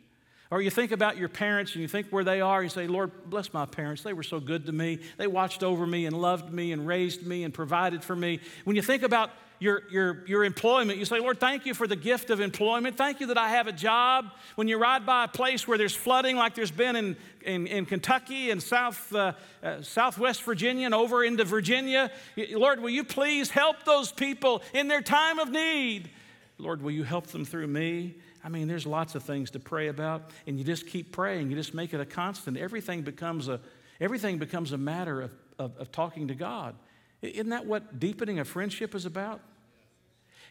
Or 0.51 0.63
you 0.63 0.71
think 0.71 0.91
about 0.91 1.19
your 1.19 1.29
parents 1.29 1.75
and 1.75 1.83
you 1.83 1.89
think 1.89 2.07
where 2.09 2.25
they 2.25 2.41
are, 2.41 2.63
you 2.63 2.71
say, 2.71 2.87
Lord, 2.87 3.11
bless 3.27 3.53
my 3.53 3.67
parents. 3.67 4.03
They 4.03 4.15
were 4.15 4.23
so 4.23 4.41
good 4.41 4.65
to 4.65 4.73
me. 4.73 4.99
They 5.19 5.27
watched 5.27 5.63
over 5.63 5.87
me 5.87 6.07
and 6.07 6.17
loved 6.19 6.55
me 6.55 6.73
and 6.73 6.87
raised 6.87 7.27
me 7.27 7.45
and 7.45 7.53
provided 7.53 8.03
for 8.03 8.17
me. 8.17 8.41
When 8.65 8.77
you 8.77 8.83
think 8.83 9.03
about 9.03 9.31
your, 9.61 9.83
your, 9.91 10.27
your 10.27 10.43
employment, 10.43 10.99
you 10.99 11.05
say, 11.05 11.21
Lord, 11.21 11.39
thank 11.39 11.67
you 11.67 11.75
for 11.75 11.87
the 11.87 11.95
gift 11.95 12.31
of 12.31 12.41
employment. 12.41 12.97
Thank 12.97 13.21
you 13.21 13.27
that 13.27 13.37
I 13.37 13.51
have 13.51 13.67
a 13.67 13.73
job. 13.73 14.33
When 14.57 14.69
you 14.69 14.79
ride 14.79 15.05
by 15.05 15.25
a 15.25 15.29
place 15.29 15.69
where 15.69 15.77
there's 15.77 15.95
flooding, 15.95 16.37
like 16.37 16.55
there's 16.55 16.71
been 16.71 16.97
in, 16.97 17.17
in, 17.43 17.67
in 17.67 17.85
Kentucky 17.85 18.51
and 18.51 18.63
South, 18.63 19.15
uh, 19.15 19.35
uh, 19.63 19.83
Southwest 19.83 20.43
Virginia 20.45 20.87
and 20.87 20.95
over 20.95 21.23
into 21.23 21.45
Virginia, 21.45 22.11
Lord, 22.53 22.81
will 22.81 22.91
you 22.91 23.05
please 23.05 23.51
help 23.51 23.85
those 23.85 24.11
people 24.11 24.63
in 24.73 24.89
their 24.89 25.03
time 25.03 25.39
of 25.39 25.51
need? 25.51 26.11
Lord, 26.57 26.83
will 26.83 26.91
you 26.91 27.05
help 27.05 27.27
them 27.27 27.45
through 27.45 27.67
me? 27.67 28.17
I 28.43 28.49
mean, 28.49 28.67
there's 28.67 28.87
lots 28.87 29.15
of 29.15 29.23
things 29.23 29.51
to 29.51 29.61
pray 29.61 29.89
about, 29.89 30.31
and 30.47 30.59
you 30.59 30.65
just 30.65 30.87
keep 30.87 31.13
praying. 31.13 31.51
You 31.51 31.57
just 31.57 31.75
make 31.75 31.93
it 31.93 32.01
a 32.01 32.07
constant. 32.07 32.57
Everything 32.57 33.03
becomes 33.03 33.49
a, 33.49 33.61
everything 34.01 34.39
becomes 34.39 34.73
a 34.73 34.79
matter 34.79 35.21
of, 35.21 35.35
of, 35.59 35.77
of 35.77 35.93
talking 35.93 36.29
to 36.29 36.35
God. 36.35 36.75
Isn't 37.21 37.51
that 37.51 37.67
what 37.67 38.01
deepening 38.01 38.39
a 38.39 38.45
friendship 38.47 38.95
is 38.95 39.05
about? 39.05 39.43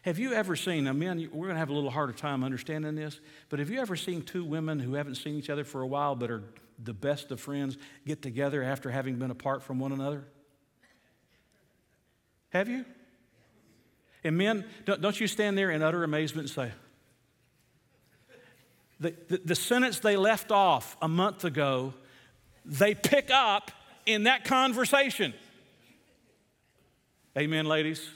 Have 0.02 0.18
you 0.18 0.32
ever 0.32 0.56
seen, 0.56 0.84
now 0.84 0.92
men, 0.92 1.28
we're 1.32 1.46
going 1.46 1.56
to 1.56 1.58
have 1.58 1.68
a 1.68 1.74
little 1.74 1.90
harder 1.90 2.12
time 2.12 2.42
understanding 2.42 2.94
this, 2.94 3.20
but 3.50 3.58
have 3.58 3.68
you 3.68 3.80
ever 3.80 3.96
seen 3.96 4.22
two 4.22 4.44
women 4.44 4.78
who 4.78 4.94
haven't 4.94 5.16
seen 5.16 5.34
each 5.34 5.50
other 5.50 5.64
for 5.64 5.82
a 5.82 5.86
while 5.86 6.14
but 6.14 6.30
are 6.30 6.42
the 6.82 6.94
best 6.94 7.30
of 7.30 7.40
friends 7.40 7.76
get 8.06 8.22
together 8.22 8.62
after 8.62 8.90
having 8.90 9.16
been 9.16 9.30
apart 9.30 9.62
from 9.62 9.78
one 9.78 9.92
another? 9.92 10.24
Have 12.50 12.68
you? 12.68 12.84
And 14.24 14.36
men, 14.36 14.64
don't, 14.84 15.20
you 15.20 15.26
stand 15.26 15.56
there 15.56 15.70
in 15.70 15.82
utter 15.82 16.02
amazement 16.02 16.48
and 16.48 16.54
say, 16.54 16.72
the, 18.98 19.14
the, 19.28 19.40
the 19.44 19.54
sentence 19.54 19.98
they 19.98 20.16
left 20.16 20.50
off 20.50 20.96
a 21.00 21.08
month 21.08 21.44
ago, 21.44 21.94
they 22.64 22.94
pick 22.94 23.30
up 23.30 23.70
in 24.04 24.24
that 24.24 24.44
conversation. 24.44 25.32
Amen, 27.36 27.66
ladies? 27.66 28.06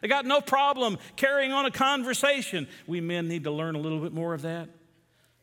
They 0.00 0.08
got 0.08 0.24
no 0.24 0.40
problem 0.40 0.98
carrying 1.16 1.52
on 1.52 1.66
a 1.66 1.70
conversation. 1.70 2.68
We 2.86 3.00
men 3.00 3.28
need 3.28 3.44
to 3.44 3.50
learn 3.50 3.74
a 3.74 3.78
little 3.78 4.00
bit 4.00 4.12
more 4.12 4.34
of 4.34 4.42
that. 4.42 4.68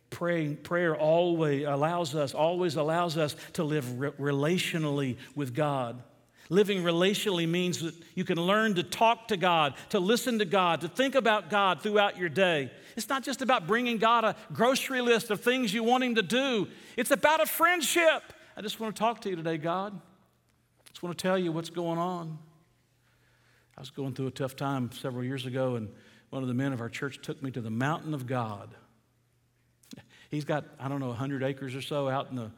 Praying, 0.09 0.57
prayer 0.57 0.95
always 0.95 1.65
allows 1.65 2.15
us, 2.15 2.33
always 2.33 2.75
allows 2.75 3.17
us 3.17 3.35
to 3.53 3.63
live 3.63 3.99
re- 3.99 4.11
relationally 4.11 5.17
with 5.35 5.53
God. 5.53 6.01
Living 6.49 6.81
relationally 6.81 7.47
means 7.47 7.81
that 7.81 7.93
you 8.15 8.23
can 8.23 8.39
learn 8.39 8.75
to 8.75 8.83
talk 8.83 9.27
to 9.27 9.37
God, 9.37 9.73
to 9.89 9.99
listen 9.99 10.39
to 10.39 10.45
God, 10.45 10.81
to 10.81 10.87
think 10.87 11.15
about 11.15 11.49
God 11.49 11.81
throughout 11.81 12.17
your 12.17 12.29
day. 12.29 12.71
It's 12.95 13.09
not 13.09 13.23
just 13.23 13.41
about 13.41 13.67
bringing 13.67 13.97
God 13.97 14.23
a 14.23 14.35
grocery 14.53 15.01
list 15.01 15.29
of 15.29 15.41
things 15.41 15.73
you 15.73 15.83
want 15.83 16.05
Him 16.05 16.15
to 16.15 16.21
do, 16.21 16.67
it's 16.95 17.11
about 17.11 17.41
a 17.41 17.45
friendship. 17.45 18.23
I 18.55 18.61
just 18.61 18.79
want 18.79 18.95
to 18.95 18.99
talk 18.99 19.21
to 19.21 19.29
you 19.29 19.35
today, 19.35 19.57
God. 19.57 19.93
I 19.93 20.89
just 20.89 21.03
want 21.03 21.17
to 21.17 21.21
tell 21.21 21.37
you 21.37 21.51
what's 21.51 21.69
going 21.69 21.99
on. 21.99 22.39
I 23.77 23.81
was 23.81 23.91
going 23.91 24.13
through 24.13 24.27
a 24.27 24.31
tough 24.31 24.55
time 24.55 24.89
several 24.91 25.23
years 25.23 25.45
ago, 25.45 25.75
and 25.75 25.87
one 26.31 26.41
of 26.41 26.47
the 26.47 26.55
men 26.55 26.73
of 26.73 26.81
our 26.81 26.89
church 26.89 27.21
took 27.21 27.43
me 27.43 27.51
to 27.51 27.61
the 27.61 27.69
mountain 27.69 28.15
of 28.15 28.25
God. 28.25 28.73
He's 30.31 30.45
got, 30.45 30.65
I 30.79 30.87
don't 30.87 30.99
know, 30.99 31.09
100 31.09 31.43
acres 31.43 31.75
or 31.75 31.81
so 31.81 32.09
out 32.09 32.31
in 32.31 32.37
the, 32.37 32.51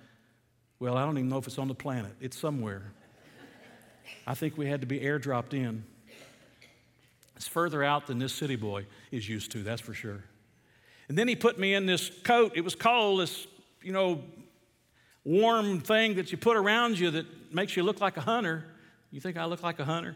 well, 0.80 0.96
I 0.98 1.04
don't 1.04 1.18
even 1.18 1.28
know 1.28 1.38
if 1.38 1.46
it's 1.46 1.58
on 1.58 1.68
the 1.68 1.76
planet. 1.76 2.14
It's 2.22 2.40
somewhere. 2.40 2.94
I 4.26 4.34
think 4.34 4.58
we 4.58 4.68
had 4.68 4.80
to 4.80 4.88
be 4.88 5.00
airdropped 5.02 5.54
in. 5.54 5.84
It's 7.36 7.48
further 7.48 7.84
out 7.84 8.08
than 8.08 8.18
this 8.18 8.34
city 8.34 8.56
boy 8.56 8.86
is 9.12 9.28
used 9.28 9.52
to, 9.52 9.64
that's 9.64 9.82
for 9.82 9.94
sure. 9.94 10.24
And 11.10 11.18
then 11.18 11.28
he 11.28 11.36
put 11.36 11.60
me 11.60 11.74
in 11.74 11.86
this 11.86 12.10
coat. 12.24 12.54
It 12.56 12.62
was 12.62 12.76
cold, 12.76 13.20
this, 13.20 13.46
you 13.82 13.92
know, 13.92 14.24
warm 15.26 15.82
thing 15.82 16.16
that 16.16 16.32
you 16.32 16.38
put 16.38 16.56
around 16.56 16.98
you 16.98 17.12
that 17.12 17.54
makes 17.54 17.76
you 17.76 17.84
look 17.84 18.00
like 18.00 18.16
a 18.16 18.22
hunter. 18.22 18.64
You 19.12 19.20
think 19.20 19.36
I 19.36 19.46
look 19.46 19.64
like 19.64 19.80
a 19.80 19.86
hunter? 19.86 20.16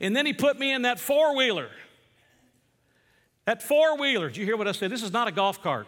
And 0.00 0.14
then 0.14 0.26
he 0.26 0.32
put 0.32 0.58
me 0.58 0.72
in 0.72 0.82
that 0.82 1.00
four 1.00 1.36
wheeler. 1.36 1.70
That 3.46 3.62
four 3.62 3.96
wheeler. 3.96 4.28
Did 4.28 4.38
you 4.38 4.44
hear 4.44 4.56
what 4.56 4.68
I 4.68 4.72
said? 4.72 4.90
This 4.90 5.02
is 5.02 5.12
not 5.12 5.28
a 5.28 5.32
golf 5.32 5.62
cart. 5.62 5.86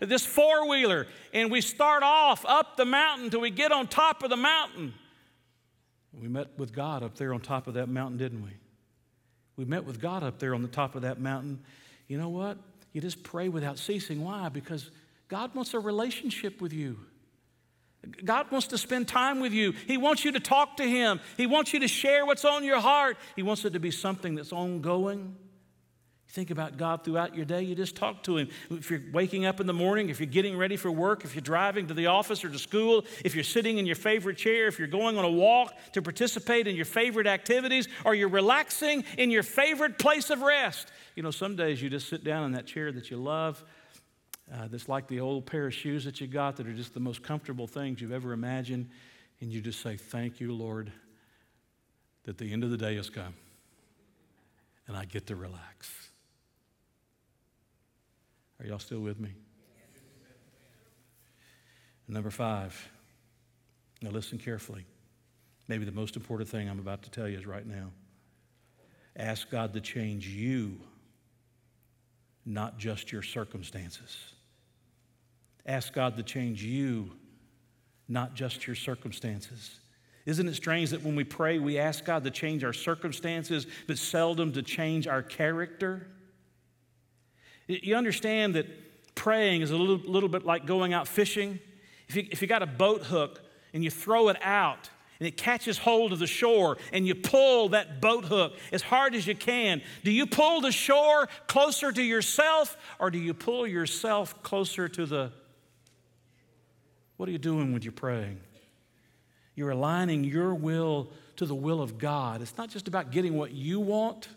this 0.00 0.24
four 0.24 0.68
wheeler. 0.68 1.06
And 1.32 1.50
we 1.50 1.60
start 1.60 2.02
off 2.02 2.44
up 2.46 2.76
the 2.76 2.84
mountain 2.84 3.30
till 3.30 3.40
we 3.40 3.50
get 3.50 3.72
on 3.72 3.86
top 3.86 4.22
of 4.22 4.30
the 4.30 4.36
mountain. 4.36 4.94
We 6.12 6.28
met 6.28 6.56
with 6.58 6.72
God 6.72 7.02
up 7.02 7.16
there 7.16 7.34
on 7.34 7.40
top 7.40 7.66
of 7.66 7.74
that 7.74 7.88
mountain, 7.88 8.18
didn't 8.18 8.42
we? 8.42 8.50
We 9.56 9.64
met 9.64 9.84
with 9.84 10.00
God 10.00 10.22
up 10.22 10.38
there 10.38 10.54
on 10.54 10.62
the 10.62 10.68
top 10.68 10.94
of 10.94 11.02
that 11.02 11.20
mountain. 11.20 11.60
You 12.06 12.18
know 12.18 12.28
what? 12.28 12.58
You 12.92 13.00
just 13.00 13.22
pray 13.22 13.48
without 13.48 13.78
ceasing. 13.78 14.22
Why? 14.22 14.48
Because 14.48 14.90
God 15.28 15.54
wants 15.54 15.74
a 15.74 15.80
relationship 15.80 16.60
with 16.60 16.72
you. 16.72 16.98
God 18.24 18.50
wants 18.50 18.68
to 18.68 18.78
spend 18.78 19.08
time 19.08 19.40
with 19.40 19.52
you. 19.52 19.72
He 19.86 19.96
wants 19.96 20.24
you 20.24 20.32
to 20.32 20.40
talk 20.40 20.76
to 20.78 20.84
Him. 20.84 21.20
He 21.36 21.46
wants 21.46 21.72
you 21.72 21.80
to 21.80 21.88
share 21.88 22.26
what's 22.26 22.44
on 22.44 22.64
your 22.64 22.80
heart. 22.80 23.16
He 23.36 23.42
wants 23.42 23.64
it 23.64 23.72
to 23.72 23.80
be 23.80 23.90
something 23.90 24.34
that's 24.34 24.52
ongoing. 24.52 25.36
Think 26.34 26.50
about 26.50 26.76
God 26.76 27.04
throughout 27.04 27.36
your 27.36 27.44
day, 27.44 27.62
you 27.62 27.76
just 27.76 27.94
talk 27.94 28.24
to 28.24 28.38
Him. 28.38 28.48
If 28.68 28.90
you're 28.90 29.02
waking 29.12 29.46
up 29.46 29.60
in 29.60 29.68
the 29.68 29.72
morning, 29.72 30.08
if 30.08 30.18
you're 30.18 30.26
getting 30.26 30.58
ready 30.58 30.76
for 30.76 30.90
work, 30.90 31.24
if 31.24 31.36
you're 31.36 31.42
driving 31.42 31.86
to 31.86 31.94
the 31.94 32.06
office 32.06 32.44
or 32.44 32.48
to 32.48 32.58
school, 32.58 33.04
if 33.24 33.36
you're 33.36 33.44
sitting 33.44 33.78
in 33.78 33.86
your 33.86 33.94
favorite 33.94 34.36
chair, 34.36 34.66
if 34.66 34.80
you're 34.80 34.88
going 34.88 35.16
on 35.16 35.24
a 35.24 35.30
walk 35.30 35.72
to 35.92 36.02
participate 36.02 36.66
in 36.66 36.74
your 36.74 36.86
favorite 36.86 37.28
activities, 37.28 37.86
or 38.04 38.16
you're 38.16 38.28
relaxing 38.28 39.04
in 39.16 39.30
your 39.30 39.44
favorite 39.44 39.96
place 39.96 40.28
of 40.28 40.42
rest. 40.42 40.90
You 41.14 41.22
know, 41.22 41.30
some 41.30 41.54
days 41.54 41.80
you 41.80 41.88
just 41.88 42.08
sit 42.08 42.24
down 42.24 42.42
in 42.46 42.52
that 42.52 42.66
chair 42.66 42.90
that 42.90 43.12
you 43.12 43.16
love 43.16 43.64
uh, 44.52 44.68
that's 44.68 44.88
like 44.88 45.08
the 45.08 45.20
old 45.20 45.46
pair 45.46 45.66
of 45.66 45.74
shoes 45.74 46.04
that 46.04 46.20
you 46.20 46.26
got 46.26 46.56
that 46.56 46.66
are 46.66 46.72
just 46.72 46.94
the 46.94 47.00
most 47.00 47.22
comfortable 47.22 47.66
things 47.66 48.00
you've 48.00 48.12
ever 48.12 48.32
imagined. 48.32 48.90
And 49.40 49.52
you 49.52 49.60
just 49.60 49.80
say, 49.80 49.96
Thank 49.96 50.40
you, 50.40 50.52
Lord, 50.54 50.92
that 52.24 52.38
the 52.38 52.52
end 52.52 52.64
of 52.64 52.70
the 52.70 52.76
day 52.76 52.96
has 52.96 53.10
come 53.10 53.34
and 54.86 54.96
I 54.96 55.04
get 55.04 55.26
to 55.28 55.36
relax. 55.36 56.10
Are 58.60 58.66
y'all 58.66 58.78
still 58.78 59.00
with 59.00 59.18
me? 59.18 59.30
Number 62.06 62.30
five, 62.30 62.90
now 64.02 64.10
listen 64.10 64.38
carefully. 64.38 64.84
Maybe 65.68 65.86
the 65.86 65.92
most 65.92 66.16
important 66.16 66.50
thing 66.50 66.68
I'm 66.68 66.78
about 66.78 67.02
to 67.04 67.10
tell 67.10 67.26
you 67.26 67.38
is 67.38 67.46
right 67.46 67.66
now. 67.66 67.90
Ask 69.16 69.50
God 69.50 69.72
to 69.72 69.80
change 69.80 70.28
you, 70.28 70.78
not 72.46 72.78
just 72.78 73.12
your 73.12 73.22
circumstances. 73.22 74.16
Ask 75.66 75.92
God 75.92 76.16
to 76.16 76.22
change 76.22 76.62
you, 76.62 77.10
not 78.08 78.34
just 78.34 78.66
your 78.66 78.76
circumstances. 78.76 79.78
Isn't 80.26 80.48
it 80.48 80.54
strange 80.54 80.90
that 80.90 81.02
when 81.02 81.16
we 81.16 81.24
pray, 81.24 81.58
we 81.58 81.78
ask 81.78 82.04
God 82.04 82.24
to 82.24 82.30
change 82.30 82.64
our 82.64 82.72
circumstances, 82.72 83.66
but 83.86 83.98
seldom 83.98 84.52
to 84.52 84.62
change 84.62 85.06
our 85.06 85.22
character? 85.22 86.06
You 87.66 87.96
understand 87.96 88.54
that 88.54 88.66
praying 89.14 89.62
is 89.62 89.70
a 89.70 89.76
little, 89.76 89.96
little 89.96 90.28
bit 90.28 90.44
like 90.44 90.66
going 90.66 90.92
out 90.92 91.08
fishing. 91.08 91.58
If 92.08 92.16
you, 92.16 92.26
if 92.30 92.42
you 92.42 92.48
got 92.48 92.62
a 92.62 92.66
boat 92.66 93.02
hook 93.02 93.40
and 93.72 93.82
you 93.82 93.90
throw 93.90 94.28
it 94.28 94.36
out 94.42 94.90
and 95.24 95.32
it 95.32 95.38
catches 95.38 95.78
hold 95.78 96.12
of 96.12 96.18
the 96.18 96.26
shore 96.26 96.76
and 96.92 97.06
you 97.06 97.14
pull 97.14 97.70
that 97.70 98.02
boat 98.02 98.26
hook 98.26 98.52
as 98.72 98.82
hard 98.82 99.14
as 99.14 99.26
you 99.26 99.34
can, 99.34 99.80
do 100.02 100.10
you 100.10 100.26
pull 100.26 100.60
the 100.60 100.70
shore 100.70 101.30
closer 101.46 101.90
to 101.90 102.02
yourself 102.02 102.76
or 102.98 103.10
do 103.10 103.16
you 103.16 103.32
pull 103.32 103.66
yourself 103.66 104.42
closer 104.42 104.86
to 104.86 105.06
the 105.06 105.32
what 107.16 107.26
are 107.26 107.32
you 107.32 107.38
doing 107.38 107.72
when 107.72 107.80
you're 107.80 107.90
praying? 107.90 108.38
You're 109.54 109.70
aligning 109.70 110.24
your 110.24 110.54
will 110.54 111.10
to 111.36 111.46
the 111.46 111.54
will 111.54 111.80
of 111.80 111.96
God. 111.96 112.42
It's 112.42 112.58
not 112.58 112.68
just 112.68 112.86
about 112.86 113.10
getting 113.10 113.34
what 113.34 113.52
you 113.52 113.80
want, 113.80 114.28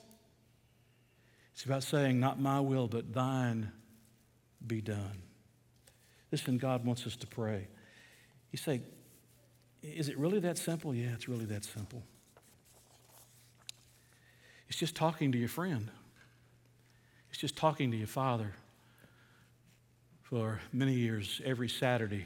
it's 1.51 1.65
about 1.65 1.83
saying, 1.83 2.17
Not 2.17 2.39
my 2.39 2.61
will, 2.61 2.87
but 2.87 3.11
thine 3.13 3.73
be 4.65 4.79
done. 4.79 5.21
Listen, 6.31 6.57
God 6.57 6.85
wants 6.85 7.05
us 7.05 7.17
to 7.17 7.27
pray. 7.27 7.67
You 8.53 8.57
say, 8.57 8.83
Is 9.81 10.09
it 10.09 10.17
really 10.17 10.39
that 10.39 10.57
simple? 10.57 10.93
Yeah, 10.93 11.09
it's 11.13 11.27
really 11.27 11.45
that 11.45 11.63
simple. 11.63 12.03
It's 14.67 14.77
just 14.77 14.95
talking 14.95 15.31
to 15.31 15.37
your 15.37 15.47
friend. 15.47 15.89
It's 17.29 17.39
just 17.39 17.55
talking 17.55 17.91
to 17.91 17.97
your 17.97 18.07
father 18.07 18.53
for 20.23 20.59
many 20.73 20.93
years, 20.93 21.41
every 21.45 21.69
Saturday 21.69 22.25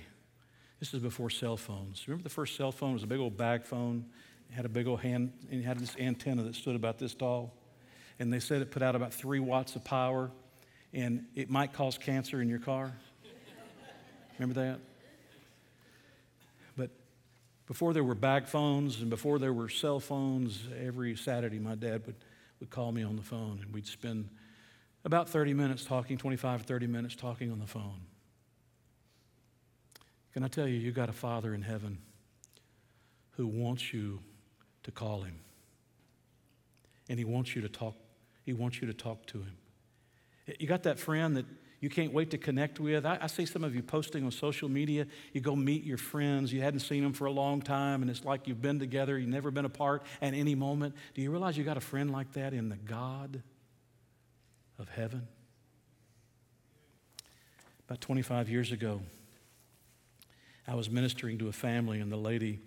this 0.81 0.95
is 0.95 0.99
before 0.99 1.29
cell 1.29 1.57
phones. 1.57 2.07
Remember 2.07 2.23
the 2.23 2.33
first 2.33 2.55
cell 2.55 2.71
phone 2.71 2.89
it 2.89 2.93
was 2.93 3.03
a 3.03 3.07
big 3.07 3.19
old 3.19 3.37
bag 3.37 3.63
phone. 3.63 4.03
It 4.49 4.53
had 4.53 4.65
a 4.65 4.69
big 4.69 4.87
old 4.87 4.99
hand, 4.99 5.31
and 5.51 5.61
it 5.61 5.63
had 5.63 5.77
this 5.77 5.95
antenna 5.97 6.41
that 6.41 6.55
stood 6.55 6.75
about 6.75 6.97
this 6.97 7.13
tall. 7.13 7.53
And 8.17 8.33
they 8.33 8.39
said 8.39 8.63
it 8.63 8.71
put 8.71 8.81
out 8.81 8.95
about 8.95 9.13
three 9.13 9.39
watts 9.39 9.75
of 9.75 9.83
power, 9.83 10.31
and 10.91 11.25
it 11.35 11.51
might 11.51 11.71
cause 11.71 11.99
cancer 11.99 12.41
in 12.41 12.49
your 12.49 12.57
car. 12.57 12.91
Remember 14.39 14.59
that? 14.59 14.79
Before 17.71 17.93
there 17.93 18.03
were 18.03 18.15
bag 18.15 18.47
phones 18.47 18.99
and 18.99 19.09
before 19.09 19.39
there 19.39 19.53
were 19.53 19.69
cell 19.69 20.01
phones, 20.01 20.67
every 20.77 21.15
Saturday 21.15 21.57
my 21.57 21.75
dad 21.75 22.05
would, 22.05 22.17
would 22.59 22.69
call 22.69 22.91
me 22.91 23.01
on 23.01 23.15
the 23.15 23.21
phone, 23.21 23.61
and 23.63 23.73
we'd 23.73 23.87
spend 23.87 24.27
about 25.05 25.29
30 25.29 25.53
minutes 25.53 25.85
talking, 25.85 26.17
25 26.17 26.59
or 26.59 26.63
30 26.65 26.87
minutes 26.87 27.15
talking 27.15 27.49
on 27.49 27.59
the 27.59 27.65
phone. 27.65 28.01
Can 30.33 30.43
I 30.43 30.49
tell 30.49 30.67
you, 30.67 30.79
you 30.79 30.91
got 30.91 31.07
a 31.07 31.13
Father 31.13 31.53
in 31.53 31.61
heaven 31.61 31.99
who 33.37 33.47
wants 33.47 33.93
you 33.93 34.19
to 34.83 34.91
call 34.91 35.21
him. 35.21 35.39
And 37.07 37.17
he 37.17 37.23
wants 37.23 37.55
you 37.55 37.61
to 37.61 37.69
talk, 37.69 37.95
he 38.43 38.51
wants 38.51 38.81
you 38.81 38.87
to 38.87 38.93
talk 38.93 39.25
to 39.27 39.37
him. 39.37 39.55
You 40.59 40.67
got 40.67 40.83
that 40.83 40.99
friend 40.99 41.37
that 41.37 41.45
you 41.81 41.89
can't 41.89 42.13
wait 42.13 42.29
to 42.29 42.37
connect 42.37 42.79
with. 42.79 43.07
I, 43.07 43.17
I, 43.21 43.27
see 43.27 43.47
some 43.47 43.63
of 43.63 43.73
you 43.73 43.81
posting 43.81 44.23
on 44.23 44.29
social 44.29 44.69
media. 44.69 45.07
You 45.33 45.41
go 45.41 45.55
meet 45.55 45.83
your 45.83 45.97
friends. 45.97 46.53
You 46.53 46.61
hadn't 46.61 46.81
seen 46.81 47.01
them 47.01 47.11
for 47.11 47.25
a 47.25 47.31
long 47.31 47.59
time, 47.59 48.03
and 48.03 48.11
it's 48.11 48.23
like 48.23 48.47
you've 48.47 48.61
been 48.61 48.77
together. 48.77 49.17
You've 49.17 49.29
never 49.29 49.49
been 49.49 49.65
apart 49.65 50.03
at 50.21 50.35
any 50.35 50.53
moment. 50.53 50.93
Do 51.15 51.23
you 51.23 51.31
realize 51.31 51.57
you 51.57 51.63
got 51.63 51.77
a 51.77 51.81
friend 51.81 52.11
like 52.11 52.33
that 52.33 52.53
in 52.53 52.69
the 52.69 52.75
God 52.75 53.41
of 54.77 54.89
heaven? 54.89 55.27
About 57.87 57.99
25 57.99 58.47
years 58.47 58.71
ago, 58.71 59.01
I 60.67 60.75
was 60.75 60.87
ministering 60.87 61.39
to 61.39 61.47
a 61.47 61.51
family, 61.51 61.99
and 61.99 62.11
the 62.11 62.17
lady 62.17 62.59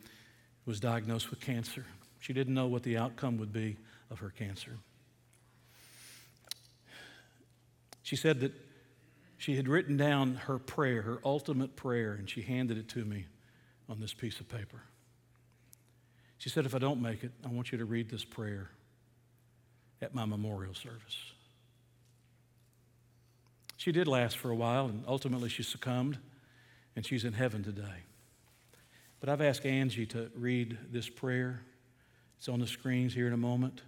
was 0.67 0.81
diagnosed 0.81 1.31
with 1.31 1.41
cancer. 1.41 1.85
She 2.19 2.33
didn't 2.33 2.55
know 2.55 2.67
what 2.67 2.83
the 2.83 2.97
outcome 2.97 3.39
would 3.39 3.53
be 3.53 3.77
of 4.11 4.19
her 4.19 4.31
cancer. 4.31 4.73
She 8.03 8.17
said 8.17 8.41
that 8.41 8.53
she 9.45 9.57
had 9.57 9.69
written 9.69 9.99
down 9.99 10.37
her 10.37 10.59
prayer, 10.59 11.03
her 11.03 11.19
ultimate 11.23 11.77
prayer, 11.77 12.15
and 12.15 12.31
she 12.31 12.41
handed 12.41 12.79
it 12.79 12.89
to 12.89 13.05
me 13.05 13.27
on 13.91 14.01
this 14.01 14.15
piece 14.15 14.41
of 14.41 14.49
paper. 14.49 14.81
She 16.39 16.49
said, 16.49 16.65
If 16.65 16.75
I 16.75 16.79
don't 16.79 17.03
make 17.03 17.23
it, 17.23 17.31
I 17.45 17.49
want 17.49 17.71
you 17.71 17.77
to 17.77 17.85
read 17.85 18.09
this 18.09 18.25
prayer 18.25 18.71
at 20.01 20.15
my 20.15 20.25
memorial 20.25 20.73
service. 20.73 21.19
She 23.77 23.93
did 23.93 24.09
last 24.09 24.39
for 24.39 24.51
a 24.51 24.55
while, 24.55 24.87
and 24.87 25.05
ultimately 25.07 25.51
she 25.51 25.63
succumbed, 25.63 26.17
and 26.97 27.05
she's 27.05 27.27
in 27.27 27.35
heaven 27.35 27.63
today. 27.63 28.05
But 29.21 29.29
I've 29.29 29.43
asked 29.43 29.67
Angie 29.67 30.07
to 30.07 30.31
read 30.35 30.79
this 30.91 31.11
prayer. 31.11 31.61
It's 32.39 32.49
on 32.49 32.61
the 32.61 32.67
screens 32.67 33.13
here 33.13 33.27
in 33.27 33.35
a 33.35 33.37
moment. 33.37 33.83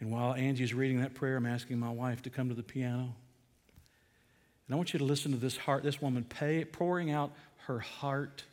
And 0.00 0.10
while 0.10 0.32
Angie's 0.32 0.72
reading 0.72 1.02
that 1.02 1.12
prayer, 1.12 1.36
I'm 1.36 1.44
asking 1.44 1.78
my 1.78 1.90
wife 1.90 2.22
to 2.22 2.30
come 2.30 2.48
to 2.48 2.54
the 2.54 2.62
piano. 2.62 3.16
And 4.66 4.74
I 4.74 4.76
want 4.76 4.92
you 4.92 4.98
to 4.98 5.04
listen 5.04 5.32
to 5.32 5.38
this 5.38 5.56
heart, 5.56 5.82
this 5.82 6.00
woman 6.00 6.24
pay, 6.24 6.64
pouring 6.64 7.10
out 7.10 7.32
her 7.66 7.78
heart 7.78 8.44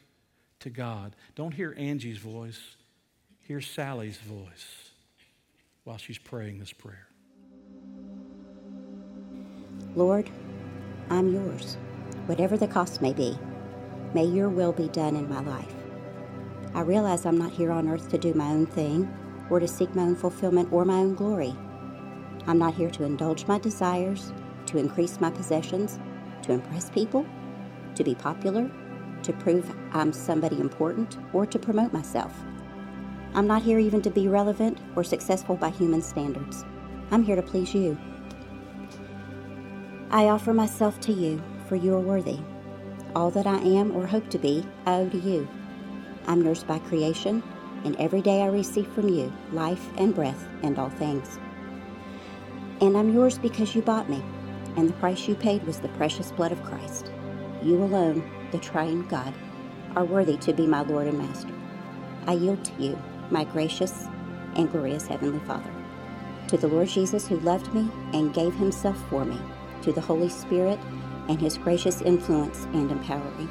to 0.60 0.70
God. 0.70 1.16
Don't 1.36 1.54
hear 1.54 1.74
Angie's 1.78 2.18
voice, 2.18 2.60
hear 3.42 3.62
Sally's 3.62 4.18
voice 4.18 4.92
while 5.84 5.98
she's 5.98 6.18
praying 6.18 6.60
this 6.60 6.74
prayer. 6.74 7.08
Lord, 9.96 10.30
I'm 11.10 11.34
yours, 11.34 11.78
whatever 12.26 12.56
the 12.58 12.68
cost 12.68 13.02
may 13.02 13.14
be. 13.14 13.38
May 14.14 14.26
your 14.26 14.50
will 14.50 14.72
be 14.72 14.90
done 14.90 15.16
in 15.16 15.30
my 15.30 15.42
life. 15.42 15.74
I 16.74 16.82
realize 16.82 17.26
I'm 17.26 17.38
not 17.38 17.52
here 17.52 17.72
on 17.72 17.90
earth 17.90 18.10
to 18.10 18.18
do 18.18 18.34
my 18.34 18.48
own 18.48 18.66
thing 18.66 19.12
or 19.50 19.60
to 19.60 19.68
seek 19.68 19.94
my 19.96 20.04
own 20.04 20.16
fulfillment 20.16 20.72
or 20.72 20.86
my 20.86 20.96
own 20.96 21.16
glory. 21.16 21.54
I'm 22.48 22.58
not 22.58 22.74
here 22.74 22.90
to 22.92 23.04
indulge 23.04 23.46
my 23.48 23.60
desires, 23.60 24.32
to 24.72 24.78
increase 24.78 25.20
my 25.20 25.30
possessions, 25.30 26.00
to 26.44 26.54
impress 26.54 26.90
people, 26.90 27.26
to 27.96 28.04
be 28.04 28.16
popular, 28.16 28.72
to 29.24 29.34
prove 29.34 29.70
I'm 29.94 30.14
somebody 30.14 30.60
important, 30.60 31.18
or 31.34 31.46
to 31.46 31.60
promote 31.60 31.94
myself. 31.94 32.34
I'm 33.34 33.48
not 33.48 33.62
here 33.62 33.80
even 33.80 34.02
to 34.02 34.10
be 34.10 34.28
relevant 34.28 34.80
or 34.96 35.04
successful 35.04 35.56
by 35.56 35.70
human 35.70 36.02
standards. 36.02 36.66
I'm 37.12 37.24
here 37.24 37.36
to 37.36 37.42
please 37.42 37.74
you. 37.74 37.98
I 40.10 40.26
offer 40.30 40.54
myself 40.54 41.00
to 41.02 41.14
you, 41.14 41.42
for 41.68 41.76
you 41.76 41.94
are 41.96 42.00
worthy. 42.02 42.40
All 43.16 43.30
that 43.32 43.48
I 43.48 43.58
am 43.58 43.96
or 43.96 44.08
hope 44.08 44.30
to 44.30 44.40
be, 44.40 44.66
I 44.86 44.96
owe 44.96 45.10
to 45.10 45.18
you. 45.18 45.48
I'm 46.28 46.42
nursed 46.42 46.68
by 46.68 46.80
creation, 46.80 47.44
and 47.84 47.96
every 47.98 48.22
day 48.22 48.42
I 48.42 48.48
receive 48.48 48.88
from 48.88 49.10
you 49.10 49.32
life 49.52 49.86
and 49.98 50.16
breath 50.16 50.48
and 50.64 50.80
all 50.80 50.90
things. 50.90 51.40
And 52.80 52.98
I'm 52.98 53.14
yours 53.14 53.38
because 53.38 53.76
you 53.76 53.82
bought 53.82 54.10
me, 54.10 54.24
and 54.78 54.90
the 54.90 54.94
price 54.94 55.28
you 55.28 55.36
paid 55.36 55.64
was 55.64 55.80
the 55.80 55.90
precious 55.90 56.32
blood 56.32 56.52
of 56.52 56.64
Christ. 56.64 57.12
You 57.62 57.84
alone, 57.84 58.24
the 58.52 58.58
triune 58.60 59.08
God, 59.08 59.34
are 59.96 60.06
worthy 60.06 60.38
to 60.38 60.54
be 60.54 60.66
my 60.66 60.82
Lord 60.82 61.08
and 61.08 61.18
Master. 61.18 61.54
I 62.28 62.34
yield 62.34 62.64
to 62.66 62.82
you, 62.82 62.98
my 63.30 63.44
gracious 63.44 64.08
and 64.56 64.72
glorious 64.72 65.08
Heavenly 65.08 65.40
Father. 65.46 65.72
To 66.48 66.58
the 66.58 66.68
Lord 66.68 66.88
Jesus 66.88 67.28
who 67.28 67.40
loved 67.40 67.74
me 67.74 67.90
and 68.14 68.34
gave 68.34 68.54
himself 68.56 68.98
for 69.10 69.26
me, 69.26 69.40
to 69.84 69.92
the 69.92 70.02
Holy 70.02 70.30
Spirit 70.30 70.80
and 71.30 71.40
his 71.40 71.58
gracious 71.58 72.02
influence 72.02 72.66
and 72.74 72.92
empowering. 72.92 73.50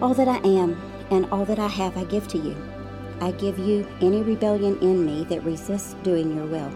All 0.00 0.14
that 0.14 0.28
I 0.28 0.38
am 0.46 0.80
and 1.10 1.26
all 1.30 1.44
that 1.44 1.58
I 1.58 1.68
have 1.68 1.96
I 1.96 2.04
give 2.04 2.28
to 2.28 2.38
you. 2.38 2.56
I 3.20 3.30
give 3.32 3.58
you 3.58 3.86
any 4.00 4.22
rebellion 4.22 4.78
in 4.80 5.04
me 5.04 5.24
that 5.24 5.44
resists 5.44 5.94
doing 6.02 6.36
your 6.36 6.46
will. 6.46 6.72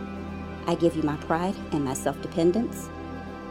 I 0.69 0.75
give 0.75 0.95
you 0.95 1.03
my 1.03 1.16
pride 1.16 1.57
and 1.73 1.83
my 1.83 1.95
self 1.95 2.21
dependence 2.21 2.91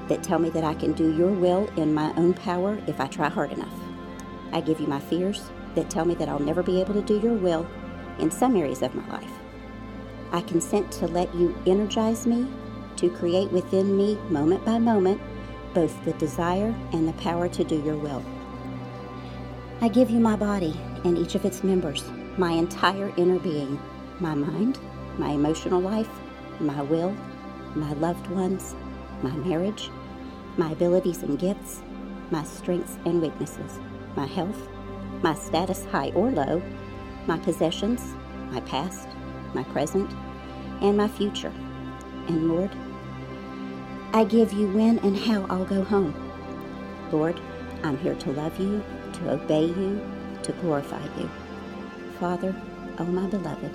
that 0.07 0.22
tell 0.22 0.38
me 0.38 0.51
that 0.51 0.63
I 0.63 0.76
can 0.76 0.93
do 0.93 1.15
your 1.15 1.32
will 1.32 1.68
in 1.76 1.91
my 1.91 2.13
own 2.15 2.36
power 2.36 2.80
if 2.86 2.99
I 2.99 3.07
try 3.07 3.28
hard 3.28 3.51
enough. 3.51 3.74
I 4.53 4.61
give 4.61 4.80
you 4.80 4.86
my 4.86 4.99
fears 4.99 5.49
that 5.74 5.89
tell 5.89 6.05
me 6.05 6.13
that 6.13 6.30
I'll 6.30 6.39
never 6.39 6.61
be 6.61 6.80
able 6.80 6.93
to 6.93 7.01
do 7.01 7.20
your 7.20 7.34
will 7.34 7.68
in 8.20 8.30
some 8.30 8.55
areas 8.55 8.84
of 8.84 8.93
my 8.93 9.05
life. 9.09 9.32
I 10.32 10.41
consent 10.41 10.91
to 10.93 11.07
let 11.07 11.34
you 11.34 11.57
energize 11.65 12.28
me 12.28 12.47
to 12.97 13.09
create 13.09 13.51
within 13.51 13.97
me, 13.97 14.15
moment 14.30 14.63
by 14.63 14.78
moment, 14.78 15.20
both 15.74 16.05
the 16.05 16.13
desire 16.13 16.74
and 16.93 17.07
the 17.07 17.13
power 17.13 17.49
to 17.49 17.63
do 17.63 17.82
your 17.82 17.97
will. 17.97 18.24
I 19.82 19.88
give 19.88 20.11
you 20.11 20.20
my 20.20 20.36
body 20.36 20.80
and 21.03 21.18
each 21.18 21.34
of 21.34 21.45
its 21.45 21.63
members, 21.63 22.03
my 22.38 22.51
entire 22.51 23.11
inner 23.18 23.39
being, 23.39 23.80
my 24.20 24.36
mind, 24.36 24.78
my 25.18 25.32
emotional 25.32 25.82
life, 25.82 26.09
my 26.60 26.82
will, 26.82 27.16
my 27.76 27.93
loved 27.93 28.28
ones, 28.28 28.76
my 29.22 29.32
marriage, 29.32 29.89
my 30.58 30.72
abilities 30.72 31.24
and 31.24 31.38
gifts, 31.38 31.82
my 32.32 32.43
strengths 32.43 32.97
and 33.05 33.22
weaknesses, 33.22 33.80
my 34.16 34.26
health, 34.26 34.68
my 35.22 35.34
status 35.34 35.86
high 35.86 36.10
or 36.12 36.32
low, 36.32 36.62
my 37.26 37.38
possessions, 37.39 38.16
my 38.51 38.60
past, 38.62 39.08
my 39.53 39.64
present, 39.64 40.12
and 40.82 40.97
my 40.97 41.08
future. 41.08 41.53
And 42.28 42.49
Lord, 42.49 42.72
I 44.14 44.24
give 44.24 44.53
you 44.53 44.68
when 44.70 44.99
and 44.99 45.18
how 45.18 45.45
I'll 45.49 45.66
go 45.66 45.84
home. 45.84 46.14
Lord, 47.12 47.39
I'm 47.84 47.97
here 47.97 48.16
to 48.16 48.32
love 48.32 48.60
you, 48.60 48.84
to 49.14 49.32
obey 49.32 49.66
you, 49.66 50.01
to 50.43 50.51
glorify 50.53 51.03
you. 51.18 51.30
Father, 52.20 52.55
oh 52.99 53.05
my 53.05 53.28
beloved, 53.28 53.72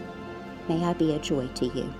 may 0.68 0.84
I 0.84 0.92
be 0.94 1.14
a 1.14 1.18
joy 1.18 1.46
to 1.48 1.66
you. 1.66 1.92